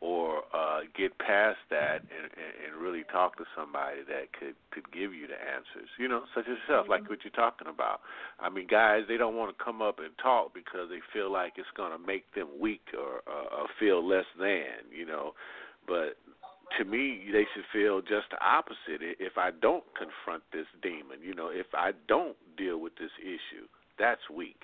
or 0.00 0.42
uh 0.54 0.80
get 0.96 1.16
past 1.18 1.58
that 1.70 2.02
and, 2.06 2.30
and 2.30 2.52
and 2.64 2.82
really 2.82 3.02
talk 3.10 3.36
to 3.36 3.44
somebody 3.56 3.98
that 4.06 4.32
could 4.38 4.54
could 4.70 4.86
give 4.92 5.12
you 5.12 5.26
the 5.26 5.34
answers 5.34 5.90
you 5.98 6.06
know 6.06 6.22
such 6.34 6.44
as 6.46 6.56
yourself 6.68 6.86
like 6.88 7.08
what 7.10 7.18
you're 7.24 7.32
talking 7.32 7.68
about. 7.68 8.00
I 8.38 8.48
mean 8.48 8.66
guys 8.66 9.02
they 9.08 9.16
don't 9.16 9.36
want 9.36 9.56
to 9.56 9.64
come 9.64 9.82
up 9.82 9.98
and 9.98 10.10
talk 10.22 10.54
because 10.54 10.88
they 10.90 11.00
feel 11.12 11.32
like 11.32 11.54
it's 11.56 11.68
going 11.76 11.92
to 11.92 11.98
make 11.98 12.32
them 12.34 12.48
weak 12.60 12.86
or, 12.94 13.26
or 13.26 13.44
or 13.50 13.66
feel 13.80 14.06
less 14.06 14.26
than 14.38 14.86
you 14.94 15.06
know. 15.06 15.32
But 15.86 16.14
to 16.78 16.84
me 16.84 17.26
they 17.32 17.46
should 17.54 17.66
feel 17.72 18.00
just 18.00 18.30
the 18.30 18.38
opposite. 18.44 19.02
If 19.18 19.36
i 19.36 19.50
don't 19.50 19.84
confront 19.98 20.44
this 20.52 20.66
demon 20.82 21.18
you 21.22 21.34
know 21.34 21.48
if 21.48 21.66
i 21.74 21.90
don't 22.06 22.36
deal 22.56 22.78
with 22.78 22.94
this 22.96 23.10
issue 23.20 23.66
that's 23.98 24.20
weak. 24.34 24.60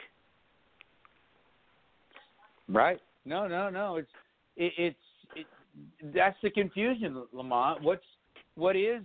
Right? 2.68 3.00
No, 3.24 3.46
no, 3.46 3.68
no. 3.68 3.96
It's 3.96 4.08
it, 4.56 4.72
it's 4.78 4.96
it, 5.36 5.46
that's 6.14 6.36
the 6.42 6.50
confusion, 6.50 7.24
Lamont. 7.32 7.82
What's 7.82 8.04
what 8.54 8.76
is 8.76 9.02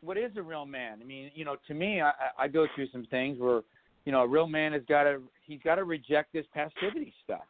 what 0.00 0.16
is 0.16 0.32
a 0.36 0.42
real 0.42 0.66
man? 0.66 0.98
I 1.00 1.04
mean, 1.04 1.30
you 1.34 1.44
know, 1.44 1.56
to 1.66 1.74
me, 1.74 2.00
I, 2.00 2.12
I 2.38 2.48
go 2.48 2.66
through 2.74 2.88
some 2.92 3.06
things 3.06 3.38
where, 3.38 3.62
you 4.04 4.12
know, 4.12 4.22
a 4.22 4.28
real 4.28 4.46
man 4.46 4.72
has 4.72 4.82
got 4.88 5.04
to 5.04 5.22
he's 5.42 5.60
got 5.64 5.76
to 5.76 5.84
reject 5.84 6.32
this 6.32 6.46
passivity 6.52 7.12
stuff. 7.24 7.44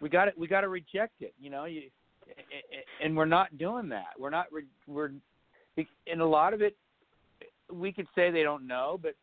We 0.00 0.08
got 0.08 0.26
to 0.26 0.32
we 0.36 0.46
got 0.46 0.62
to 0.62 0.68
reject 0.68 1.20
it. 1.20 1.34
You 1.40 1.50
know, 1.50 1.64
you 1.64 1.82
and 3.02 3.16
we're 3.16 3.24
not 3.24 3.56
doing 3.58 3.88
that. 3.90 4.10
We're 4.18 4.30
not 4.30 4.46
re- 4.52 4.64
we're 4.86 5.10
and 6.06 6.20
a 6.20 6.26
lot 6.26 6.54
of 6.54 6.62
it 6.62 6.76
we 7.72 7.92
could 7.92 8.06
say 8.14 8.30
they 8.30 8.42
don't 8.42 8.66
know, 8.66 8.98
but 9.02 9.14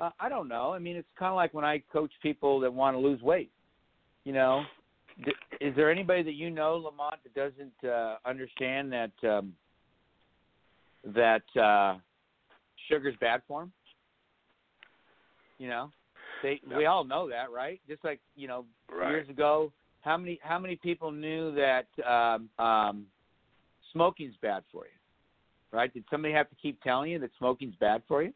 uh, 0.00 0.10
I 0.20 0.28
don't 0.28 0.48
know. 0.48 0.72
I 0.72 0.78
mean, 0.78 0.96
it's 0.96 1.08
kind 1.18 1.30
of 1.30 1.36
like 1.36 1.54
when 1.54 1.64
I 1.64 1.82
coach 1.92 2.12
people 2.22 2.60
that 2.60 2.72
want 2.72 2.94
to 2.94 3.00
lose 3.00 3.20
weight. 3.22 3.50
You 4.24 4.32
know, 4.32 4.64
is 5.60 5.74
there 5.74 5.90
anybody 5.90 6.22
that 6.22 6.34
you 6.34 6.50
know, 6.50 6.76
Lamont, 6.76 7.16
that 7.22 7.34
doesn't 7.34 7.90
uh, 7.90 8.16
understand 8.24 8.92
that 8.92 9.12
um, 9.28 9.54
that 11.04 11.42
uh, 11.60 11.98
sugar's 12.88 13.14
bad 13.20 13.42
for 13.48 13.62
him? 13.62 13.72
You 15.58 15.68
know, 15.68 15.90
they 16.42 16.60
we 16.76 16.86
all 16.86 17.04
know 17.04 17.28
that, 17.28 17.50
right? 17.50 17.80
Just 17.88 18.04
like 18.04 18.20
you 18.34 18.48
know, 18.48 18.64
right 18.90 19.10
years 19.10 19.28
ago, 19.28 19.72
how 20.02 20.16
many 20.16 20.38
how 20.42 20.58
many 20.58 20.76
people 20.76 21.10
knew 21.10 21.54
that 21.54 21.86
um, 22.06 22.48
um, 22.64 23.06
smoking's 23.92 24.34
bad 24.42 24.62
for 24.70 24.84
you? 24.84 24.90
Right? 25.76 25.92
Did 25.92 26.04
somebody 26.10 26.32
have 26.34 26.48
to 26.50 26.56
keep 26.56 26.80
telling 26.82 27.10
you 27.10 27.18
that 27.20 27.30
smoking's 27.38 27.74
bad 27.76 28.02
for 28.06 28.22
you? 28.22 28.32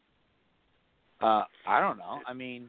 Uh, 1.20 1.44
I 1.66 1.80
don't 1.80 1.98
know. 1.98 2.20
I 2.26 2.32
mean, 2.32 2.68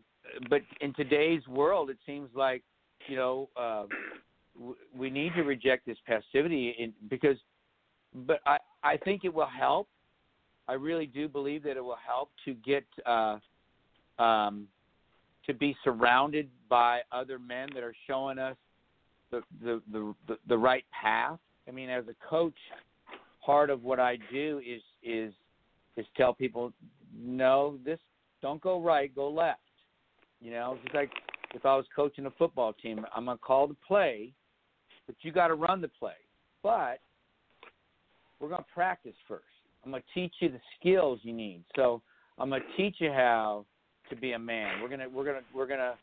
but 0.50 0.62
in 0.82 0.94
today's 0.94 1.46
world, 1.48 1.90
it 1.90 1.98
seems 2.06 2.30
like 2.36 2.64
you 3.08 3.16
know 3.16 3.50
uh, 3.56 3.86
we 4.96 5.10
need 5.10 5.34
to 5.36 5.44
reject 5.44 5.86
this 5.86 5.98
passivity 6.06 6.76
in, 6.78 6.94
because. 7.10 7.38
But 8.14 8.42
I 8.46 8.58
I 8.84 8.98
think 8.98 9.24
it 9.24 9.34
will 9.34 9.46
help. 9.46 9.88
I 10.68 10.74
really 10.74 11.06
do 11.06 11.30
believe 11.30 11.64
that 11.64 11.78
it 11.78 11.84
will 11.84 11.98
help 12.06 12.30
to 12.46 12.54
get 12.54 12.84
uh, 13.06 13.40
um, 14.20 14.68
to 15.46 15.54
be 15.54 15.76
surrounded 15.84 16.50
by 16.70 17.02
other 17.12 17.40
men 17.40 17.70
that 17.74 17.84
are 17.84 17.96
showing 18.08 18.38
us 18.38 18.56
the 19.32 19.42
the, 19.62 19.82
the 19.92 20.14
the 20.28 20.38
the 20.48 20.58
right 20.58 20.86
path. 20.92 21.40
I 21.68 21.72
mean, 21.72 21.90
as 21.90 22.04
a 22.10 22.16
coach, 22.30 22.58
part 23.46 23.70
of 23.70 23.84
what 23.84 24.00
I 24.00 24.18
do 24.32 24.62
is 24.66 24.82
is 25.04 25.34
is 25.98 26.06
tell 26.18 26.34
people, 26.34 26.74
no, 27.18 27.78
this 27.86 28.00
don't 28.42 28.62
go 28.62 28.82
right, 28.82 29.14
go 29.14 29.30
left. 29.30 29.60
You 30.42 30.52
know, 30.52 30.78
it's 30.84 30.94
like 30.94 31.12
if 31.54 31.66
I 31.66 31.76
was 31.76 31.86
coaching 31.96 32.26
a 32.26 32.32
football 32.32 32.74
team, 32.74 33.06
I'm 33.16 33.26
gonna 33.26 33.38
call 33.38 33.68
the 33.68 33.76
play, 33.88 34.34
but 35.08 35.16
you 35.22 35.32
got 35.32 35.48
to 35.48 35.56
run 35.56 35.82
the 35.82 35.88
play. 35.88 36.14
But 36.64 37.00
we're 38.40 38.50
gonna 38.50 38.66
practice 38.74 39.16
first. 39.28 39.44
I'm 39.84 39.92
gonna 39.92 40.04
teach 40.14 40.34
you 40.40 40.50
the 40.50 40.62
skills 40.80 41.20
you 41.24 41.34
need. 41.34 41.64
So 41.76 42.02
I'm 42.38 42.50
gonna 42.50 42.64
teach 42.78 42.96
you 43.00 43.12
how 43.12 43.66
to 44.10 44.16
be 44.16 44.34
a 44.34 44.40
man. 44.40 44.82
We're 44.82 44.90
gonna 44.90 45.10
we're 45.10 45.26
gonna 45.26 45.42
we're 45.54 45.68
gonna 45.68 45.96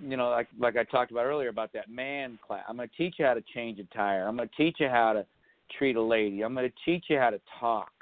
you 0.00 0.16
know 0.16 0.30
like 0.30 0.48
like 0.58 0.76
I 0.76 0.84
talked 0.84 1.10
about 1.10 1.24
earlier 1.24 1.48
about 1.48 1.72
that 1.72 1.90
man 1.90 2.38
class. 2.46 2.64
I'm 2.68 2.76
gonna 2.76 2.88
teach 2.96 3.14
you 3.18 3.24
how 3.24 3.34
to 3.34 3.42
change 3.54 3.78
a 3.78 3.84
tire. 3.94 4.26
I'm 4.26 4.36
gonna 4.36 4.50
teach 4.56 4.76
you 4.78 4.88
how 4.88 5.12
to 5.12 5.26
treat 5.78 5.96
a 5.96 6.02
lady. 6.02 6.42
I'm 6.42 6.54
gonna 6.54 6.68
teach 6.84 7.04
you 7.08 7.18
how 7.18 7.30
to 7.30 7.40
talk. 7.58 7.92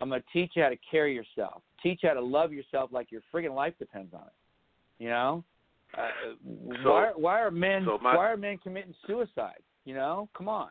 I'm 0.00 0.08
gonna 0.08 0.22
teach 0.32 0.52
you 0.54 0.62
how 0.62 0.70
to 0.70 0.78
carry 0.90 1.14
yourself. 1.14 1.62
Teach 1.82 2.00
you 2.02 2.08
how 2.08 2.14
to 2.14 2.22
love 2.22 2.52
yourself 2.52 2.90
like 2.92 3.12
your 3.12 3.22
friggin' 3.32 3.54
life 3.54 3.74
depends 3.78 4.14
on 4.14 4.22
it. 4.22 5.02
You 5.02 5.10
know. 5.10 5.44
Uh, 5.94 6.08
So- 6.82 6.92
why 6.92 7.12
why 7.16 7.40
are 7.42 7.50
men 7.50 7.84
so 7.84 7.98
my- 7.98 8.16
why 8.16 8.30
are 8.30 8.36
men 8.36 8.58
committing 8.58 8.94
suicide? 9.06 9.62
You 9.84 9.94
know, 9.94 10.28
come 10.34 10.48
on. 10.48 10.70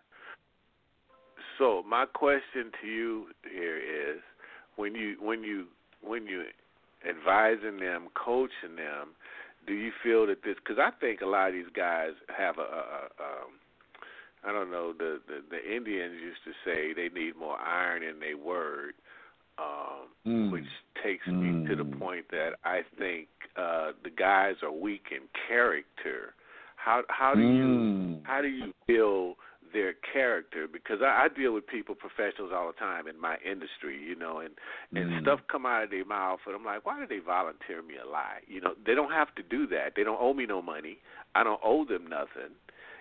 So 1.58 1.84
my 1.84 2.06
question 2.08 2.72
to 2.82 2.88
you 2.88 3.28
here 3.50 3.78
is, 3.78 4.22
when 4.78 4.96
you 4.96 5.18
when 5.20 5.44
you 5.44 5.68
when 6.02 6.26
you 6.26 6.46
advising 7.08 7.78
them, 7.78 8.10
coaching 8.16 8.76
them, 8.76 9.16
do 9.68 9.74
you 9.74 9.92
feel 10.04 10.26
that 10.28 10.42
this? 10.44 10.56
Because 10.56 10.80
I 10.80 10.92
think 11.00 11.22
a 11.22 11.26
lot 11.26 11.50
of 11.50 11.54
these 11.54 11.70
guys 11.76 12.14
have 12.36 12.58
a, 12.58 12.62
a, 12.62 12.66
a 12.66 13.24
um, 13.24 13.52
I 14.44 14.52
don't 14.52 14.72
know. 14.72 14.94
The, 14.94 15.22
the 15.28 15.44
the 15.50 15.76
Indians 15.76 16.16
used 16.20 16.44
to 16.46 16.52
say 16.66 16.94
they 16.94 17.10
need 17.10 17.36
more 17.36 17.58
iron 17.60 18.02
in 18.02 18.20
their 18.20 18.38
word, 18.38 18.94
um, 19.58 20.08
Mm. 20.26 20.52
which 20.52 20.68
takes 21.04 21.26
me 21.28 21.66
to 21.68 21.76
the 21.76 21.84
Mm. 21.84 21.98
point 22.00 22.26
that 22.30 22.60
I 22.64 22.84
think 22.98 23.28
uh, 23.56 23.92
the 24.04 24.10
guys 24.10 24.56
are 24.64 24.72
weak 24.72 25.12
in 25.12 25.28
character. 25.48 26.34
How 26.76 27.04
how 27.10 27.36
do 27.36 27.42
you 27.42 27.68
Mm. 27.68 28.26
how 28.26 28.42
do 28.42 28.48
you 28.48 28.74
build 28.88 29.38
their 29.74 29.94
character 29.94 30.68
because 30.68 31.02
I, 31.02 31.24
I 31.26 31.28
deal 31.30 31.54
with 31.54 31.66
people, 31.68 31.96
professionals 31.96 32.52
all 32.52 32.68
the 32.68 32.74
time 32.74 33.08
in 33.08 33.18
my 33.20 33.38
industry, 33.38 33.98
you 34.02 34.16
know, 34.16 34.40
and 34.40 34.54
and 34.96 35.12
Mm. 35.12 35.22
stuff 35.22 35.40
come 35.48 35.66
out 35.66 35.84
of 35.84 35.90
their 35.90 36.06
mouth, 36.06 36.40
and 36.46 36.56
I'm 36.56 36.66
like, 36.66 36.86
why 36.86 37.00
did 37.00 37.10
they 37.10 37.20
volunteer 37.20 37.82
me 37.82 37.96
a 37.98 38.06
lie? 38.06 38.42
You 38.48 38.62
know, 38.62 38.76
they 38.86 38.96
don't 38.96 39.12
have 39.12 39.34
to 39.36 39.44
do 39.44 39.66
that. 39.68 39.96
They 39.96 40.04
don't 40.04 40.20
owe 40.22 40.34
me 40.34 40.46
no 40.46 40.62
money. 40.62 41.00
I 41.36 41.44
don't 41.44 41.62
owe 41.64 41.86
them 41.86 42.08
nothing. 42.08 42.54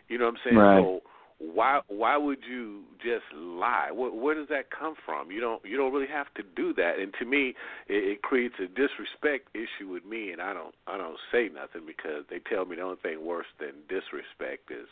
You 0.08 0.18
know 0.18 0.26
what 0.26 0.34
I'm 0.34 0.40
saying? 0.44 0.56
Right. 0.56 0.82
So 0.82 1.02
why 1.40 1.80
why 1.88 2.18
would 2.18 2.40
you 2.48 2.82
just 3.02 3.24
lie? 3.34 3.88
Where, 3.90 4.10
where 4.12 4.34
does 4.34 4.48
that 4.48 4.70
come 4.70 4.94
from? 5.06 5.30
You 5.30 5.40
don't 5.40 5.64
you 5.64 5.76
don't 5.78 5.92
really 5.92 6.06
have 6.12 6.32
to 6.34 6.42
do 6.54 6.74
that. 6.74 6.98
And 7.00 7.14
to 7.18 7.24
me, 7.24 7.54
it, 7.88 8.04
it 8.18 8.22
creates 8.22 8.54
a 8.58 8.66
disrespect 8.68 9.48
issue 9.54 9.88
with 9.88 10.04
me, 10.04 10.32
and 10.32 10.42
I 10.42 10.52
don't 10.52 10.74
I 10.86 10.98
don't 10.98 11.16
say 11.32 11.48
nothing 11.52 11.86
because 11.86 12.24
they 12.28 12.40
tell 12.40 12.66
me 12.66 12.76
the 12.76 12.82
only 12.82 12.98
thing 13.02 13.24
worse 13.24 13.46
than 13.58 13.72
disrespect 13.88 14.70
is 14.70 14.86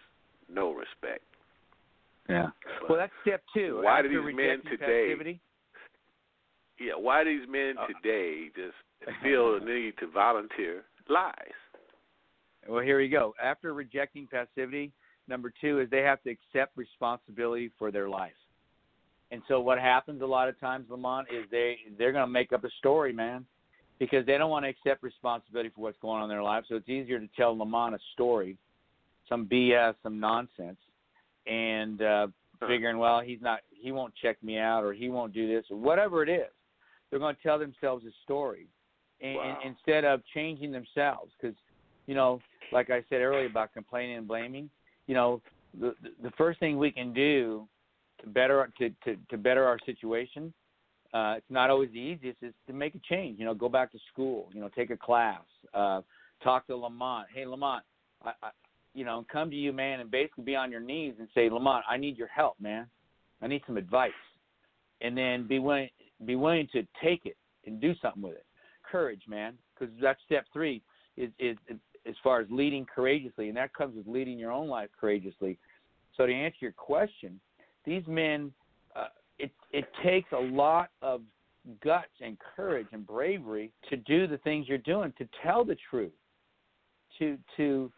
no 0.51 0.73
respect. 0.73 1.23
Yeah. 2.31 2.49
But, 2.81 2.91
Well, 2.91 2.99
that's 2.99 3.13
step 3.23 3.43
two. 3.55 3.81
Why 3.83 4.01
do 4.01 4.09
these 4.09 4.35
men 4.37 4.63
today- 4.71 5.09
passivity, 5.09 5.41
yeah, 6.79 6.93
why 6.97 7.25
do 7.25 7.39
these 7.39 7.49
men 7.49 7.75
Uh, 7.79 7.87
today 7.89 8.49
just 8.57 8.77
feel 9.23 9.59
the 9.59 9.65
need 9.67 9.99
to 9.99 10.07
volunteer 10.07 10.85
lies? 11.09 11.35
Well, 12.67 12.83
here 12.83 12.99
we 12.99 13.09
go. 13.09 13.35
After 13.43 13.73
rejecting 13.75 14.27
passivity, 14.27 14.93
number 15.29 15.53
two 15.61 15.81
is 15.81 15.91
they 15.91 16.03
have 16.03 16.23
to 16.23 16.31
accept 16.31 16.77
responsibility 16.77 17.71
for 17.79 17.91
their 17.91 18.09
life. 18.09 18.33
And 19.31 19.43
so 19.47 19.61
what 19.61 19.79
happens 19.79 20.23
a 20.23 20.27
lot 20.27 20.49
of 20.49 20.59
times, 20.59 20.87
Lamont, 20.89 21.29
is 21.31 21.45
they 21.51 21.77
they're 21.99 22.13
going 22.13 22.25
to 22.25 22.31
make 22.31 22.53
up 22.53 22.65
a 22.65 22.71
story, 22.79 23.13
man, 23.13 23.45
because 23.99 24.25
they 24.25 24.39
don't 24.39 24.51
want 24.51 24.65
to 24.65 24.71
accept 24.71 25.03
responsibility 25.03 25.71
for 25.75 25.83
what's 25.83 25.99
going 26.01 26.19
on 26.19 26.25
in 26.25 26.29
their 26.31 26.43
life. 26.43 26.65
So 26.69 26.77
it's 26.77 26.89
easier 26.89 27.19
to 27.19 27.29
tell 27.37 27.57
Lamont 27.57 27.95
a 27.95 27.99
story, 28.15 28.57
some 29.29 29.47
BS, 29.47 29.95
some 30.03 30.19
nonsense, 30.19 30.79
and 31.47 32.01
uh, 32.01 32.27
figuring, 32.67 32.99
well, 32.99 33.21
he's 33.21 33.41
not, 33.43 33.61
he 33.71 33.93
won't 33.93 34.15
check 34.21 34.43
me 34.43 34.59
out, 34.59 34.83
or 34.83 34.95
he 34.95 35.11
won't 35.11 35.35
do 35.35 35.47
this, 35.47 35.65
or 35.71 35.77
whatever 35.77 36.23
it 36.23 36.29
is. 36.29 36.51
They're 37.11 37.19
going 37.19 37.37
to 37.37 37.43
tell 37.43 37.59
themselves 37.59 38.05
a 38.07 38.13
story, 38.25 38.67
and, 39.21 39.37
Wow. 39.37 39.59
and 39.63 39.77
instead 39.77 40.05
of 40.05 40.23
changing 40.35 40.73
themselves, 40.73 41.33
because 41.41 41.57
you 42.07 42.15
know, 42.15 42.41
like 42.73 42.89
I 42.89 43.05
said 43.11 43.21
earlier 43.21 43.47
about 43.47 43.75
complaining 43.75 44.17
and 44.17 44.27
blaming, 44.27 44.71
you 45.09 45.15
know, 45.15 45.43
the 45.81 45.95
the 46.23 46.31
first 46.39 46.61
thing 46.61 46.79
we 46.79 46.93
can 46.93 47.13
do 47.13 47.67
to 48.21 48.29
better 48.29 48.71
to 48.79 48.91
to, 49.05 49.17
to 49.31 49.37
better 49.37 49.65
our 49.65 49.79
situation, 49.85 50.53
uh, 51.13 51.35
it's 51.37 51.51
not 51.51 51.71
always 51.71 51.91
the 51.91 51.99
easiest, 51.99 52.41
is 52.43 52.55
to 52.69 52.73
make 52.73 52.95
a 52.95 53.01
change. 53.09 53.41
You 53.41 53.47
know, 53.47 53.55
go 53.55 53.69
back 53.69 53.91
to 53.93 53.99
school. 54.13 54.49
You 54.53 54.61
know, 54.61 54.69
take 54.69 54.91
a 54.91 54.97
class. 54.97 55.43
Uh, 55.75 56.03
talk 56.45 56.69
to 56.69 56.77
Lamont. 56.77 57.27
Hey, 57.35 57.45
Lamont, 57.47 57.83
I, 58.25 58.31
I, 58.43 58.51
you 58.95 59.05
know, 59.05 59.25
come 59.33 59.51
to 59.51 59.57
you, 59.57 59.73
man, 59.73 60.01
and 60.01 60.11
basically 60.11 60.45
be 60.45 60.55
on 60.57 60.71
your 60.71 60.81
knees 60.81 61.15
and 61.19 61.29
say, 61.35 61.51
Lamont, 61.51 61.85
I 61.89 61.97
need 61.97 62.17
your 62.17 62.29
help, 62.29 62.55
man. 62.61 62.87
I 63.41 63.47
need 63.47 63.63
some 63.67 63.77
advice, 63.77 64.11
and 65.01 65.17
then 65.17 65.49
be 65.49 65.59
willing 65.59 65.89
be 66.27 66.37
willing 66.37 66.69
to 66.73 66.83
take 67.03 67.25
it 67.25 67.37
and 67.67 67.81
do 67.81 67.95
something 68.03 68.23
with 68.23 68.35
it. 68.35 68.45
Courage, 68.91 69.23
man, 69.29 69.55
because 69.75 69.95
that's 70.03 70.21
step 70.27 70.45
three. 70.53 70.83
Far 72.29 72.41
as 72.41 72.47
leading 72.51 72.85
courageously, 72.85 73.49
and 73.49 73.57
that 73.57 73.73
comes 73.73 73.97
with 73.97 74.07
leading 74.07 74.39
your 74.39 74.53
own 74.53 74.69
life 74.69 74.91
courageously. 75.01 75.57
So 76.15 76.27
to 76.27 76.33
answer 76.35 76.59
your 76.61 76.73
question, 76.73 77.41
these 77.87 78.03
men, 78.07 78.53
uh, 78.95 79.07
it 79.39 79.51
it 79.71 79.87
takes 80.05 80.31
a 80.33 80.39
lot 80.39 80.91
of 81.01 81.23
guts 81.83 82.13
and 82.21 82.37
courage 82.55 82.89
and 82.93 83.07
bravery 83.07 83.73
to 83.89 83.97
do 83.97 84.27
the 84.27 84.37
things 84.37 84.69
you're 84.69 84.77
doing, 84.77 85.11
to 85.17 85.27
tell 85.43 85.65
the 85.65 85.79
truth, 85.89 86.13
to 87.19 87.39
to, 87.57 87.91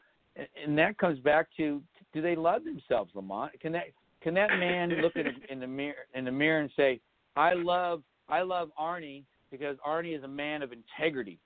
and 0.65 0.79
that 0.79 0.97
comes 0.97 1.19
back 1.19 1.49
to 1.57 1.83
do 2.13 2.23
they 2.23 2.37
love 2.37 2.63
themselves, 2.63 3.11
Lamont? 3.17 3.51
Can 3.59 3.73
that 3.73 3.87
can 4.23 4.33
that 4.35 4.51
man 4.61 4.91
look 5.03 5.17
in, 5.17 5.27
in 5.51 5.59
the 5.59 5.67
mirror 5.67 6.07
in 6.15 6.25
the 6.25 6.31
mirror 6.31 6.61
and 6.61 6.71
say, 6.77 7.01
I 7.35 7.55
love 7.55 8.05
I 8.29 8.43
love 8.43 8.71
Arnie 8.81 9.25
because 9.51 9.77
Arnie 9.85 10.17
is 10.17 10.23
a 10.23 10.29
man 10.29 10.63
of 10.63 10.71
integrity. 10.73 11.41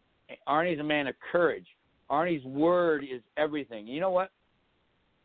Arnie 0.46 0.74
is 0.74 0.80
a 0.80 0.84
man 0.84 1.06
of 1.06 1.14
courage. 1.32 1.66
Arnie's 2.14 2.44
word 2.44 3.02
is 3.02 3.20
everything. 3.36 3.88
You 3.88 4.00
know 4.00 4.10
what? 4.10 4.30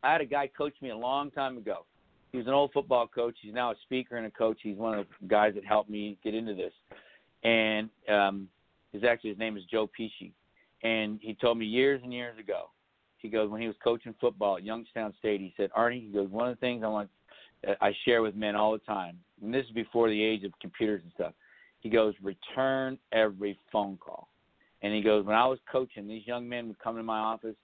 I 0.01 0.11
had 0.11 0.21
a 0.21 0.25
guy 0.25 0.47
coach 0.47 0.73
me 0.81 0.89
a 0.89 0.97
long 0.97 1.29
time 1.29 1.57
ago. 1.57 1.85
He 2.31 2.37
was 2.39 2.47
an 2.47 2.53
old 2.53 2.71
football 2.73 3.07
coach. 3.07 3.35
He's 3.41 3.53
now 3.53 3.71
a 3.71 3.75
speaker 3.83 4.17
and 4.17 4.25
a 4.25 4.31
coach. 4.31 4.57
He's 4.63 4.77
one 4.77 4.97
of 4.97 5.05
the 5.21 5.27
guys 5.27 5.53
that 5.53 5.65
helped 5.65 5.89
me 5.89 6.17
get 6.23 6.33
into 6.33 6.55
this. 6.55 6.73
And 7.43 7.89
um 8.11 8.47
his 8.91 9.03
actually 9.03 9.29
his 9.31 9.39
name 9.39 9.55
is 9.55 9.63
Joe 9.69 9.87
Pesci. 9.87 10.31
And 10.81 11.19
he 11.21 11.35
told 11.35 11.59
me 11.59 11.65
years 11.65 12.01
and 12.03 12.11
years 12.11 12.39
ago, 12.39 12.71
he 13.17 13.29
goes, 13.29 13.51
when 13.51 13.61
he 13.61 13.67
was 13.67 13.75
coaching 13.83 14.15
football 14.19 14.57
at 14.57 14.63
Youngstown 14.63 15.13
State, 15.19 15.41
he 15.41 15.53
said, 15.57 15.69
Arnie, 15.77 16.07
he 16.07 16.11
goes, 16.11 16.29
one 16.29 16.47
of 16.47 16.55
the 16.55 16.59
things 16.59 16.83
I 16.83 16.87
want 16.87 17.09
I 17.81 17.93
share 18.05 18.21
with 18.21 18.35
men 18.35 18.55
all 18.55 18.71
the 18.71 18.79
time, 18.79 19.19
and 19.43 19.53
this 19.53 19.65
is 19.65 19.71
before 19.71 20.09
the 20.09 20.23
age 20.23 20.45
of 20.45 20.53
computers 20.61 21.01
and 21.03 21.11
stuff. 21.13 21.33
He 21.81 21.89
goes, 21.89 22.13
return 22.23 22.97
every 23.11 23.59
phone 23.71 23.97
call. 23.97 24.28
And 24.81 24.93
he 24.93 25.01
goes, 25.01 25.25
when 25.25 25.35
I 25.35 25.45
was 25.45 25.59
coaching, 25.71 26.07
these 26.07 26.25
young 26.25 26.47
men 26.47 26.67
would 26.67 26.79
come 26.79 26.95
to 26.95 27.03
my 27.03 27.19
office 27.19 27.55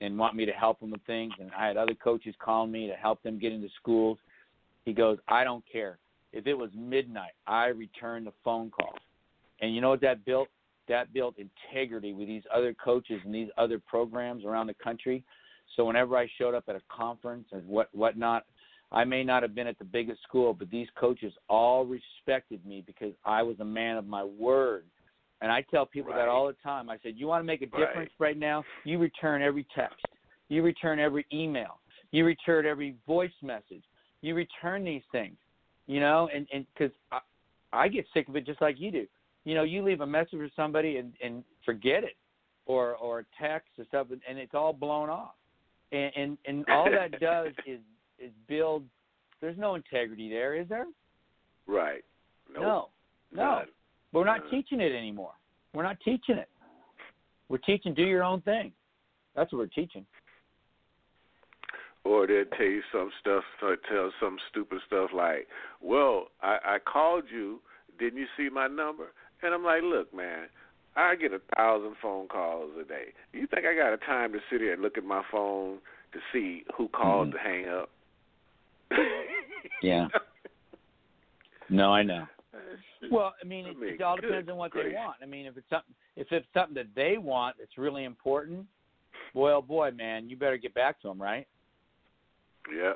and 0.00 0.18
want 0.18 0.34
me 0.34 0.44
to 0.46 0.52
help 0.52 0.80
them 0.80 0.90
with 0.90 1.02
things, 1.06 1.32
and 1.38 1.50
I 1.56 1.66
had 1.66 1.76
other 1.76 1.94
coaches 1.94 2.34
calling 2.38 2.72
me 2.72 2.86
to 2.88 2.94
help 2.94 3.22
them 3.22 3.38
get 3.38 3.52
into 3.52 3.68
schools. 3.80 4.18
He 4.84 4.92
goes, 4.92 5.18
I 5.28 5.44
don't 5.44 5.64
care. 5.70 5.98
If 6.32 6.46
it 6.46 6.54
was 6.54 6.70
midnight, 6.76 7.32
I 7.46 7.66
returned 7.66 8.26
the 8.26 8.32
phone 8.42 8.70
calls. 8.70 8.98
And 9.60 9.74
you 9.74 9.80
know 9.80 9.90
what 9.90 10.00
that 10.00 10.24
built? 10.24 10.48
That 10.88 11.12
built 11.14 11.36
integrity 11.38 12.12
with 12.12 12.26
these 12.26 12.42
other 12.54 12.74
coaches 12.74 13.20
and 13.24 13.34
these 13.34 13.48
other 13.56 13.78
programs 13.78 14.44
around 14.44 14.66
the 14.66 14.74
country. 14.74 15.22
So 15.76 15.84
whenever 15.84 16.16
I 16.16 16.28
showed 16.36 16.54
up 16.54 16.64
at 16.68 16.76
a 16.76 16.82
conference 16.94 17.46
and 17.52 17.66
what 17.66 17.88
whatnot, 17.94 18.44
I 18.92 19.04
may 19.04 19.24
not 19.24 19.42
have 19.42 19.54
been 19.54 19.66
at 19.66 19.78
the 19.78 19.84
biggest 19.84 20.22
school, 20.22 20.52
but 20.52 20.70
these 20.70 20.88
coaches 20.98 21.32
all 21.48 21.86
respected 21.86 22.64
me 22.66 22.82
because 22.86 23.12
I 23.24 23.42
was 23.42 23.58
a 23.60 23.64
man 23.64 23.96
of 23.96 24.06
my 24.06 24.24
word. 24.24 24.84
And 25.44 25.52
I 25.52 25.60
tell 25.60 25.84
people 25.84 26.10
Right. 26.12 26.20
that 26.20 26.28
all 26.28 26.46
the 26.46 26.54
time. 26.54 26.88
I 26.88 26.96
said, 27.02 27.18
"You 27.18 27.26
want 27.26 27.40
to 27.42 27.44
make 27.44 27.60
a 27.60 27.66
difference 27.66 28.10
right 28.18 28.38
now? 28.38 28.64
You 28.84 28.96
return 28.96 29.42
every 29.42 29.64
text. 29.74 30.02
You 30.48 30.62
return 30.62 30.98
every 30.98 31.26
email. 31.34 31.80
You 32.12 32.24
return 32.24 32.64
every 32.64 32.96
voice 33.06 33.34
message. 33.42 33.84
You 34.22 34.34
return 34.34 34.84
these 34.84 35.02
things, 35.12 35.36
you 35.86 36.00
know, 36.00 36.30
and 36.32 36.48
and 36.50 36.66
because 36.72 36.96
I, 37.12 37.20
I 37.74 37.88
get 37.88 38.06
sick 38.14 38.26
of 38.30 38.36
it 38.36 38.46
just 38.46 38.62
like 38.62 38.80
you 38.80 38.90
do. 38.90 39.06
You 39.44 39.54
know, 39.54 39.64
you 39.64 39.82
leave 39.82 40.00
a 40.00 40.06
message 40.06 40.38
for 40.38 40.48
somebody 40.56 40.96
and 40.96 41.12
and 41.22 41.44
forget 41.66 42.04
it, 42.04 42.16
or 42.64 42.96
or 42.96 43.26
text 43.38 43.68
or 43.78 43.84
stuff, 43.84 44.06
and 44.26 44.38
it's 44.38 44.54
all 44.54 44.72
blown 44.72 45.10
off. 45.10 45.34
And 45.92 46.10
and, 46.16 46.38
and 46.46 46.64
all 46.70 46.90
that 46.90 47.20
does 47.20 47.52
is 47.66 47.80
is 48.18 48.32
build. 48.48 48.82
There's 49.42 49.58
no 49.58 49.74
integrity 49.74 50.30
there, 50.30 50.54
is 50.54 50.70
there? 50.70 50.86
Right. 51.66 52.02
Nope. 52.48 52.62
No, 52.62 52.88
no. 53.30 53.42
None. 53.42 53.66
But 54.13 54.13
we're 54.24 54.38
not 54.38 54.50
teaching 54.50 54.80
it 54.80 54.92
anymore. 54.92 55.32
We're 55.74 55.82
not 55.82 55.98
teaching 56.00 56.36
it. 56.38 56.48
We're 57.48 57.58
teaching 57.58 57.92
do 57.92 58.02
your 58.02 58.24
own 58.24 58.40
thing. 58.40 58.72
That's 59.36 59.52
what 59.52 59.58
we're 59.58 59.66
teaching. 59.66 60.06
Or 62.04 62.26
they'll 62.26 62.44
tell 62.56 62.66
you 62.66 62.82
some 62.92 63.10
stuff, 63.20 63.44
or 63.62 63.76
tell 63.76 64.10
some 64.20 64.38
stupid 64.50 64.78
stuff 64.86 65.10
like, 65.14 65.46
"Well, 65.82 66.28
I, 66.42 66.58
I 66.64 66.78
called 66.78 67.24
you. 67.30 67.60
Didn't 67.98 68.18
you 68.18 68.26
see 68.36 68.48
my 68.48 68.66
number?" 68.66 69.12
And 69.42 69.52
I'm 69.52 69.64
like, 69.64 69.82
"Look, 69.82 70.14
man, 70.14 70.46
I 70.96 71.16
get 71.16 71.32
a 71.32 71.40
thousand 71.56 71.94
phone 72.00 72.28
calls 72.28 72.70
a 72.80 72.84
day. 72.84 73.12
You 73.32 73.46
think 73.46 73.66
I 73.66 73.74
got 73.74 73.92
a 73.92 73.98
time 73.98 74.32
to 74.32 74.38
sit 74.50 74.60
here 74.60 74.72
and 74.72 74.82
look 74.82 74.96
at 74.96 75.04
my 75.04 75.22
phone 75.30 75.78
to 76.12 76.18
see 76.32 76.64
who 76.76 76.88
called 76.88 77.28
Mhm. 77.28 77.32
to 77.32 77.38
hang 77.38 77.68
up?" 77.68 77.90
Yeah. 79.82 80.08
No, 81.70 81.94
I 81.94 82.02
know. 82.02 82.26
Well, 83.10 83.34
I 83.42 83.46
mean, 83.46 83.66
I 83.66 83.70
it, 83.70 83.78
mean, 83.78 83.94
it 83.94 84.02
all 84.02 84.16
depends 84.16 84.48
on 84.48 84.56
what 84.56 84.72
they 84.74 84.92
want. 84.94 85.16
I 85.22 85.26
mean, 85.26 85.46
if 85.46 85.56
it's 85.56 85.68
something, 85.70 85.94
if 86.16 86.26
it's 86.30 86.46
something 86.54 86.74
that 86.74 86.94
they 86.94 87.18
want 87.18 87.56
that's 87.58 87.76
really 87.78 88.04
important, 88.04 88.66
boy, 89.34 89.52
oh 89.52 89.62
boy, 89.62 89.90
man, 89.90 90.28
you 90.28 90.36
better 90.36 90.56
get 90.56 90.74
back 90.74 91.00
to 91.02 91.08
them, 91.08 91.20
right? 91.20 91.46
yeah. 92.74 92.92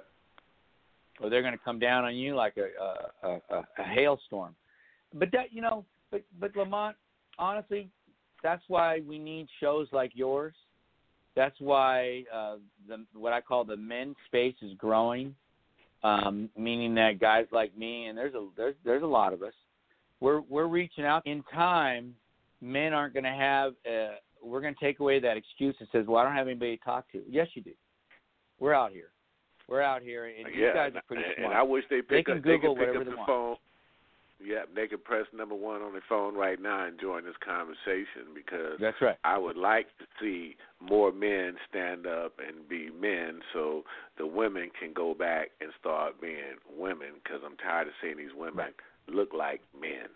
Or 1.21 1.29
they're 1.29 1.43
going 1.43 1.53
to 1.57 1.65
come 1.65 1.79
down 1.79 2.05
on 2.05 2.15
you 2.15 2.37
like 2.37 2.57
a 2.57 3.27
a, 3.27 3.41
a 3.51 3.63
a 3.79 3.83
hailstorm. 3.83 4.55
But 5.15 5.31
that, 5.33 5.53
you 5.53 5.63
know, 5.63 5.85
but 6.11 6.23
but 6.39 6.55
Lamont, 6.57 6.97
honestly, 7.39 7.89
that's 8.43 8.63
why 8.69 9.01
we 9.07 9.19
need 9.19 9.49
shows 9.61 9.89
like 9.93 10.13
yours. 10.15 10.55
That's 11.35 11.57
why 11.61 12.25
uh, 12.33 12.57
the 12.87 13.05
what 13.15 13.33
I 13.33 13.41
call 13.41 13.65
the 13.65 13.77
men's 13.77 14.17
space 14.27 14.55
is 14.63 14.73
growing, 14.79 15.35
um, 16.05 16.49
meaning 16.57 16.95
that 16.97 17.19
guys 17.21 17.47
like 17.53 17.77
me 17.77 18.07
and 18.07 18.17
there's 18.17 18.35
a 18.35 18.47
there's 18.57 18.75
there's 18.85 19.03
a 19.03 19.07
lot 19.07 19.33
of 19.33 19.43
us. 19.43 19.55
We're 20.21 20.41
we're 20.41 20.67
reaching 20.67 21.05
out 21.05 21.27
in 21.27 21.43
time. 21.55 22.15
Men 22.61 22.93
aren't 22.93 23.15
going 23.15 23.25
to 23.25 23.31
have. 23.31 23.73
Uh, 23.87 24.17
we're 24.43 24.61
going 24.61 24.75
to 24.75 24.81
take 24.81 25.01
away 25.01 25.21
that 25.21 25.37
excuse 25.37 25.77
that 25.81 25.89
says, 25.93 26.07
"Well, 26.07 26.21
I 26.21 26.25
don't 26.25 26.35
have 26.35 26.49
anybody 26.49 26.77
to 26.77 26.85
talk 26.85 27.11
to." 27.13 27.23
Yes, 27.29 27.49
you 27.55 27.63
do. 27.63 27.73
We're 28.59 28.75
out 28.75 28.93
here. 28.93 29.11
We're 29.69 29.83
out 29.83 30.03
here, 30.03 30.27
and 30.27 30.47
yeah. 30.55 30.67
you 30.67 30.73
guys 30.75 30.93
are 30.95 31.03
pretty 31.07 31.23
and, 31.25 31.35
smart. 31.37 31.53
and 31.53 31.59
I 31.59 31.63
wish 31.63 31.85
they 31.91 32.03
pick 32.03 32.27
can 32.27 32.39
up. 32.39 32.45
They 32.45 32.51
Google 32.57 32.75
pick 32.75 32.89
whatever 32.89 32.99
up 33.01 33.05
they 33.05 33.11
the 33.11 33.17
want. 33.17 33.29
phone. 33.29 33.57
Yep, 34.45 34.69
they 34.77 34.87
can 34.87 34.99
press 34.99 35.27
number 35.35 35.57
one 35.57 35.83
on 35.83 35.93
their 35.93 36.03
phone 36.09 36.37
right 36.37 36.61
now 36.63 36.87
and 36.87 36.99
join 37.01 37.25
this 37.25 37.35
conversation 37.45 38.31
because 38.35 38.79
That's 38.81 39.01
right. 39.01 39.17
I 39.25 39.37
would 39.37 39.57
like 39.57 39.87
to 39.99 40.05
see 40.21 40.55
more 40.81 41.11
men 41.11 41.57
stand 41.69 42.07
up 42.07 42.35
and 42.39 42.69
be 42.69 42.89
men 43.01 43.41
so 43.53 43.83
the 44.17 44.27
women 44.29 44.71
can 44.79 44.93
go 44.93 45.13
back 45.13 45.49
and 45.61 45.71
start 45.81 46.21
being 46.21 46.55
women 46.79 47.19
because 47.23 47.41
I'm 47.45 47.57
tired 47.57 47.89
of 47.89 47.95
seeing 48.01 48.17
these 48.17 48.35
women 48.37 48.59
Right. 48.59 48.75
Look 49.11 49.33
like 49.33 49.61
men. 49.79 50.09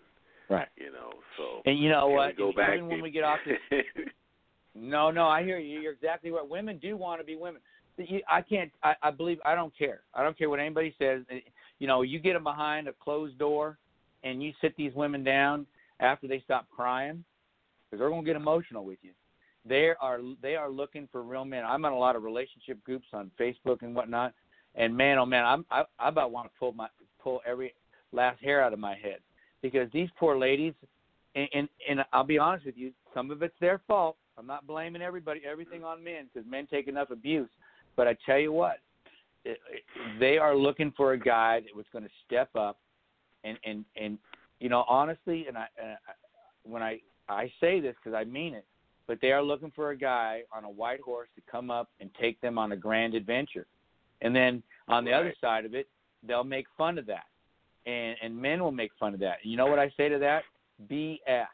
Right. 0.49 0.67
You 0.77 0.91
know, 0.91 1.11
so 1.37 1.61
And 1.65 1.79
you 1.79 1.89
know 1.89 2.07
what? 2.07 2.37
go 2.37 2.49
Even 2.49 2.55
back 2.55 2.81
when 2.81 3.01
we 3.01 3.11
get 3.11 3.23
off 3.23 3.39
this 3.45 3.83
No, 4.75 5.11
no, 5.11 5.27
I 5.27 5.43
hear 5.43 5.59
you. 5.59 5.79
You're 5.79 5.93
exactly 5.93 6.31
right. 6.31 6.47
Women 6.47 6.79
do 6.79 6.97
want 6.97 7.21
to 7.21 7.25
be 7.25 7.35
women. 7.35 7.61
I 8.27 8.41
can't. 8.41 8.71
I, 8.81 8.95
I 9.03 9.11
believe. 9.11 9.37
I 9.45 9.53
don't 9.53 9.75
care. 9.77 10.01
I 10.15 10.23
don't 10.23 10.37
care 10.37 10.49
what 10.49 10.59
anybody 10.59 10.95
says. 10.97 11.21
You 11.77 11.87
know, 11.87 12.01
you 12.01 12.19
get 12.19 12.33
them 12.33 12.43
behind 12.43 12.87
a 12.87 12.93
closed 12.93 13.37
door, 13.37 13.77
and 14.23 14.41
you 14.41 14.51
sit 14.61 14.75
these 14.75 14.93
women 14.95 15.23
down 15.23 15.67
after 15.99 16.27
they 16.27 16.41
stop 16.43 16.67
crying, 16.75 17.23
because 17.85 17.99
they're 17.99 18.09
gonna 18.09 18.25
get 18.25 18.35
emotional 18.35 18.83
with 18.83 18.97
you. 19.03 19.11
They 19.63 19.91
are. 20.01 20.19
They 20.41 20.55
are 20.55 20.71
looking 20.71 21.07
for 21.11 21.21
real 21.21 21.45
men. 21.45 21.63
I'm 21.65 21.85
on 21.85 21.93
a 21.93 21.97
lot 21.97 22.15
of 22.15 22.23
relationship 22.23 22.83
groups 22.83 23.05
on 23.13 23.29
Facebook 23.39 23.83
and 23.83 23.93
whatnot, 23.93 24.33
and 24.73 24.97
man, 24.97 25.19
oh 25.19 25.25
man, 25.27 25.45
I'm. 25.45 25.65
I, 25.69 25.83
I 25.99 26.09
about 26.09 26.31
want 26.31 26.51
to 26.51 26.59
pull 26.59 26.73
my 26.73 26.87
pull 27.21 27.41
every 27.45 27.75
last 28.13 28.41
hair 28.41 28.63
out 28.63 28.73
of 28.73 28.79
my 28.79 28.95
head 28.95 29.19
because 29.61 29.89
these 29.91 30.09
poor 30.19 30.37
ladies. 30.37 30.73
And, 31.35 31.49
and 31.53 31.69
and 31.89 32.05
I'll 32.13 32.23
be 32.23 32.37
honest 32.37 32.63
with 32.63 32.77
you, 32.77 32.91
some 33.11 33.31
of 33.31 33.41
it's 33.41 33.55
their 33.59 33.81
fault. 33.87 34.17
I'm 34.37 34.45
not 34.45 34.67
blaming 34.67 35.01
everybody, 35.01 35.41
everything 35.49 35.83
on 35.83 36.03
men 36.03 36.29
because 36.31 36.47
men 36.47 36.67
take 36.69 36.87
enough 36.87 37.09
abuse. 37.09 37.49
But 37.95 38.07
I 38.07 38.15
tell 38.25 38.37
you 38.37 38.51
what, 38.51 38.77
it, 39.45 39.59
it, 39.71 39.83
they 40.19 40.37
are 40.37 40.55
looking 40.55 40.93
for 40.95 41.13
a 41.13 41.19
guy 41.19 41.59
that 41.61 41.75
was 41.75 41.85
going 41.91 42.03
to 42.03 42.09
step 42.25 42.49
up, 42.55 42.77
and 43.43 43.57
and 43.65 43.83
and 43.95 44.17
you 44.59 44.69
know 44.69 44.85
honestly, 44.87 45.45
and 45.47 45.57
I, 45.57 45.65
and 45.81 45.91
I 45.91 46.11
when 46.63 46.81
I 46.81 46.99
I 47.27 47.51
say 47.59 47.79
this 47.79 47.95
because 48.03 48.15
I 48.15 48.23
mean 48.23 48.53
it, 48.53 48.65
but 49.07 49.19
they 49.21 49.31
are 49.31 49.43
looking 49.43 49.71
for 49.75 49.91
a 49.91 49.97
guy 49.97 50.41
on 50.55 50.63
a 50.63 50.69
white 50.69 51.01
horse 51.01 51.29
to 51.35 51.41
come 51.51 51.69
up 51.69 51.89
and 51.99 52.09
take 52.19 52.39
them 52.41 52.57
on 52.57 52.71
a 52.71 52.77
grand 52.77 53.15
adventure, 53.15 53.65
and 54.21 54.35
then 54.35 54.63
on 54.87 55.03
the 55.03 55.11
other 55.11 55.33
side 55.41 55.65
of 55.65 55.73
it, 55.73 55.87
they'll 56.25 56.43
make 56.43 56.65
fun 56.77 56.97
of 56.97 57.05
that, 57.07 57.25
and 57.85 58.15
and 58.21 58.35
men 58.35 58.61
will 58.63 58.71
make 58.71 58.91
fun 58.99 59.13
of 59.13 59.19
that. 59.21 59.37
You 59.43 59.57
know 59.57 59.67
what 59.67 59.79
I 59.79 59.91
say 59.97 60.09
to 60.09 60.19
that? 60.19 60.43
BS. 60.89 61.45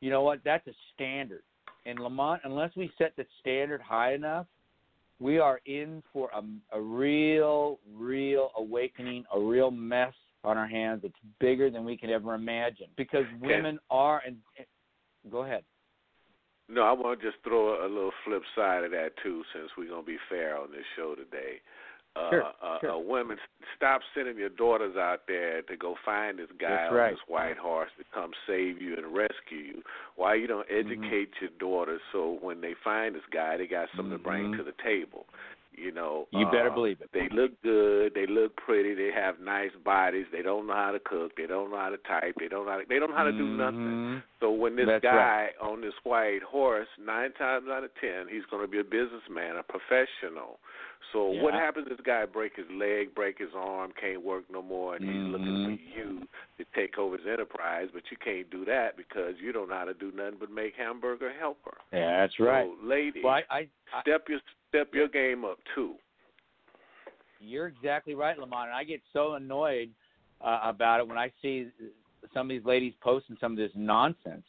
You 0.00 0.10
know 0.10 0.22
what? 0.22 0.40
That's 0.44 0.66
a 0.66 0.72
standard. 0.94 1.42
And 1.86 1.98
Lamont, 1.98 2.42
unless 2.44 2.70
we 2.76 2.90
set 2.98 3.14
the 3.16 3.24
standard 3.40 3.80
high 3.80 4.14
enough, 4.14 4.46
we 5.18 5.38
are 5.38 5.60
in 5.66 6.02
for 6.12 6.30
a, 6.34 6.76
a 6.76 6.80
real, 6.80 7.78
real 7.94 8.50
awakening, 8.56 9.24
a 9.34 9.40
real 9.40 9.70
mess 9.70 10.12
on 10.44 10.58
our 10.58 10.66
hands 10.66 11.02
that's 11.02 11.14
bigger 11.40 11.70
than 11.70 11.84
we 11.84 11.96
can 11.96 12.10
ever 12.10 12.34
imagine. 12.34 12.86
Because 12.96 13.24
women 13.40 13.78
are, 13.90 14.22
and 14.26 14.36
go 15.30 15.44
ahead. 15.44 15.62
No, 16.68 16.82
I 16.82 16.92
want 16.92 17.20
to 17.20 17.30
just 17.30 17.42
throw 17.44 17.86
a 17.86 17.88
little 17.88 18.12
flip 18.24 18.42
side 18.56 18.84
of 18.84 18.90
that 18.92 19.10
too, 19.22 19.42
since 19.52 19.70
we're 19.76 19.88
gonna 19.88 20.02
be 20.02 20.16
fair 20.28 20.58
on 20.58 20.70
this 20.70 20.84
show 20.96 21.14
today. 21.14 21.60
Uh, 22.14 22.30
Sure, 22.30 22.44
uh, 22.62 22.78
sure. 22.80 22.90
uh, 22.90 22.98
women, 22.98 23.38
stop 23.76 24.02
sending 24.14 24.36
your 24.36 24.50
daughters 24.50 24.96
out 24.96 25.20
there 25.26 25.62
to 25.62 25.76
go 25.76 25.96
find 26.04 26.38
this 26.38 26.50
guy 26.60 26.86
on 26.88 26.94
right. 26.94 27.10
this 27.12 27.20
white 27.26 27.56
horse 27.56 27.90
to 27.98 28.04
come 28.12 28.32
save 28.46 28.82
you 28.82 28.94
and 28.96 29.14
rescue 29.14 29.58
you. 29.58 29.82
Why 30.16 30.34
you 30.34 30.46
don't 30.46 30.68
Mm-hmm. 30.68 30.92
educate 31.04 31.30
your 31.40 31.50
daughters 31.58 32.00
so 32.12 32.38
when 32.42 32.60
they 32.60 32.74
find 32.84 33.14
this 33.14 33.22
guy, 33.32 33.56
they 33.56 33.66
got 33.66 33.88
something 33.96 34.12
to 34.12 34.22
bring 34.22 34.52
Mhm. 34.52 34.56
to 34.58 34.62
the 34.62 34.72
table. 34.84 35.26
You 35.74 35.90
know, 35.90 36.28
You 36.32 36.44
better 36.52 36.70
uh, 36.70 36.74
believe 36.74 37.00
it. 37.00 37.08
They 37.12 37.30
look 37.30 37.52
good. 37.62 38.12
They 38.12 38.26
look 38.26 38.54
pretty. 38.56 38.92
They 38.92 39.10
have 39.10 39.40
nice 39.40 39.72
bodies. 39.82 40.26
They 40.30 40.42
don't 40.42 40.66
know 40.66 40.74
how 40.74 40.92
to 40.92 41.00
cook. 41.00 41.34
They 41.34 41.46
don't 41.46 41.70
know 41.70 41.78
how 41.78 41.88
to 41.88 41.96
type. 41.96 42.34
They 42.38 42.48
don't 42.48 42.66
know 42.66 42.72
how 42.72 42.78
to, 42.80 42.84
they 42.86 42.98
don't 42.98 43.10
know 43.10 43.16
how 43.16 43.24
to 43.24 43.32
do 43.32 43.46
nothing. 43.46 44.20
Mhm. 44.20 44.22
So 44.40 44.50
when 44.50 44.76
this 44.76 44.84
That's 44.86 45.02
guy 45.02 45.54
on 45.62 45.80
this 45.80 45.94
white 46.04 46.42
horse, 46.42 46.88
nine 46.98 47.32
times 47.32 47.70
out 47.70 47.84
of 47.84 47.94
ten, 47.94 48.28
he's 48.28 48.44
going 48.46 48.60
to 48.62 48.68
be 48.68 48.80
a 48.80 48.84
businessman, 48.84 49.56
a 49.56 49.62
professional. 49.62 50.60
So 51.10 51.26
what 51.26 51.54
Yeah. 51.54 51.60
happens? 51.60 51.88
This 51.88 52.00
guy 52.00 52.24
break 52.26 52.54
his 52.54 52.70
leg, 52.70 53.14
break 53.14 53.38
his 53.38 53.54
arm, 53.54 53.92
can't 53.92 54.22
work 54.22 54.48
no 54.48 54.62
more, 54.62 54.96
and 54.96 55.04
he's 55.04 55.24
looking 55.24 55.56
Mhm. 55.56 55.64
for 55.64 55.98
you 55.98 56.28
to 56.58 56.64
take 56.74 56.98
over 56.98 57.16
his 57.16 57.26
enterprise. 57.26 57.90
But 57.92 58.10
you 58.10 58.16
can't 58.16 58.48
do 58.50 58.64
that 58.66 58.96
because 58.96 59.38
you 59.40 59.52
don't 59.52 59.68
know 59.68 59.76
how 59.76 59.84
to 59.84 59.94
do 59.94 60.12
nothing 60.12 60.38
but 60.38 60.50
make 60.50 60.74
hamburger 60.76 61.30
helper. 61.32 61.76
Yeah, 61.92 62.20
that's 62.20 62.38
right. 62.38 62.66
So, 62.66 62.76
ladies, 62.86 63.24
Well, 63.24 63.34
I, 63.34 63.44
I, 63.50 63.68
I, 63.92 64.00
step 64.02 64.28
your 64.28 64.40
step 64.68 64.94
your 64.94 65.08
game 65.08 65.44
up 65.44 65.58
too. 65.74 65.98
You're 67.40 67.66
exactly 67.66 68.14
right, 68.14 68.38
Lamont. 68.38 68.68
And 68.68 68.76
I 68.76 68.84
get 68.84 69.02
so 69.12 69.34
annoyed 69.34 69.92
uh, 70.40 70.60
about 70.62 71.00
it 71.00 71.08
when 71.08 71.18
I 71.18 71.30
see 71.42 71.70
some 72.32 72.46
of 72.46 72.50
these 72.50 72.64
ladies 72.64 72.94
posting 73.00 73.36
some 73.40 73.52
of 73.52 73.58
this 73.58 73.72
nonsense 73.74 74.46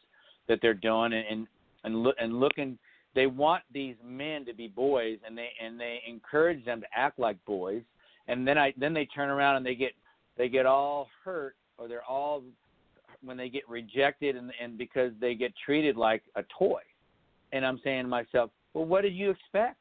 that 0.48 0.60
they're 0.62 0.74
doing, 0.74 1.14
and 1.14 1.26
and 1.28 1.48
and, 1.84 2.04
look, 2.04 2.16
and 2.20 2.40
looking. 2.40 2.78
They 3.16 3.28
want 3.28 3.64
these 3.72 3.96
men 4.04 4.46
to 4.46 4.54
be 4.54 4.68
boys, 4.68 5.20
and 5.26 5.38
they 5.38 5.50
and 5.64 5.80
they 5.80 6.02
encourage 6.08 6.66
them 6.66 6.82
to 6.82 6.88
act 6.96 7.20
like 7.20 7.44
boys, 7.46 7.84
and 8.28 8.48
then 8.48 8.58
I 8.58 8.74
then 8.78 8.94
they 8.94 9.06
turn 9.06 9.30
around 9.30 9.58
and 9.58 9.66
they 9.66 9.76
get 9.76 9.92
they 10.38 10.50
get 10.50 10.66
all 10.66 11.08
hurt, 11.24 11.56
or 11.78 11.88
they're 11.88 12.04
all 12.04 12.44
when 13.24 13.38
they 13.38 13.50
get 13.50 13.68
rejected, 13.70 14.36
and 14.36 14.52
and 14.62 14.78
because 14.78 15.12
they 15.22 15.36
get 15.36 15.54
treated 15.64 15.96
like 15.96 16.24
a 16.36 16.44
toy. 16.58 16.82
And 17.52 17.64
I'm 17.64 17.80
saying 17.84 18.04
to 18.04 18.08
myself, 18.10 18.50
well, 18.74 18.86
what 18.86 19.02
did 19.02 19.14
you 19.14 19.30
expect? 19.30 19.78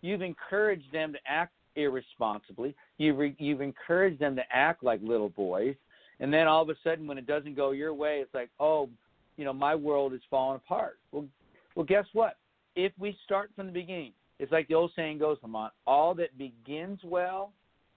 You've 0.00 0.22
encouraged 0.22 0.90
them 0.92 1.12
to 1.12 1.18
act 1.26 1.52
irresponsibly. 1.76 2.74
You've 2.98 3.18
re- 3.18 3.36
you've 3.38 3.60
encouraged 3.60 4.18
them 4.18 4.34
to 4.34 4.42
act 4.52 4.82
like 4.82 5.00
little 5.04 5.28
boys, 5.28 5.76
and 6.18 6.32
then 6.32 6.48
all 6.48 6.62
of 6.62 6.68
a 6.68 6.74
sudden, 6.82 7.06
when 7.06 7.16
it 7.16 7.26
doesn't 7.28 7.54
go 7.54 7.70
your 7.70 7.94
way, 7.94 8.18
it's 8.18 8.34
like, 8.34 8.50
oh, 8.58 8.88
you 9.36 9.44
know, 9.44 9.52
my 9.52 9.74
world 9.74 10.12
is 10.12 10.20
falling 10.28 10.56
apart. 10.56 10.98
Well, 11.12 11.26
well, 11.74 11.86
guess 11.86 12.06
what? 12.12 12.36
If 12.84 12.92
we 12.98 13.16
start 13.24 13.50
from 13.54 13.66
the 13.66 13.72
beginning, 13.72 14.12
it's 14.38 14.50
like 14.50 14.68
the 14.68 14.74
old 14.74 14.92
saying 14.96 15.18
goes, 15.18 15.36
Lamont: 15.42 15.72
all 15.86 16.14
that 16.14 16.36
begins 16.38 16.98
well 17.04 17.52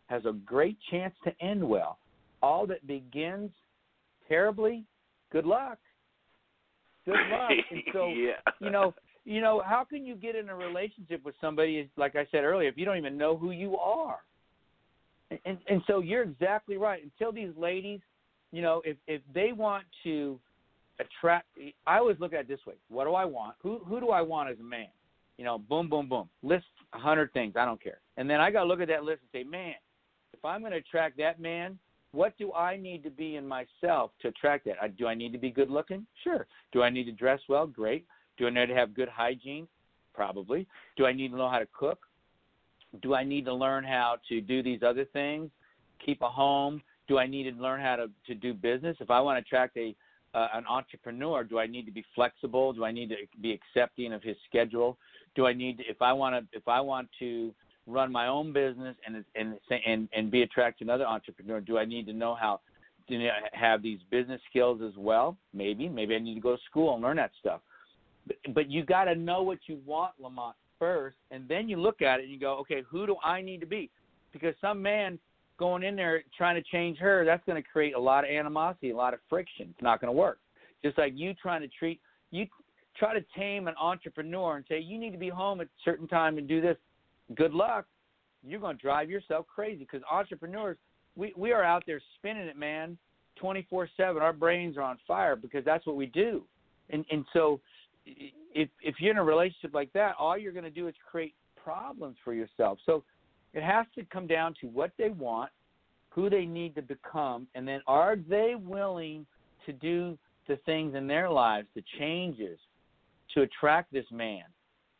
has 0.07 0.25
a 0.25 0.33
great 0.33 0.77
chance 0.91 1.13
to 1.23 1.31
end 1.41 1.67
well. 1.67 1.97
All 2.41 2.67
that 2.67 2.85
begins 2.85 3.49
terribly, 4.27 4.83
good 5.31 5.45
luck. 5.45 5.77
Good 7.05 7.13
luck. 7.31 7.51
And 7.71 7.81
so, 7.93 8.09
yeah. 8.09 8.33
you 8.59 8.69
know, 8.69 8.93
you 9.23 9.39
know, 9.39 9.61
how 9.65 9.85
can 9.85 10.05
you 10.05 10.15
get 10.15 10.35
in 10.35 10.49
a 10.49 10.55
relationship 10.55 11.23
with 11.23 11.35
somebody, 11.39 11.89
like 11.95 12.17
I 12.17 12.27
said 12.29 12.43
earlier, 12.43 12.67
if 12.67 12.77
you 12.77 12.83
don't 12.83 12.97
even 12.97 13.17
know 13.17 13.37
who 13.37 13.51
you 13.51 13.77
are? 13.77 14.17
And 15.31 15.39
and, 15.45 15.57
and 15.69 15.81
so 15.87 15.99
you're 15.99 16.23
exactly 16.23 16.75
right. 16.75 17.01
Until 17.03 17.31
these 17.31 17.55
ladies, 17.57 18.01
you 18.51 18.61
know, 18.61 18.81
if 18.83 18.97
if 19.07 19.21
they 19.33 19.53
want 19.53 19.85
to 20.03 20.37
attract, 20.99 21.47
I 21.87 21.97
always 21.97 22.19
look 22.19 22.33
at 22.33 22.41
it 22.41 22.47
this 22.47 22.59
way: 22.65 22.75
What 22.89 23.05
do 23.05 23.13
I 23.13 23.25
want? 23.25 23.55
Who 23.61 23.79
who 23.85 23.99
do 23.99 24.09
I 24.09 24.21
want 24.21 24.49
as 24.49 24.59
a 24.59 24.63
man? 24.63 24.87
You 25.37 25.45
know, 25.45 25.57
boom, 25.57 25.89
boom, 25.89 26.07
boom. 26.07 26.29
List 26.43 26.65
a 26.93 26.99
hundred 26.99 27.33
things. 27.33 27.55
I 27.57 27.65
don't 27.65 27.81
care. 27.81 27.99
And 28.17 28.29
then 28.29 28.39
I 28.39 28.51
got 28.51 28.61
to 28.61 28.65
look 28.67 28.81
at 28.81 28.87
that 28.89 29.03
list 29.03 29.21
and 29.21 29.41
say, 29.41 29.49
man, 29.49 29.73
if 30.33 30.45
I'm 30.45 30.61
going 30.61 30.73
to 30.73 30.77
attract 30.77 31.17
that 31.17 31.39
man, 31.39 31.79
what 32.11 32.37
do 32.37 32.53
I 32.53 32.77
need 32.77 33.03
to 33.03 33.09
be 33.09 33.35
in 33.37 33.47
myself 33.47 34.11
to 34.21 34.27
attract 34.27 34.65
that? 34.65 34.75
I, 34.81 34.89
do 34.89 35.07
I 35.07 35.15
need 35.15 35.31
to 35.33 35.39
be 35.39 35.49
good 35.49 35.71
looking? 35.71 36.05
Sure. 36.23 36.45
Do 36.71 36.83
I 36.83 36.89
need 36.89 37.05
to 37.05 37.11
dress 37.11 37.39
well? 37.49 37.65
Great. 37.65 38.05
Do 38.37 38.45
I 38.45 38.51
need 38.51 38.67
to 38.67 38.75
have 38.75 38.93
good 38.93 39.09
hygiene? 39.09 39.67
Probably. 40.13 40.67
Do 40.95 41.07
I 41.07 41.13
need 41.13 41.29
to 41.29 41.37
know 41.37 41.49
how 41.49 41.59
to 41.59 41.67
cook? 41.73 41.99
Do 43.01 43.15
I 43.15 43.23
need 43.23 43.45
to 43.45 43.53
learn 43.53 43.83
how 43.83 44.17
to 44.29 44.41
do 44.41 44.61
these 44.61 44.81
other 44.85 45.05
things? 45.05 45.49
Keep 46.05 46.21
a 46.21 46.29
home? 46.29 46.81
Do 47.07 47.17
I 47.17 47.25
need 47.25 47.51
to 47.51 47.61
learn 47.61 47.81
how 47.81 47.95
to, 47.95 48.07
to 48.27 48.35
do 48.35 48.53
business? 48.53 48.95
If 48.99 49.09
I 49.09 49.19
want 49.19 49.37
to 49.37 49.41
attract 49.41 49.75
a 49.77 49.95
uh, 50.33 50.47
an 50.53 50.65
entrepreneur, 50.67 51.43
do 51.43 51.59
I 51.59 51.67
need 51.67 51.85
to 51.85 51.91
be 51.91 52.03
flexible? 52.15 52.73
Do 52.73 52.85
I 52.85 52.91
need 52.91 53.09
to 53.09 53.15
be 53.41 53.51
accepting 53.51 54.13
of 54.13 54.23
his 54.23 54.35
schedule? 54.49 54.97
Do 55.35 55.45
I 55.45 55.53
need 55.53 55.77
to, 55.77 55.83
if 55.85 56.01
I 56.01 56.13
want 56.13 56.51
to 56.51 56.57
if 56.57 56.67
I 56.67 56.79
want 56.81 57.09
to 57.19 57.53
run 57.85 58.11
my 58.11 58.27
own 58.27 58.53
business 58.53 58.95
and 59.05 59.23
and 59.35 59.57
and 59.85 60.09
and 60.15 60.31
be 60.31 60.41
attracted 60.41 60.85
to 60.85 60.91
another 60.91 61.05
entrepreneur, 61.05 61.61
do 61.61 61.77
I 61.77 61.85
need 61.85 62.05
to 62.07 62.13
know 62.13 62.35
how 62.35 62.61
to 63.09 63.29
have 63.51 63.81
these 63.81 63.99
business 64.09 64.41
skills 64.49 64.81
as 64.81 64.93
well? 64.97 65.37
Maybe 65.53 65.87
maybe 65.89 66.15
I 66.15 66.19
need 66.19 66.35
to 66.35 66.41
go 66.41 66.55
to 66.55 66.61
school 66.69 66.93
and 66.93 67.03
learn 67.03 67.17
that 67.17 67.31
stuff. 67.39 67.61
But, 68.25 68.37
but 68.53 68.71
you 68.71 68.83
got 68.83 69.05
to 69.05 69.15
know 69.15 69.43
what 69.43 69.59
you 69.67 69.79
want, 69.85 70.13
Lamont, 70.19 70.55
first, 70.79 71.17
and 71.31 71.47
then 71.47 71.67
you 71.67 71.77
look 71.77 72.01
at 72.01 72.19
it 72.19 72.23
and 72.23 72.31
you 72.31 72.39
go, 72.39 72.57
okay, 72.59 72.83
who 72.89 73.05
do 73.05 73.17
I 73.23 73.41
need 73.41 73.59
to 73.59 73.67
be? 73.67 73.89
Because 74.31 74.55
some 74.61 74.81
man 74.81 75.19
going 75.63 75.83
in 75.83 75.95
there 75.95 76.23
trying 76.37 76.61
to 76.61 76.69
change 76.69 76.97
her, 76.97 77.23
that's 77.23 77.43
going 77.45 77.61
to 77.61 77.65
create 77.67 77.95
a 77.95 77.99
lot 77.99 78.25
of 78.25 78.29
animosity, 78.29 78.91
a 78.91 78.95
lot 78.95 79.13
of 79.13 79.21
friction. 79.29 79.67
It's 79.69 79.81
not 79.81 80.01
going 80.01 80.13
to 80.13 80.19
work. 80.19 80.39
Just 80.83 80.97
like 80.97 81.13
you 81.15 81.33
trying 81.33 81.61
to 81.61 81.69
treat 81.69 82.01
you 82.31 82.47
try 82.97 83.13
to 83.13 83.23
tame 83.37 83.69
an 83.69 83.75
entrepreneur 83.79 84.57
and 84.57 84.65
say 84.67 84.79
you 84.79 84.99
need 84.99 85.11
to 85.11 85.17
be 85.17 85.29
home 85.29 85.61
at 85.61 85.67
a 85.67 85.69
certain 85.85 86.07
time 86.07 86.37
and 86.37 86.49
do 86.49 86.59
this. 86.59 86.75
Good 87.35 87.53
luck. 87.53 87.85
You're 88.45 88.59
going 88.59 88.75
to 88.75 88.81
drive 88.81 89.09
yourself 89.09 89.45
crazy 89.47 89.79
because 89.79 90.01
entrepreneurs, 90.11 90.77
we 91.15 91.33
we 91.37 91.53
are 91.53 91.63
out 91.63 91.83
there 91.87 92.01
spinning 92.17 92.47
it, 92.47 92.57
man, 92.57 92.97
24/7. 93.41 93.87
Our 94.21 94.33
brains 94.33 94.75
are 94.75 94.81
on 94.81 94.97
fire 95.07 95.37
because 95.37 95.63
that's 95.63 95.85
what 95.85 95.95
we 95.95 96.07
do. 96.07 96.43
And 96.89 97.05
and 97.09 97.23
so 97.31 97.61
if 98.05 98.67
if 98.81 98.95
you're 98.99 99.11
in 99.11 99.17
a 99.17 99.23
relationship 99.23 99.73
like 99.73 99.93
that, 99.93 100.15
all 100.19 100.37
you're 100.37 100.51
going 100.51 100.65
to 100.65 100.77
do 100.81 100.89
is 100.89 100.95
create 101.09 101.35
problems 101.55 102.17
for 102.25 102.33
yourself. 102.33 102.79
So 102.85 103.05
it 103.53 103.63
has 103.63 103.85
to 103.95 104.03
come 104.05 104.27
down 104.27 104.55
to 104.61 104.67
what 104.67 104.91
they 104.97 105.09
want, 105.09 105.51
who 106.09 106.29
they 106.29 106.45
need 106.45 106.75
to 106.75 106.81
become, 106.81 107.47
and 107.55 107.67
then 107.67 107.81
are 107.87 108.15
they 108.15 108.55
willing 108.55 109.25
to 109.65 109.73
do 109.73 110.17
the 110.47 110.57
things 110.65 110.95
in 110.95 111.07
their 111.07 111.29
lives, 111.29 111.67
the 111.75 111.83
changes, 111.97 112.59
to 113.33 113.41
attract 113.41 113.91
this 113.91 114.05
man, 114.11 114.43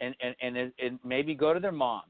and 0.02 0.16
and 0.22 0.36
and, 0.42 0.72
and 0.80 1.00
maybe 1.04 1.36
go 1.36 1.54
to 1.54 1.60
their 1.60 1.72
mom, 1.72 2.04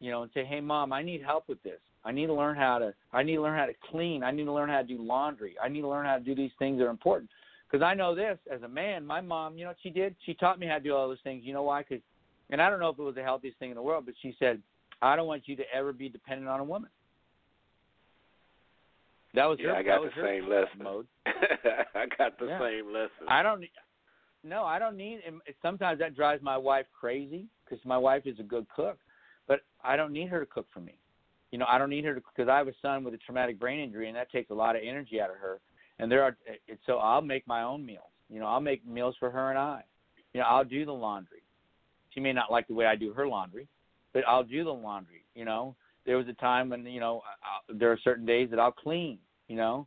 you 0.00 0.10
know, 0.10 0.22
and 0.22 0.30
say, 0.32 0.44
hey, 0.44 0.60
mom, 0.60 0.92
I 0.92 1.02
need 1.02 1.22
help 1.22 1.44
with 1.48 1.62
this. 1.62 1.80
I 2.04 2.12
need 2.12 2.26
to 2.26 2.34
learn 2.34 2.56
how 2.56 2.78
to. 2.78 2.94
I 3.12 3.22
need 3.22 3.36
to 3.36 3.42
learn 3.42 3.58
how 3.58 3.66
to 3.66 3.74
clean. 3.90 4.22
I 4.22 4.30
need 4.30 4.44
to 4.44 4.52
learn 4.52 4.68
how 4.68 4.80
to 4.80 4.86
do 4.86 5.02
laundry. 5.02 5.56
I 5.62 5.68
need 5.68 5.82
to 5.82 5.88
learn 5.88 6.06
how 6.06 6.16
to 6.16 6.24
do 6.24 6.34
these 6.34 6.52
things 6.58 6.78
that 6.78 6.86
are 6.86 6.90
important. 6.90 7.30
Because 7.70 7.84
I 7.84 7.92
know 7.92 8.14
this 8.14 8.38
as 8.50 8.62
a 8.62 8.68
man, 8.68 9.04
my 9.04 9.20
mom, 9.20 9.58
you 9.58 9.64
know 9.64 9.70
what 9.70 9.76
she 9.82 9.90
did? 9.90 10.14
She 10.24 10.32
taught 10.34 10.58
me 10.58 10.66
how 10.66 10.78
to 10.78 10.80
do 10.80 10.94
all 10.94 11.08
those 11.08 11.18
things. 11.22 11.42
You 11.44 11.52
know 11.52 11.64
why? 11.64 11.82
Because, 11.82 12.02
and 12.50 12.62
I 12.62 12.70
don't 12.70 12.80
know 12.80 12.88
if 12.88 12.98
it 12.98 13.02
was 13.02 13.14
the 13.14 13.22
healthiest 13.22 13.58
thing 13.58 13.70
in 13.70 13.76
the 13.76 13.82
world, 13.82 14.06
but 14.06 14.14
she 14.22 14.34
said, 14.38 14.62
I 15.00 15.16
don't 15.16 15.26
want 15.26 15.46
you 15.46 15.56
to 15.56 15.64
ever 15.72 15.92
be 15.92 16.08
dependent 16.08 16.48
on 16.48 16.60
a 16.60 16.64
woman. 16.64 16.90
That 19.34 19.46
was 19.46 19.58
Yeah, 19.60 19.68
her. 19.68 19.76
I 19.76 19.82
got 19.82 20.02
the 20.02 20.10
same 20.22 20.48
lesson. 20.48 20.82
mode. 20.82 21.06
I 21.26 22.06
got 22.16 22.38
the 22.38 22.46
Yeah. 22.46 22.58
same 22.58 22.92
lesson. 22.92 23.28
I 23.28 23.42
don't. 23.42 23.64
No, 24.44 24.64
I 24.64 24.78
don't 24.78 24.96
need. 24.96 25.20
and 25.26 25.40
Sometimes 25.62 25.98
that 25.98 26.14
drives 26.14 26.42
my 26.42 26.56
wife 26.56 26.86
crazy 26.98 27.46
because 27.64 27.84
my 27.84 27.98
wife 27.98 28.22
is 28.26 28.38
a 28.38 28.42
good 28.42 28.66
cook, 28.74 28.98
but 29.46 29.60
I 29.82 29.96
don't 29.96 30.12
need 30.12 30.28
her 30.28 30.40
to 30.40 30.46
cook 30.46 30.66
for 30.72 30.80
me. 30.80 30.98
You 31.50 31.58
know, 31.58 31.66
I 31.68 31.78
don't 31.78 31.90
need 31.90 32.04
her 32.04 32.14
to 32.14 32.20
because 32.20 32.48
I 32.48 32.56
have 32.58 32.68
a 32.68 32.74
son 32.80 33.04
with 33.04 33.14
a 33.14 33.18
traumatic 33.18 33.58
brain 33.58 33.80
injury, 33.80 34.08
and 34.08 34.16
that 34.16 34.30
takes 34.30 34.50
a 34.50 34.54
lot 34.54 34.76
of 34.76 34.82
energy 34.84 35.20
out 35.20 35.30
of 35.30 35.36
her. 35.36 35.60
And 35.98 36.10
there 36.10 36.22
are 36.22 36.36
it- 36.46 36.78
so 36.86 36.98
I'll 36.98 37.22
make 37.22 37.46
my 37.46 37.62
own 37.62 37.84
meals. 37.84 38.10
You 38.30 38.40
know, 38.40 38.46
I'll 38.46 38.60
make 38.60 38.84
meals 38.86 39.16
for 39.18 39.30
her 39.30 39.50
and 39.50 39.58
I. 39.58 39.82
You 40.32 40.40
know, 40.40 40.46
I'll 40.46 40.64
do 40.64 40.84
the 40.84 40.92
laundry. 40.94 41.42
She 42.10 42.20
may 42.20 42.32
not 42.32 42.50
like 42.50 42.66
the 42.68 42.74
way 42.74 42.86
I 42.86 42.94
do 42.96 43.12
her 43.14 43.26
laundry, 43.26 43.66
but 44.18 44.28
I'll 44.28 44.42
do 44.42 44.64
the 44.64 44.70
laundry. 44.70 45.22
You 45.36 45.44
know, 45.44 45.76
there 46.04 46.16
was 46.16 46.26
a 46.26 46.32
time 46.32 46.70
when 46.70 46.84
you 46.84 46.98
know 46.98 47.22
I, 47.24 47.72
I, 47.72 47.78
there 47.78 47.92
are 47.92 47.98
certain 48.02 48.26
days 48.26 48.50
that 48.50 48.58
I'll 48.58 48.72
clean. 48.72 49.18
You 49.46 49.56
know, 49.56 49.86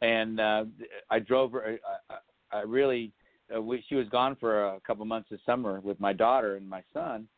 and 0.00 0.40
uh, 0.40 0.64
I 1.10 1.18
drove 1.18 1.52
her. 1.52 1.76
I, 2.10 2.14
I, 2.14 2.58
I 2.58 2.62
really, 2.62 3.12
uh, 3.54 3.60
we, 3.60 3.84
she 3.88 3.94
was 3.94 4.08
gone 4.08 4.34
for 4.40 4.64
a 4.74 4.80
couple 4.80 5.04
months 5.04 5.28
this 5.30 5.40
summer 5.44 5.80
with 5.80 6.00
my 6.00 6.12
daughter 6.14 6.56
and 6.56 6.68
my 6.68 6.82
son, 6.94 7.28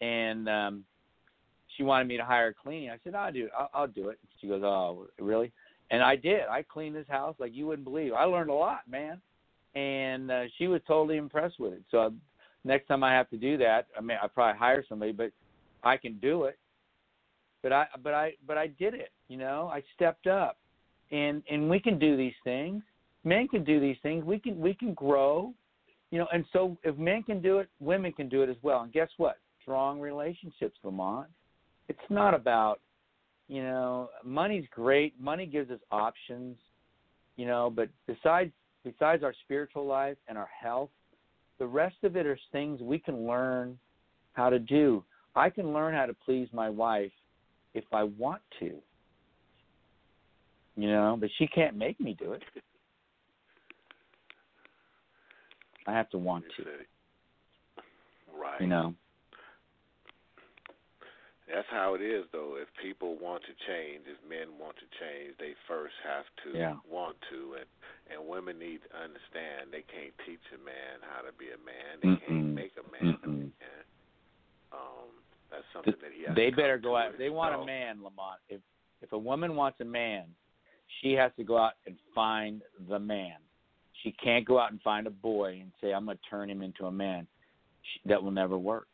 and 0.00 0.48
um, 0.48 0.84
she 1.76 1.82
wanted 1.82 2.06
me 2.06 2.16
to 2.16 2.24
hire 2.24 2.54
cleaning. 2.62 2.90
I 2.90 2.98
said, 3.02 3.16
"I'll 3.16 3.32
do. 3.32 3.48
I'll, 3.58 3.70
I'll 3.74 3.88
do 3.88 4.08
it." 4.08 4.20
She 4.40 4.46
goes, 4.46 4.62
"Oh, 4.64 5.08
really?" 5.18 5.50
And 5.90 6.00
I 6.00 6.14
did. 6.14 6.42
I 6.48 6.62
cleaned 6.62 6.94
this 6.94 7.08
house 7.08 7.34
like 7.40 7.52
you 7.52 7.66
wouldn't 7.66 7.84
believe. 7.84 8.12
I 8.12 8.24
learned 8.24 8.50
a 8.50 8.54
lot, 8.54 8.82
man, 8.88 9.20
and 9.74 10.30
uh, 10.30 10.44
she 10.58 10.68
was 10.68 10.80
totally 10.86 11.16
impressed 11.16 11.58
with 11.58 11.72
it. 11.72 11.82
So 11.90 12.14
next 12.64 12.86
time 12.86 13.02
I 13.02 13.12
have 13.12 13.28
to 13.30 13.36
do 13.36 13.58
that, 13.58 13.88
I 13.98 14.00
mean, 14.00 14.16
I 14.22 14.28
probably 14.28 14.58
hire 14.58 14.84
somebody, 14.88 15.10
but 15.10 15.32
I 15.82 15.96
can 15.96 16.18
do 16.18 16.44
it. 16.44 16.58
But 17.62 17.72
I, 17.72 17.86
but 18.02 18.14
I, 18.14 18.32
but 18.46 18.58
I 18.58 18.66
did 18.66 18.94
it. 18.94 19.10
You 19.28 19.36
know, 19.36 19.70
I 19.72 19.82
stepped 19.94 20.26
up, 20.26 20.58
and 21.10 21.42
and 21.50 21.70
we 21.70 21.78
can 21.80 21.98
do 21.98 22.16
these 22.16 22.34
things. 22.44 22.82
Men 23.24 23.46
can 23.46 23.62
do 23.62 23.78
these 23.78 23.96
things. 24.02 24.24
We 24.24 24.38
can 24.38 24.58
we 24.58 24.74
can 24.74 24.94
grow, 24.94 25.54
you 26.10 26.18
know. 26.18 26.26
And 26.32 26.44
so 26.52 26.76
if 26.82 26.96
men 26.98 27.22
can 27.22 27.40
do 27.40 27.58
it, 27.58 27.68
women 27.78 28.12
can 28.12 28.28
do 28.28 28.42
it 28.42 28.48
as 28.48 28.56
well. 28.62 28.82
And 28.82 28.92
guess 28.92 29.08
what? 29.16 29.38
Strong 29.62 30.00
relationships, 30.00 30.76
Lamont. 30.82 31.28
It's 31.88 31.98
not 32.10 32.34
about, 32.34 32.80
you 33.48 33.62
know, 33.62 34.10
money's 34.24 34.64
great. 34.70 35.18
Money 35.20 35.46
gives 35.46 35.70
us 35.70 35.78
options, 35.92 36.56
you 37.36 37.46
know. 37.46 37.70
But 37.70 37.88
besides 38.08 38.50
besides 38.84 39.22
our 39.22 39.34
spiritual 39.44 39.86
life 39.86 40.16
and 40.26 40.36
our 40.36 40.50
health, 40.60 40.90
the 41.60 41.66
rest 41.66 41.96
of 42.02 42.16
it 42.16 42.26
are 42.26 42.38
things 42.50 42.80
we 42.80 42.98
can 42.98 43.24
learn 43.24 43.78
how 44.32 44.50
to 44.50 44.58
do. 44.58 45.04
I 45.34 45.50
can 45.50 45.72
learn 45.72 45.94
how 45.94 46.06
to 46.06 46.14
please 46.14 46.48
my 46.52 46.68
wife 46.68 47.12
if 47.74 47.84
I 47.92 48.04
want 48.04 48.42
to. 48.60 48.74
You 50.76 50.88
know, 50.88 51.16
but 51.20 51.30
she 51.38 51.46
can't 51.46 51.76
make 51.76 52.00
me 52.00 52.16
do 52.18 52.32
it. 52.32 52.42
I 55.86 55.92
have 55.92 56.08
to 56.10 56.18
want 56.18 56.44
to. 56.56 56.64
Right. 58.38 58.60
you 58.60 58.66
know. 58.66 58.94
That's 61.52 61.68
how 61.68 61.92
it 61.92 62.00
is, 62.00 62.24
though. 62.32 62.56
If 62.56 62.68
people 62.80 63.18
want 63.20 63.42
to 63.44 63.52
change, 63.68 64.08
if 64.08 64.16
men 64.24 64.56
want 64.56 64.76
to 64.80 64.88
change, 64.96 65.36
they 65.36 65.52
first 65.68 65.92
have 66.00 66.24
to 66.44 66.56
Yeah. 66.56 66.76
want 66.88 67.20
to, 67.30 67.54
and 67.60 67.68
and 68.10 68.28
women 68.28 68.58
need 68.58 68.80
to 68.82 68.96
understand 68.96 69.72
they 69.72 69.82
can't 69.82 70.12
teach 70.26 70.42
a 70.52 70.58
man 70.58 71.00
how 71.00 71.22
to 71.22 71.32
be 71.32 71.48
a 71.50 71.58
man. 71.58 72.00
They 72.00 72.16
can't 72.26 72.54
make 72.54 72.72
a 72.76 72.82
man 72.92 73.14
a 73.22 73.26
Mm-mm. 73.26 73.52
man. 73.60 73.84
Um, 74.72 75.08
that's 75.52 75.64
something 75.72 75.94
that 76.00 76.10
he 76.16 76.24
has. 76.26 76.34
They 76.34 76.50
better 76.50 76.78
go 76.78 76.96
out. 76.96 77.18
They 77.18 77.30
want 77.30 77.54
a 77.54 77.64
man, 77.64 77.96
Lamont. 78.02 78.40
If 78.48 78.60
if 79.02 79.12
a 79.12 79.18
woman 79.18 79.54
wants 79.54 79.80
a 79.80 79.84
man, 79.84 80.24
she 81.00 81.12
has 81.12 81.30
to 81.36 81.44
go 81.44 81.58
out 81.58 81.72
and 81.86 81.96
find 82.14 82.62
the 82.88 82.98
man. 82.98 83.36
She 84.02 84.12
can't 84.12 84.44
go 84.44 84.58
out 84.58 84.70
and 84.72 84.80
find 84.80 85.06
a 85.06 85.10
boy 85.10 85.58
and 85.60 85.70
say, 85.80 85.92
"I'm 85.92 86.06
going 86.06 86.16
to 86.16 86.30
turn 86.30 86.50
him 86.50 86.62
into 86.62 86.86
a 86.86 86.92
man." 86.92 87.26
She, 87.82 88.08
that 88.08 88.22
will 88.22 88.30
never 88.30 88.56
work. 88.58 88.86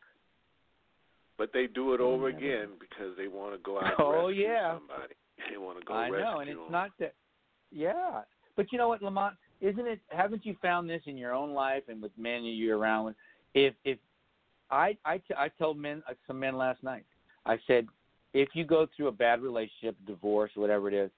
But 1.37 1.51
they 1.53 1.67
do 1.67 1.93
it 1.93 2.01
over 2.01 2.27
again 2.27 2.69
because 2.79 3.15
they 3.17 3.27
want 3.27 3.53
to 3.53 3.59
go 3.59 3.77
out 3.79 3.83
and 3.85 3.93
Oh, 3.99 4.27
rescue 4.27 4.43
yeah. 4.45 4.75
somebody. 4.75 5.13
They 5.49 5.57
want 5.57 5.79
to 5.79 5.85
go 5.85 5.93
I 5.93 6.09
know, 6.09 6.39
and 6.39 6.49
it's 6.49 6.59
him. 6.59 6.71
not 6.71 6.91
that. 6.99 7.13
Yeah, 7.71 8.21
but 8.57 8.71
you 8.71 8.77
know 8.77 8.89
what, 8.89 9.01
Lamont? 9.01 9.35
Isn't 9.61 9.87
it? 9.87 9.99
Haven't 10.09 10.45
you 10.45 10.55
found 10.61 10.89
this 10.89 11.01
in 11.05 11.17
your 11.17 11.33
own 11.33 11.53
life 11.53 11.83
and 11.87 12.01
with 12.01 12.11
men 12.17 12.43
you're 12.43 12.77
around 12.77 13.05
with? 13.05 13.15
If 13.53 13.73
if 13.85 13.97
I 14.71 14.97
I 15.05 15.17
t- 15.17 15.33
I 15.37 15.49
told 15.49 15.77
men 15.77 16.03
uh, 16.09 16.13
some 16.27 16.39
men 16.39 16.57
last 16.57 16.83
night. 16.83 17.05
I 17.45 17.57
said, 17.67 17.87
if 18.33 18.49
you 18.53 18.63
go 18.63 18.87
through 18.95 19.07
a 19.07 19.11
bad 19.11 19.41
relationship, 19.41 19.95
divorce, 20.05 20.51
whatever 20.55 20.87
it 20.87 20.93
is, 20.93 21.09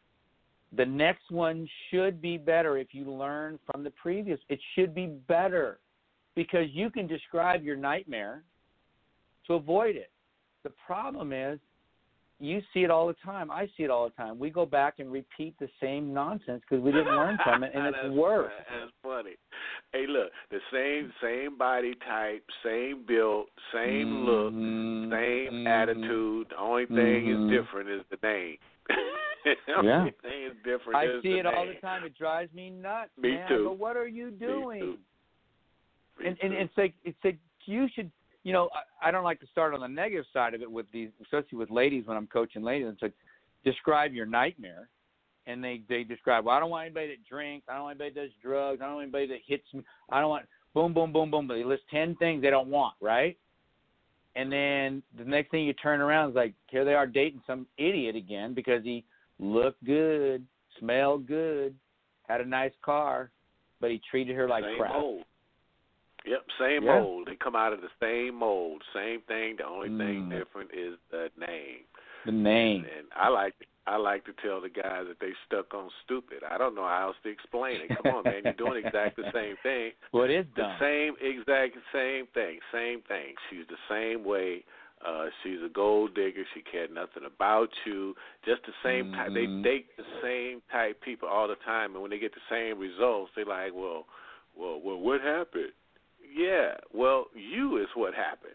the 0.76 0.86
next 0.86 1.30
one 1.30 1.68
should 1.90 2.22
be 2.22 2.38
better 2.38 2.78
if 2.78 2.94
you 2.94 3.12
learn 3.12 3.60
from 3.70 3.84
the 3.84 3.92
previous. 3.92 4.40
It 4.50 4.60
should 4.76 4.96
be 4.96 5.08
better 5.28 5.80
because 6.36 6.68
you 6.72 6.90
can 6.90 7.08
describe 7.08 7.64
your 7.64 7.76
nightmare 7.76 8.44
to 9.48 9.56
avoid 9.56 9.96
it. 9.96 10.12
The 10.64 10.72
problem 10.86 11.34
is 11.34 11.60
you 12.42 12.62
see 12.74 12.84
it 12.84 12.90
all 12.90 13.08
the 13.08 13.16
time. 13.24 13.52
I 13.52 13.68
see 13.78 13.84
it 13.84 13.90
all 13.92 14.06
the 14.06 14.16
time. 14.16 14.40
We 14.40 14.50
go 14.50 14.66
back 14.66 14.96
and 15.00 15.12
repeat 15.12 15.54
the 15.60 15.70
same 15.80 16.12
nonsense 16.14 16.62
because 16.68 16.84
we 16.84 16.92
didn't 16.92 17.16
learn 17.16 17.38
from 17.44 17.64
it, 17.64 17.72
and 17.76 17.86
it's 17.96 18.14
worse. 18.16 18.52
That's 18.58 18.92
funny. 19.04 19.36
Hey, 19.94 20.06
look, 20.08 20.32
the 20.50 20.60
same 20.74 21.14
same 21.22 21.58
body 21.58 21.94
type, 22.08 22.44
same 22.64 23.06
build, 23.08 23.48
same 23.74 24.26
look, 24.26 24.54
Mhm, 24.54 25.12
same 25.12 25.54
mhm. 25.54 25.68
attitude. 25.68 26.50
The 26.50 26.58
only 26.58 26.86
thing 26.88 27.26
Mhm. 27.26 27.46
is 27.46 27.50
different 27.52 27.90
is 27.90 28.02
the 28.10 28.18
name. 28.24 28.58
Yeah. 28.90 28.96
The 29.66 29.74
only 29.74 30.12
thing 30.22 30.44
is 30.44 30.54
different 30.64 30.96
I 30.98 31.22
see 31.22 31.40
it 31.40 31.46
all 31.48 31.66
the 31.66 31.74
time. 31.76 32.04
It 32.04 32.16
drives 32.16 32.54
me 32.54 32.70
nuts, 32.70 33.10
Me 33.18 33.32
man. 33.32 33.48
too. 33.50 33.64
But 33.66 33.78
what 33.80 33.98
are 33.98 34.08
you 34.08 34.30
doing? 34.32 34.80
too. 34.80 34.98
Me 36.20 36.28
and 36.28 36.38
and 36.42 36.52
too. 36.54 36.58
it's 36.60 36.78
like 36.78 36.94
it's 37.04 37.18
like 37.24 37.38
you 37.66 37.88
should 37.96 38.12
you 38.44 38.54
know 38.54 38.70
I, 38.74 39.10
I 39.10 39.12
don't 39.12 39.24
like 39.24 39.40
to 39.42 39.48
start 39.48 39.74
on 39.74 39.82
the 39.82 39.88
negative 39.88 40.26
side 40.34 40.54
of 40.54 40.62
it 40.62 40.72
with 40.72 40.86
these 40.92 41.10
especially 41.22 41.58
with 41.58 41.70
ladies 41.70 42.06
when 42.06 42.18
I'm 42.18 42.28
coaching 42.28 42.64
ladies 42.64 42.88
it's 42.92 43.02
like 43.02 43.14
describe 43.64 44.14
your 44.14 44.26
nightmare. 44.26 44.90
And 45.48 45.64
they 45.64 45.82
they 45.90 46.04
describe 46.04 46.46
well 46.46 46.56
I 46.56 46.60
don't 46.60 46.70
want 46.70 46.86
anybody 46.86 47.08
that 47.08 47.28
drinks. 47.28 47.66
I 47.68 47.74
don't 47.74 47.84
want 47.84 48.00
anybody 48.00 48.14
that 48.14 48.22
does 48.28 48.32
drugs. 48.44 48.80
I 48.80 48.86
don't 48.86 48.96
want 48.96 49.04
anybody 49.06 49.28
that 49.28 49.40
hits 49.46 49.66
me. 49.74 49.84
I 50.12 50.22
don't 50.22 50.30
want 50.30 50.46
boom 50.76 50.94
boom 50.94 51.12
boom 51.12 51.32
boom. 51.32 51.48
They 51.48 51.64
list 51.64 51.82
ten 51.90 52.16
things 52.18 52.44
they 52.44 52.52
don't 52.52 52.68
want 52.68 52.94
right? 53.02 53.38
And 54.36 54.52
then 54.52 55.02
the 55.18 55.26
next 55.26 55.50
thing 55.50 55.66
you 55.66 55.74
turn 55.74 56.00
around 56.00 56.30
is 56.30 56.36
like 56.36 56.54
here 56.70 56.86
they 56.86 56.94
are 56.94 57.08
dating 57.08 57.42
some 57.48 57.66
idiot 57.80 58.16
again 58.16 58.54
because 58.54 58.84
he 58.84 59.04
looked 59.40 59.84
good 59.84 60.46
smelled 60.80 61.26
good 61.28 61.74
had 62.28 62.40
a 62.40 62.46
nice 62.46 62.72
car 62.86 63.32
but 63.82 63.90
he 63.90 64.00
treated 64.10 64.36
her 64.36 64.48
like 64.48 64.64
same 64.64 64.78
crap. 64.78 64.94
mold. 64.94 65.24
Yep, 66.26 66.46
same 66.60 66.84
Yeah. 66.86 67.00
mold. 67.00 67.28
They 67.28 67.36
come 67.36 67.56
out 67.56 67.74
of 67.74 67.82
the 67.82 67.90
same 68.00 68.36
mold, 68.36 68.84
same 68.94 69.22
thing. 69.22 69.56
The 69.58 69.66
only 69.66 69.90
thing 69.98 70.26
Mm. 70.26 70.30
different 70.30 70.72
is 70.74 70.98
the 71.10 71.32
name. 71.38 71.86
the 72.26 72.32
name 72.32 72.86
And 72.86 73.08
I 73.16 73.30
like 73.30 73.56
I 73.88 73.96
like 73.96 74.24
to 74.26 74.34
tell 74.34 74.62
the 74.62 74.70
guys 74.70 75.08
that 75.08 75.20
they 75.20 75.34
stuck 75.48 75.74
on 75.74 75.90
stupid. 76.04 76.44
I 76.44 76.60
don't 76.60 76.76
know 76.76 76.86
how 76.86 77.08
else 77.08 77.18
to 77.24 77.30
explain 77.30 77.82
it. 77.82 77.90
Come 77.96 78.06
on, 78.06 78.26
man, 78.26 78.44
you're 78.44 78.54
doing 78.54 78.78
exactly 78.78 79.24
the 79.24 79.32
same 79.32 79.58
thing. 79.64 79.94
What 80.12 80.30
is 80.30 80.46
The 80.56 80.78
same 80.80 81.16
exact 81.20 81.78
same 81.92 82.28
thing, 82.28 82.60
same 82.72 83.02
thing. 83.02 83.34
She's 83.50 83.66
the 83.68 83.80
same 83.90 84.24
way. 84.24 84.64
Uh, 85.04 85.30
she's 85.42 85.64
a 85.66 85.70
gold 85.70 86.14
digger. 86.14 86.46
She 86.54 86.62
cared 86.62 86.92
nothing 86.94 87.26
about 87.26 87.70
you. 87.86 88.16
Just 88.46 88.62
the 88.68 88.74
same 88.84 89.12
type. 89.14 89.34
They 89.34 89.48
date 89.64 89.88
the 89.98 90.06
same 90.22 90.62
type 90.72 91.02
people 91.02 91.28
all 91.28 91.48
the 91.48 91.56
time, 91.66 91.94
and 91.94 92.04
when 92.04 92.12
they 92.12 92.20
get 92.20 92.36
the 92.36 92.48
same 92.52 92.78
results, 92.78 93.32
they're 93.36 93.46
like, 93.46 93.74
"Well, 93.74 94.06
well, 94.56 94.80
well, 94.80 95.00
what 95.00 95.22
happened?" 95.22 95.74
Yeah, 96.34 96.76
well, 96.94 97.26
you 97.36 97.78
is 97.82 97.88
what 97.96 98.14
happened. 98.14 98.54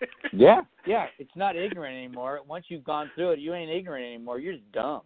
Yeah, 0.30 0.60
yeah. 0.86 1.06
It's 1.18 1.34
not 1.36 1.56
ignorant 1.56 1.96
anymore. 1.96 2.40
Once 2.46 2.66
you've 2.68 2.84
gone 2.84 3.10
through 3.14 3.30
it, 3.30 3.38
you 3.38 3.54
ain't 3.54 3.70
ignorant 3.70 4.04
anymore. 4.04 4.38
You're 4.38 4.52
just 4.52 4.70
dumb. 4.72 5.00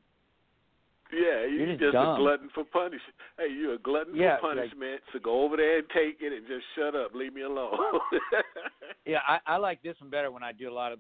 Yeah, 1.13 1.43
you're, 1.43 1.51
You're 1.51 1.67
just 1.77 1.81
just 1.81 1.95
a 1.95 2.17
glutton 2.19 2.49
for 2.53 2.65
punishment. 2.65 3.15
Hey, 3.39 3.53
you're 3.57 3.75
a 3.75 3.79
glutton 3.79 4.17
Yeah, 4.17 4.41
for 4.41 4.49
like- 4.49 4.57
punishment. 4.57 5.01
so 5.13 5.21
go 5.21 5.43
over 5.45 5.57
there 5.57 5.79
and 5.79 5.87
take 5.91 6.17
it, 6.21 6.33
and 6.33 6.45
just 6.49 6.65
shut 6.77 6.97
up. 6.97 7.15
Leave 7.15 7.33
me 7.35 7.43
alone. 7.43 7.77
Yeah, 9.07 9.19
I, 9.27 9.39
I 9.47 9.57
like 9.57 9.81
this 9.83 9.95
one 10.01 10.11
better 10.11 10.31
when 10.31 10.43
I 10.43 10.53
do 10.53 10.69
a 10.71 10.75
lot 10.75 10.93
of 10.93 10.99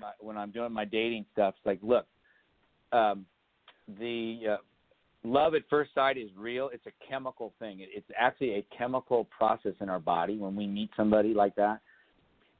my, 0.00 0.10
when 0.20 0.36
I'm 0.36 0.50
doing 0.50 0.72
my 0.72 0.84
dating 0.84 1.24
stuff. 1.32 1.54
It's 1.58 1.66
like, 1.66 1.78
look, 1.82 2.06
um, 2.92 3.24
the 3.98 4.40
uh, 4.52 4.56
love 5.24 5.54
at 5.54 5.62
first 5.68 5.94
sight 5.94 6.16
is 6.16 6.30
real. 6.36 6.70
It's 6.72 6.86
a 6.86 7.08
chemical 7.08 7.52
thing. 7.58 7.80
It, 7.80 7.88
it's 7.94 8.08
actually 8.18 8.54
a 8.54 8.64
chemical 8.76 9.28
process 9.36 9.74
in 9.80 9.88
our 9.88 9.98
body 9.98 10.36
when 10.38 10.54
we 10.54 10.66
meet 10.66 10.90
somebody 10.96 11.34
like 11.34 11.54
that. 11.56 11.80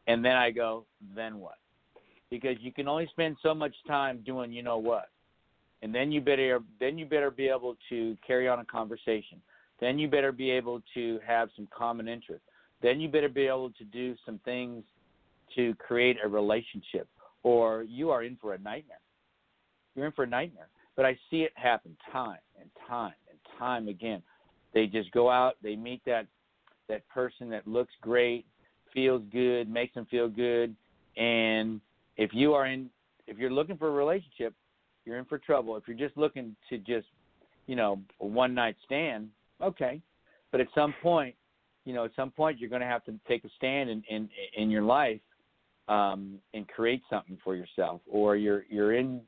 And 0.07 0.25
then 0.25 0.33
I 0.33 0.51
go, 0.51 0.85
then 1.15 1.39
what? 1.39 1.59
Because 2.31 2.57
you 2.61 2.73
can 2.73 2.89
only 2.89 3.07
spend 3.11 3.37
so 3.43 3.55
much 3.55 3.75
time 3.87 4.23
doing 4.25 4.53
you 4.53 4.63
know 4.63 4.79
what. 4.79 5.11
And 5.83 5.95
then 5.95 6.11
you 6.11 6.21
better 6.21 6.61
then 6.81 6.99
you 6.99 7.07
better 7.07 7.31
be 7.31 7.49
able 7.49 7.77
to 7.89 8.17
carry 8.27 8.49
on 8.49 8.59
a 8.59 8.65
conversation. 8.65 9.41
Then 9.81 9.99
you 9.99 10.09
better 10.09 10.33
be 10.33 10.51
able 10.51 10.83
to 10.95 11.21
have 11.25 11.51
some 11.55 11.69
common 11.77 12.09
interest. 12.09 12.43
Then 12.83 13.01
you 13.01 13.09
better 13.09 13.29
be 13.29 13.47
able 13.47 13.71
to 13.71 13.85
do 13.85 14.17
some 14.27 14.41
things 14.45 14.83
to 15.55 15.75
create 15.77 16.17
a 16.23 16.29
relationship 16.29 17.09
or 17.43 17.85
you 17.85 18.11
are 18.11 18.25
in 18.25 18.37
for 18.41 18.55
a 18.55 18.59
nightmare. 18.59 19.01
You're 19.95 20.07
in 20.07 20.13
for 20.13 20.25
a 20.25 20.29
nightmare. 20.29 20.69
But 20.99 21.07
I 21.07 21.17
see 21.31 21.43
it 21.43 21.53
happen 21.55 21.97
time 22.11 22.41
and 22.61 22.69
time 22.89 23.15
and 23.31 23.39
time 23.57 23.87
again. 23.87 24.21
They 24.75 24.89
just 24.89 25.13
go 25.13 25.31
out, 25.31 25.55
they 25.63 25.77
meet 25.77 26.03
that 26.07 26.27
that 26.89 27.09
person 27.09 27.49
that 27.51 27.69
looks 27.69 27.93
great, 28.03 28.45
feels 28.93 29.23
good, 29.31 29.71
makes 29.71 29.95
them 29.95 30.07
feel 30.11 30.29
good, 30.29 30.75
and 31.17 31.81
if 32.17 32.31
you 32.35 32.53
are 32.53 32.67
in 32.67 32.91
if 33.29 33.39
you're 33.39 33.53
looking 33.53 33.77
for 33.77 33.87
a 33.87 33.93
relationship, 33.93 34.55
you're 35.05 35.19
in 35.19 35.25
for 35.25 35.39
trouble. 35.39 35.77
If 35.77 35.85
you're 35.87 35.97
just 35.97 36.17
looking 36.17 36.57
to 36.69 36.79
just, 36.79 37.07
you 37.69 37.77
know, 37.77 38.01
a 38.21 38.27
one 38.27 38.53
night 38.53 38.75
stand, 38.85 39.29
okay. 39.63 40.03
But 40.51 40.61
at 40.61 40.67
some 40.75 40.93
point, 41.01 41.37
you 41.85 41.93
know, 41.95 42.07
at 42.07 42.11
some 42.17 42.33
point 42.33 42.59
you're 42.59 42.71
going 42.71 42.83
to 42.83 42.89
have 42.89 43.05
to 43.05 43.15
take 43.29 43.45
a 43.45 43.51
stand 43.57 43.89
in 43.89 44.03
in 44.11 44.29
in 44.57 44.69
your 44.69 44.83
life 44.83 45.21
um 45.87 46.41
and 46.55 46.67
create 46.67 47.03
something 47.09 47.39
for 47.45 47.55
yourself 47.55 48.01
or 48.11 48.35
you're 48.35 48.65
you're 48.69 48.95
in 48.95 49.21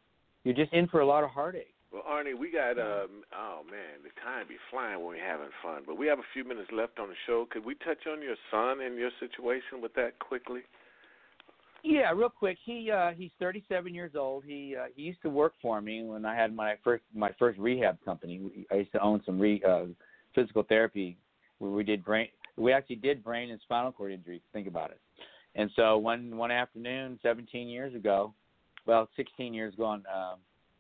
you're 0.45 0.55
just 0.55 0.73
in 0.73 0.89
for 0.89 1.01
a 1.01 1.07
lot 1.07 1.25
of 1.25 1.31
heartache. 1.31 1.75
Well, 1.93 2.03
Arnie, 2.09 2.39
we 2.39 2.53
got 2.53 2.79
um. 2.79 3.25
Oh 3.35 3.63
man, 3.69 4.03
the 4.05 4.11
time 4.23 4.47
be 4.49 4.57
flying 4.71 4.99
when 4.99 5.17
we're 5.17 5.27
having 5.27 5.49
fun. 5.63 5.83
But 5.87 5.99
we 5.99 6.07
have 6.07 6.21
a 6.21 6.29
few 6.33 6.45
minutes 6.45 6.71
left 6.73 6.99
on 7.01 7.09
the 7.09 7.15
show. 7.27 7.47
Could 7.51 7.65
we 7.65 7.75
touch 7.75 8.07
on 8.11 8.23
your 8.23 8.37
son 8.51 8.81
and 8.81 8.97
your 8.97 9.11
situation 9.19 9.83
with 9.83 9.93
that 9.95 10.19
quickly? 10.21 10.61
Yeah, 11.83 12.13
real 12.13 12.29
quick. 12.29 12.59
He 12.65 12.91
uh 12.91 13.11
he's 13.11 13.31
37 13.41 13.95
years 13.95 14.13
old. 14.15 14.45
He 14.47 14.77
uh, 14.79 14.87
he 14.95 15.03
used 15.03 15.23
to 15.23 15.31
work 15.31 15.55
for 15.61 15.81
me 15.81 16.05
when 16.05 16.25
I 16.25 16.37
had 16.37 16.55
my 16.55 16.75
first 16.85 17.03
my 17.15 17.31
first 17.39 17.59
rehab 17.59 17.99
company. 18.05 18.67
I 18.71 18.77
used 18.77 18.93
to 18.93 19.01
own 19.01 19.23
some 19.27 19.39
re 19.41 19.63
uh 19.67 19.87
physical 20.35 20.63
therapy 20.63 21.17
where 21.59 21.71
we 21.71 21.83
did 21.83 22.05
brain 22.05 22.29
we 22.57 22.73
actually 22.73 22.97
did 22.97 23.25
brain 23.25 23.51
and 23.51 23.61
spinal 23.63 23.93
cord 23.93 24.13
injuries. 24.13 24.43
Think 24.53 24.69
about 24.69 24.91
it. 24.91 25.01
And 25.55 25.71
so 25.75 25.97
one 25.99 26.37
one 26.37 26.51
afternoon, 26.51 27.19
17 27.23 27.69
years 27.69 27.95
ago, 27.95 28.35
well, 28.87 29.09
16 29.17 29.55
years 29.55 29.75
ago, 29.75 29.95
in 29.95 30.03
uh, 30.07 30.35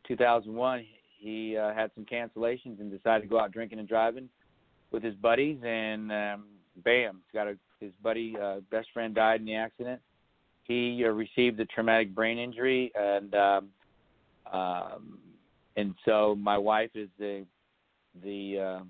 2001, 0.09 0.85
he 1.19 1.57
uh, 1.57 1.75
had 1.75 1.91
some 1.95 2.05
cancellations 2.05 2.81
and 2.81 2.91
decided 2.91 3.23
to 3.23 3.29
go 3.29 3.39
out 3.39 3.53
drinking 3.53 3.79
and 3.79 3.89
driving 3.89 4.29
with 4.91 5.03
his 5.03 5.15
buddies, 5.17 5.59
and 5.63 6.11
um, 6.11 6.45
bam, 6.83 7.21
got 7.33 7.47
a 7.47 7.57
his 7.81 7.93
buddy 8.03 8.37
uh, 8.41 8.61
best 8.71 8.89
friend 8.93 9.15
died 9.15 9.41
in 9.41 9.47
the 9.47 9.55
accident. 9.55 10.01
He 10.65 11.03
uh, 11.05 11.09
received 11.09 11.59
a 11.61 11.65
traumatic 11.67 12.15
brain 12.15 12.39
injury, 12.39 12.93
and 12.95 13.35
um, 13.35 13.69
um, 14.53 15.19
and 15.77 15.95
so 16.05 16.37
my 16.39 16.59
wife 16.59 16.91
is 16.95 17.09
the 17.19 17.45
the 18.23 18.59
uh, 18.59 18.85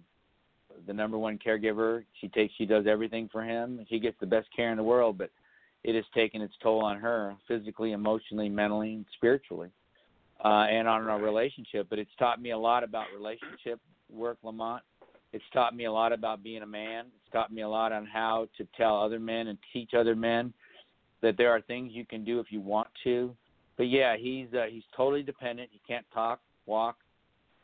the 0.86 0.92
number 0.92 1.18
one 1.18 1.38
caregiver. 1.38 2.04
She 2.20 2.28
takes 2.28 2.52
she 2.58 2.66
does 2.66 2.86
everything 2.86 3.28
for 3.30 3.42
him. 3.42 3.84
He 3.88 3.98
gets 3.98 4.16
the 4.20 4.26
best 4.26 4.48
care 4.54 4.70
in 4.70 4.76
the 4.76 4.82
world, 4.82 5.16
but 5.16 5.30
it 5.82 5.94
has 5.94 6.04
taken 6.14 6.42
its 6.42 6.54
toll 6.62 6.84
on 6.84 6.98
her 6.98 7.34
physically, 7.48 7.92
emotionally, 7.92 8.48
mentally, 8.48 8.94
and 8.94 9.06
spiritually, 9.14 9.70
uh, 10.44 10.66
and 10.70 10.86
on 10.86 11.06
our 11.08 11.20
relationship. 11.20 11.86
But 11.88 11.98
it's 11.98 12.10
taught 12.18 12.40
me 12.40 12.50
a 12.50 12.58
lot 12.58 12.84
about 12.84 13.06
relationship 13.14 13.80
work, 14.10 14.38
Lamont. 14.42 14.82
It's 15.32 15.44
taught 15.52 15.76
me 15.76 15.84
a 15.84 15.92
lot 15.92 16.12
about 16.12 16.42
being 16.42 16.62
a 16.62 16.66
man. 16.66 17.06
It's 17.06 17.32
taught 17.32 17.52
me 17.52 17.62
a 17.62 17.68
lot 17.68 17.92
on 17.92 18.04
how 18.04 18.48
to 18.58 18.66
tell 18.76 19.00
other 19.00 19.20
men 19.20 19.46
and 19.46 19.58
teach 19.72 19.94
other 19.94 20.16
men 20.16 20.52
that 21.22 21.36
there 21.36 21.50
are 21.50 21.60
things 21.60 21.92
you 21.94 22.04
can 22.04 22.24
do 22.24 22.40
if 22.40 22.46
you 22.50 22.60
want 22.60 22.88
to. 23.04 23.34
But 23.76 23.88
yeah, 23.88 24.16
he's 24.16 24.48
uh, 24.52 24.66
he's 24.70 24.82
totally 24.96 25.22
dependent. 25.22 25.70
He 25.72 25.80
can't 25.86 26.06
talk, 26.12 26.40
walk. 26.66 26.96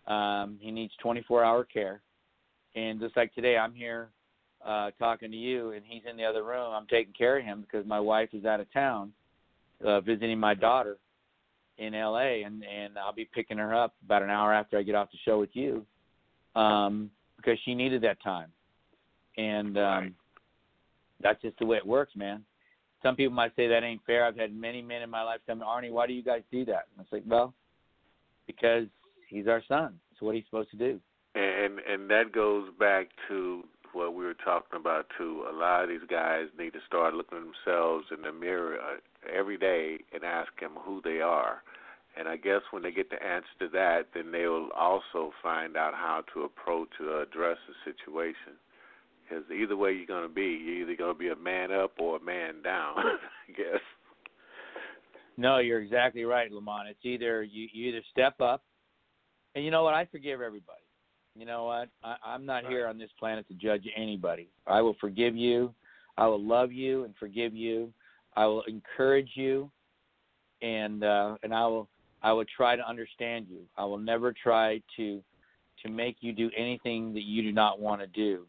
Um, 0.06 0.58
he 0.60 0.70
needs 0.70 0.92
24-hour 1.04 1.64
care. 1.64 2.00
And 2.76 3.00
just 3.00 3.16
like 3.16 3.34
today, 3.34 3.56
I'm 3.56 3.74
here 3.74 4.10
uh, 4.66 4.90
talking 4.98 5.30
to 5.30 5.36
you, 5.36 5.70
and 5.72 5.82
he's 5.86 6.02
in 6.10 6.16
the 6.16 6.24
other 6.24 6.42
room. 6.42 6.72
I'm 6.72 6.86
taking 6.86 7.12
care 7.12 7.38
of 7.38 7.44
him 7.44 7.60
because 7.60 7.86
my 7.86 8.00
wife 8.00 8.30
is 8.32 8.44
out 8.44 8.60
of 8.60 8.72
town 8.72 9.12
uh, 9.84 10.00
visiting 10.00 10.38
my 10.38 10.54
daughter 10.54 10.96
in 11.78 11.94
L.A. 11.94 12.42
and 12.42 12.64
and 12.64 12.98
I'll 12.98 13.12
be 13.12 13.28
picking 13.32 13.58
her 13.58 13.74
up 13.74 13.94
about 14.04 14.22
an 14.22 14.30
hour 14.30 14.52
after 14.52 14.78
I 14.78 14.82
get 14.82 14.94
off 14.94 15.10
the 15.10 15.18
show 15.24 15.38
with 15.38 15.50
you, 15.52 15.84
um, 16.54 17.10
because 17.36 17.58
she 17.64 17.74
needed 17.74 18.02
that 18.02 18.22
time, 18.22 18.50
and 19.36 19.76
um, 19.76 19.82
Right. 19.82 20.12
that's 21.20 21.42
just 21.42 21.58
the 21.58 21.66
way 21.66 21.76
it 21.76 21.86
works, 21.86 22.16
man. 22.16 22.44
Some 23.02 23.14
people 23.14 23.34
might 23.34 23.54
say 23.54 23.68
that 23.68 23.84
ain't 23.84 24.02
fair. 24.06 24.24
I've 24.24 24.36
had 24.36 24.54
many 24.54 24.82
men 24.82 25.02
in 25.02 25.10
my 25.10 25.22
life 25.22 25.40
tell 25.46 25.54
me, 25.54 25.62
Arnie, 25.62 25.92
why 25.92 26.06
do 26.06 26.12
you 26.12 26.22
guys 26.22 26.42
do 26.50 26.64
that? 26.64 26.88
And 26.96 27.04
it's 27.04 27.12
like, 27.12 27.22
well, 27.26 27.52
because 28.46 28.86
he's 29.28 29.46
our 29.46 29.62
son. 29.68 30.00
It's 30.12 30.22
what 30.22 30.34
he's 30.34 30.44
supposed 30.46 30.70
to 30.70 30.76
do. 30.76 30.98
And 31.34 31.78
and 31.80 32.08
that 32.08 32.32
goes 32.32 32.70
back 32.78 33.08
to 33.28 33.64
what 33.96 34.14
we 34.14 34.24
were 34.24 34.36
talking 34.44 34.78
about 34.78 35.06
too. 35.16 35.44
A 35.50 35.56
lot 35.56 35.82
of 35.82 35.88
these 35.88 36.06
guys 36.08 36.46
need 36.58 36.72
to 36.74 36.78
start 36.86 37.14
looking 37.14 37.38
themselves 37.38 38.04
in 38.14 38.22
the 38.22 38.32
mirror 38.32 38.76
uh, 38.78 38.98
every 39.32 39.56
day 39.56 39.98
and 40.12 40.22
ask 40.22 40.48
them 40.60 40.72
who 40.84 41.00
they 41.02 41.20
are. 41.20 41.62
And 42.18 42.28
I 42.28 42.36
guess 42.36 42.60
when 42.70 42.82
they 42.82 42.92
get 42.92 43.10
the 43.10 43.22
answer 43.22 43.48
to 43.60 43.68
that, 43.70 44.08
then 44.14 44.32
they 44.32 44.46
will 44.46 44.70
also 44.76 45.32
find 45.42 45.76
out 45.76 45.94
how 45.94 46.22
to 46.34 46.42
approach 46.42 46.88
or 47.00 47.22
address 47.22 47.58
the 47.68 47.92
situation. 47.92 48.56
Because 49.22 49.44
either 49.50 49.76
way 49.76 49.92
you're 49.92 50.06
going 50.06 50.28
to 50.28 50.34
be, 50.34 50.60
you're 50.64 50.82
either 50.82 50.96
going 50.96 51.14
to 51.14 51.18
be 51.18 51.28
a 51.28 51.36
man 51.36 51.72
up 51.72 51.92
or 51.98 52.16
a 52.16 52.22
man 52.22 52.62
down. 52.62 52.94
I 52.98 53.52
guess. 53.56 53.82
No, 55.36 55.58
you're 55.58 55.82
exactly 55.82 56.24
right, 56.24 56.50
Lamont. 56.50 56.88
It's 56.88 57.04
either 57.04 57.42
you, 57.42 57.68
you 57.72 57.88
either 57.88 58.02
step 58.10 58.40
up, 58.40 58.62
and 59.54 59.64
you 59.64 59.70
know 59.70 59.84
what? 59.84 59.94
I 59.94 60.06
forgive 60.06 60.40
everybody. 60.40 60.85
You 61.36 61.44
know 61.44 61.64
what? 61.64 61.88
I, 62.02 62.16
I'm 62.24 62.46
not 62.46 62.66
here 62.66 62.86
on 62.86 62.98
this 62.98 63.10
planet 63.18 63.46
to 63.48 63.54
judge 63.54 63.84
anybody. 63.94 64.48
I 64.66 64.80
will 64.80 64.96
forgive 65.00 65.36
you. 65.36 65.74
I 66.16 66.26
will 66.26 66.42
love 66.42 66.72
you 66.72 67.04
and 67.04 67.14
forgive 67.18 67.54
you. 67.54 67.92
I 68.36 68.46
will 68.46 68.62
encourage 68.62 69.30
you, 69.34 69.70
and 70.62 71.04
uh, 71.04 71.36
and 71.42 71.52
I 71.54 71.66
will 71.66 71.88
I 72.22 72.32
will 72.32 72.44
try 72.56 72.76
to 72.76 72.86
understand 72.88 73.46
you. 73.50 73.60
I 73.76 73.84
will 73.84 73.98
never 73.98 74.32
try 74.32 74.80
to 74.96 75.22
to 75.82 75.88
make 75.90 76.16
you 76.20 76.32
do 76.32 76.50
anything 76.56 77.12
that 77.12 77.24
you 77.24 77.42
do 77.42 77.52
not 77.52 77.80
want 77.80 78.00
to 78.00 78.06
do. 78.06 78.46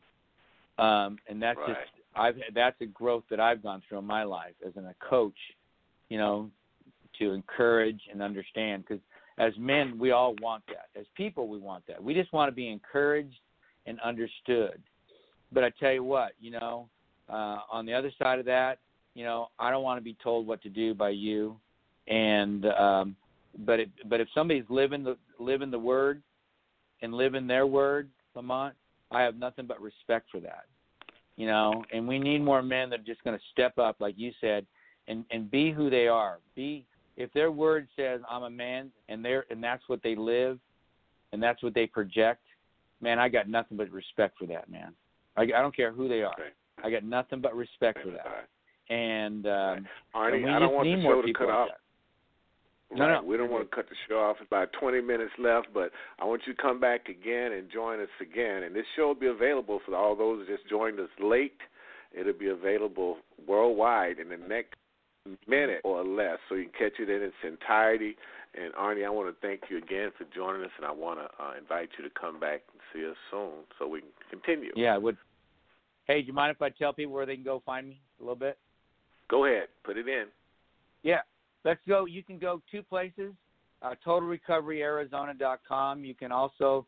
Um, 0.81 1.17
and 1.27 1.41
that's 1.41 1.57
Right. 1.57 1.75
just 1.75 1.91
I've 2.15 2.35
that's 2.55 2.79
a 2.81 2.85
growth 2.85 3.23
that 3.29 3.39
I've 3.39 3.61
gone 3.61 3.81
through 3.87 3.99
in 3.99 4.05
my 4.05 4.23
life 4.23 4.55
as 4.65 4.75
an, 4.77 4.85
a 4.85 4.95
coach. 5.09 5.37
You 6.09 6.17
know, 6.17 6.51
to 7.19 7.31
encourage 7.31 8.01
and 8.11 8.21
understand 8.21 8.85
because 8.87 9.03
as 9.37 9.53
men 9.57 9.97
we 9.99 10.11
all 10.11 10.35
want 10.41 10.63
that. 10.67 10.87
As 10.99 11.05
people 11.15 11.47
we 11.47 11.59
want 11.59 11.85
that. 11.87 12.03
We 12.03 12.13
just 12.13 12.33
want 12.33 12.49
to 12.49 12.55
be 12.55 12.69
encouraged 12.69 13.39
and 13.85 13.99
understood. 14.01 14.81
But 15.51 15.63
i 15.63 15.69
tell 15.79 15.93
you 15.93 16.03
what 16.03 16.33
you 16.39 16.51
know 16.51 16.89
uh 17.29 17.59
on 17.71 17.85
the 17.85 17.93
other 17.93 18.11
side 18.21 18.39
of 18.39 18.45
that 18.45 18.79
you 19.13 19.23
know 19.23 19.49
i 19.59 19.71
don't 19.71 19.83
want 19.83 19.97
to 19.97 20.03
be 20.03 20.17
told 20.23 20.47
what 20.47 20.61
to 20.63 20.69
do 20.69 20.93
by 20.93 21.09
you. 21.09 21.57
And 22.07 22.65
um 22.65 23.15
but 23.65 23.79
it, 23.79 23.89
but 24.07 24.21
if 24.21 24.27
somebody's 24.35 24.69
living 24.69 25.03
the 25.03 25.17
living 25.39 25.71
the 25.71 25.79
word 25.79 26.21
and 27.01 27.13
living 27.13 27.47
their 27.47 27.65
word 27.65 28.09
lamont 28.35 28.75
i 29.11 29.21
have 29.21 29.35
nothing 29.35 29.65
but 29.65 29.81
respect 29.81 30.27
for 30.31 30.39
that 30.39 30.65
you 31.37 31.45
know? 31.45 31.85
And 31.93 32.07
we 32.07 32.19
need 32.19 32.43
more 32.43 32.61
men 32.61 32.89
that 32.89 32.99
are 32.99 33.03
just 33.03 33.23
going 33.23 33.37
to 33.37 33.43
step 33.53 33.77
up 33.77 33.97
like 33.99 34.15
you 34.17 34.31
said 34.41 34.65
and 35.07 35.23
and 35.31 35.49
be 35.49 35.71
who 35.71 35.89
they 35.89 36.07
are. 36.07 36.39
Be 36.55 36.85
if 37.17 37.33
their 37.33 37.51
word 37.51 37.87
says 37.95 38.21
I'm 38.29 38.43
a 38.43 38.49
man 38.49 38.91
and 39.09 39.25
they're 39.25 39.45
and 39.49 39.61
that's 39.61 39.83
what 39.87 40.01
they 40.03 40.15
live 40.15 40.59
and 41.33 41.43
that's 41.43 41.61
what 41.61 41.73
they 41.73 41.87
project, 41.87 42.43
man, 43.01 43.19
I 43.19 43.27
got 43.27 43.49
nothing 43.49 43.77
but 43.77 43.91
respect 43.91 44.37
for 44.39 44.45
that, 44.45 44.69
man. 44.69 44.93
I, 45.35 45.41
I 45.41 45.61
don't 45.61 45.75
care 45.75 45.91
who 45.91 46.07
they 46.07 46.21
are. 46.21 46.33
Okay. 46.33 46.49
I 46.83 46.91
got 46.91 47.03
nothing 47.03 47.41
but 47.41 47.55
respect 47.55 47.99
for 48.03 48.11
that. 48.11 48.47
And 48.93 49.45
um 49.47 49.87
Arnie, 50.15 50.35
and 50.35 50.43
we 50.45 50.51
I 50.51 50.59
don't 50.59 50.73
want 50.73 50.85
the 50.85 51.01
show 51.01 51.21
to 51.21 51.33
cut 51.33 51.47
like 51.47 51.55
off. 51.55 51.67
that. 51.69 51.77
No, 52.97 53.05
right. 53.05 53.21
no. 53.21 53.27
We 53.27 53.35
don't 53.35 53.51
want 53.51 53.69
to 53.69 53.75
cut 53.75 53.89
the 53.89 53.95
show 54.07 54.15
off. 54.15 54.37
It's 54.39 54.47
about 54.47 54.69
20 54.79 55.01
minutes 55.01 55.33
left, 55.37 55.67
but 55.73 55.91
I 56.19 56.25
want 56.25 56.43
you 56.47 56.53
to 56.53 56.61
come 56.61 56.79
back 56.79 57.09
again 57.09 57.51
and 57.51 57.69
join 57.69 57.99
us 57.99 58.07
again. 58.21 58.63
And 58.63 58.73
this 58.73 58.85
show 58.95 59.07
will 59.07 59.15
be 59.15 59.27
available 59.27 59.81
for 59.85 59.93
all 59.93 60.15
those 60.15 60.39
that 60.39 60.55
just 60.55 60.69
joined 60.69 60.97
us 60.99 61.09
late. 61.19 61.57
It'll 62.17 62.31
be 62.31 62.47
available 62.47 63.17
worldwide 63.45 64.19
in 64.19 64.29
the 64.29 64.37
next 64.37 64.75
minute 65.47 65.81
or 65.83 66.05
less, 66.05 66.37
so 66.49 66.55
you 66.55 66.65
can 66.65 66.89
catch 66.89 66.99
it 66.99 67.09
in 67.09 67.21
its 67.21 67.35
entirety. 67.43 68.15
And 68.55 68.73
Arnie, 68.73 69.05
I 69.05 69.09
want 69.09 69.29
to 69.29 69.47
thank 69.47 69.61
you 69.69 69.77
again 69.77 70.09
for 70.17 70.25
joining 70.35 70.63
us, 70.63 70.71
and 70.77 70.85
I 70.85 70.91
want 70.91 71.19
to 71.19 71.43
uh, 71.43 71.51
invite 71.59 71.89
you 71.97 72.03
to 72.03 72.09
come 72.19 72.39
back 72.39 72.61
and 72.71 72.81
see 72.93 73.07
us 73.07 73.15
soon 73.29 73.65
so 73.77 73.87
we 73.87 74.01
can 74.01 74.09
continue. 74.29 74.71
Yeah, 74.75 74.95
I 74.95 74.97
would 74.97 75.17
Hey, 76.07 76.21
do 76.21 76.27
you 76.27 76.33
mind 76.33 76.55
if 76.55 76.61
I 76.61 76.69
tell 76.69 76.93
people 76.93 77.13
where 77.13 77.25
they 77.25 77.35
can 77.35 77.43
go 77.43 77.61
find 77.65 77.89
me 77.89 77.99
a 78.19 78.23
little 78.23 78.37
bit? 78.37 78.57
Go 79.29 79.43
ahead, 79.45 79.67
put 79.83 79.97
it 79.97 80.07
in. 80.07 80.27
Yeah. 81.03 81.19
Let's 81.65 81.81
go. 81.85 82.05
You 82.05 82.23
can 82.23 82.39
go 82.39 82.61
two 82.71 82.81
places. 82.81 83.33
uh, 83.81 83.95
TotalRecoveryArizona.com. 84.05 86.05
You 86.05 86.15
can 86.15 86.31
also 86.31 86.85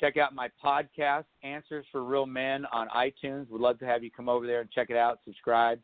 check 0.00 0.16
out 0.16 0.34
my 0.34 0.48
podcast, 0.64 1.24
Answers 1.42 1.84
for 1.92 2.02
Real 2.02 2.24
Men, 2.24 2.64
on 2.72 2.88
iTunes. 2.88 3.50
We'd 3.50 3.60
love 3.60 3.78
to 3.80 3.84
have 3.84 4.02
you 4.02 4.10
come 4.10 4.26
over 4.28 4.46
there 4.46 4.62
and 4.62 4.70
check 4.70 4.88
it 4.88 4.96
out, 4.96 5.20
subscribe. 5.24 5.78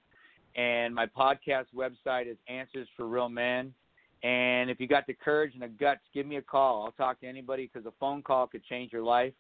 And 0.57 0.95
my 0.95 1.07
podcast 1.07 1.67
website 1.75 2.31
is 2.31 2.37
Answers 2.49 2.89
for 2.97 3.07
Real 3.07 3.29
Men. 3.29 3.73
And 4.23 4.71
if 4.71 4.81
you 4.81 4.89
got 4.89 5.07
the 5.07 5.15
courage 5.15 5.53
and 5.55 5.63
the 5.63 5.69
guts, 5.69 6.01
give 6.13 6.27
me 6.27 6.37
a 6.37 6.43
call. 6.43 6.85
I'll 6.85 6.93
talk 6.93 7.21
to 7.21 7.27
anybody 7.27 7.71
because 7.73 7.87
a 7.87 7.93
phone 8.01 8.23
call 8.23 8.49
could 8.49 8.65
change 8.65 8.93
your 8.93 9.05
life. 9.05 9.33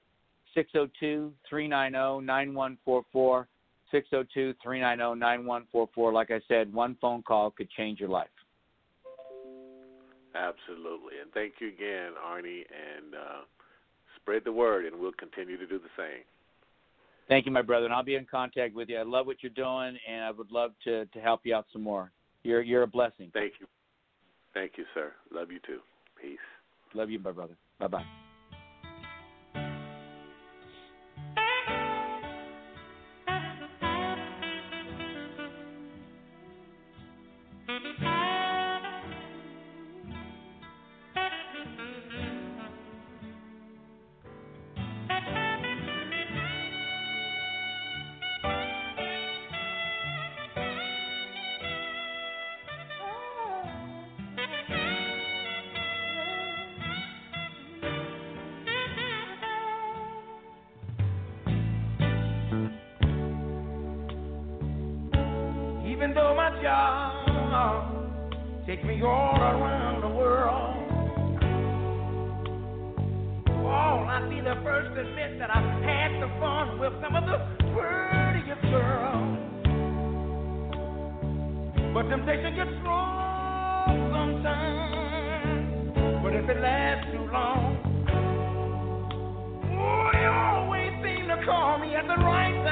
602 0.54 1.32
390 1.48 2.24
9144. 2.24 3.48
602 3.90 4.54
390 4.62 5.18
9144. 5.18 6.12
Like 6.12 6.30
I 6.30 6.40
said, 6.46 6.72
one 6.72 6.96
phone 7.00 7.22
call 7.22 7.50
could 7.50 7.70
change 7.70 7.98
your 7.98 8.08
life. 8.08 8.28
Absolutely. 10.34 11.18
And 11.20 11.32
thank 11.32 11.54
you 11.58 11.68
again, 11.68 12.12
Arnie, 12.24 12.62
and 12.70 13.14
uh, 13.14 13.42
spread 14.16 14.42
the 14.44 14.52
word, 14.52 14.84
and 14.84 15.00
we'll 15.00 15.12
continue 15.12 15.56
to 15.56 15.66
do 15.66 15.78
the 15.78 15.90
same. 15.96 16.22
Thank 17.28 17.44
you, 17.44 17.52
my 17.52 17.62
brother, 17.62 17.84
and 17.84 17.94
I'll 17.94 18.02
be 18.02 18.14
in 18.14 18.24
contact 18.24 18.74
with 18.74 18.88
you. 18.88 18.98
I 18.98 19.02
love 19.02 19.26
what 19.26 19.42
you're 19.42 19.50
doing, 19.50 19.98
and 20.08 20.24
I 20.24 20.30
would 20.30 20.50
love 20.50 20.72
to, 20.84 21.04
to 21.06 21.20
help 21.20 21.42
you 21.44 21.54
out 21.54 21.66
some 21.72 21.82
more. 21.82 22.10
You're 22.42 22.62
you're 22.62 22.84
a 22.84 22.86
blessing. 22.86 23.30
Thank 23.34 23.54
you. 23.60 23.66
Thank 24.54 24.72
you, 24.76 24.84
sir. 24.94 25.12
Love 25.32 25.50
you 25.52 25.58
too. 25.66 25.80
Peace. 26.20 26.38
Love 26.94 27.10
you, 27.10 27.18
my 27.18 27.32
brother. 27.32 27.54
Bye 27.78 27.88
bye. 27.88 28.04
Admit 74.98 75.38
that 75.38 75.48
I've 75.54 75.82
had 75.82 76.10
some 76.20 76.40
fun 76.40 76.78
with 76.80 76.92
some 77.00 77.14
of 77.14 77.24
the 77.24 77.38
prettiest 77.72 78.62
girls. 78.62 79.38
But 81.94 82.08
temptation 82.10 82.54
gets 82.56 82.70
strong 82.80 83.94
sometimes. 84.10 85.94
But 86.22 86.34
if 86.34 86.48
it 86.50 86.60
lasts 86.60 87.12
too 87.12 87.30
long, 87.30 87.78
oh, 89.70 90.10
you 90.18 90.28
always 90.28 90.92
seem 91.04 91.28
to 91.28 91.38
call 91.46 91.78
me 91.78 91.94
at 91.94 92.06
the 92.08 92.18
right 92.18 92.54
time, 92.64 92.67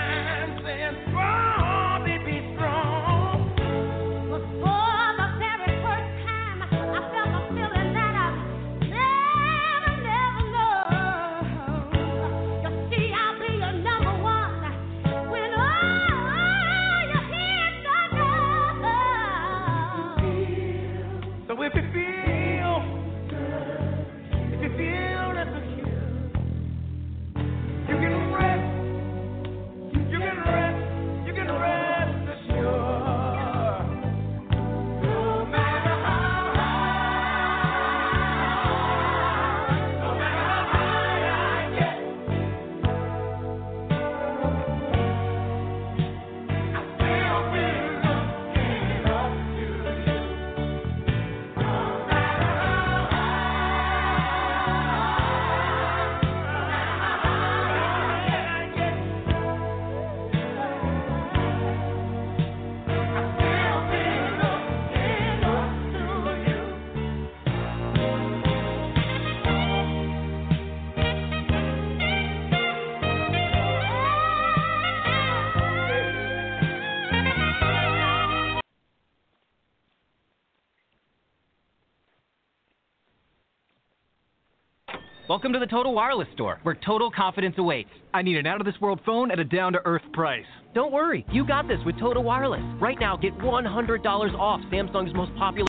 Welcome 85.47 85.61
to 85.61 85.65
the 85.65 85.71
Total 85.71 85.95
Wireless 85.95 86.27
Store, 86.35 86.59
where 86.65 86.75
total 86.75 87.09
confidence 87.09 87.55
awaits. 87.57 87.91
I 88.13 88.21
need 88.23 88.37
an 88.37 88.49
out 88.49 88.61
of 88.61 88.67
this 88.67 88.75
world 88.81 88.99
phone 89.07 89.31
at 89.31 89.39
a 89.39 89.45
down 89.45 89.75
to 89.75 89.79
earth 89.85 90.03
price. 90.13 90.45
Don't 90.75 90.93
worry, 90.93 91.25
you 91.31 91.47
got 91.47 91.69
this 91.69 91.79
with 91.87 91.97
Total 92.01 92.21
Wireless. 92.21 92.65
Right 92.81 92.99
now, 92.99 93.17
get 93.17 93.33
$100 93.39 94.35
off 94.35 94.61
Samsung's 94.73 95.15
most 95.15 95.33
popular 95.37 95.65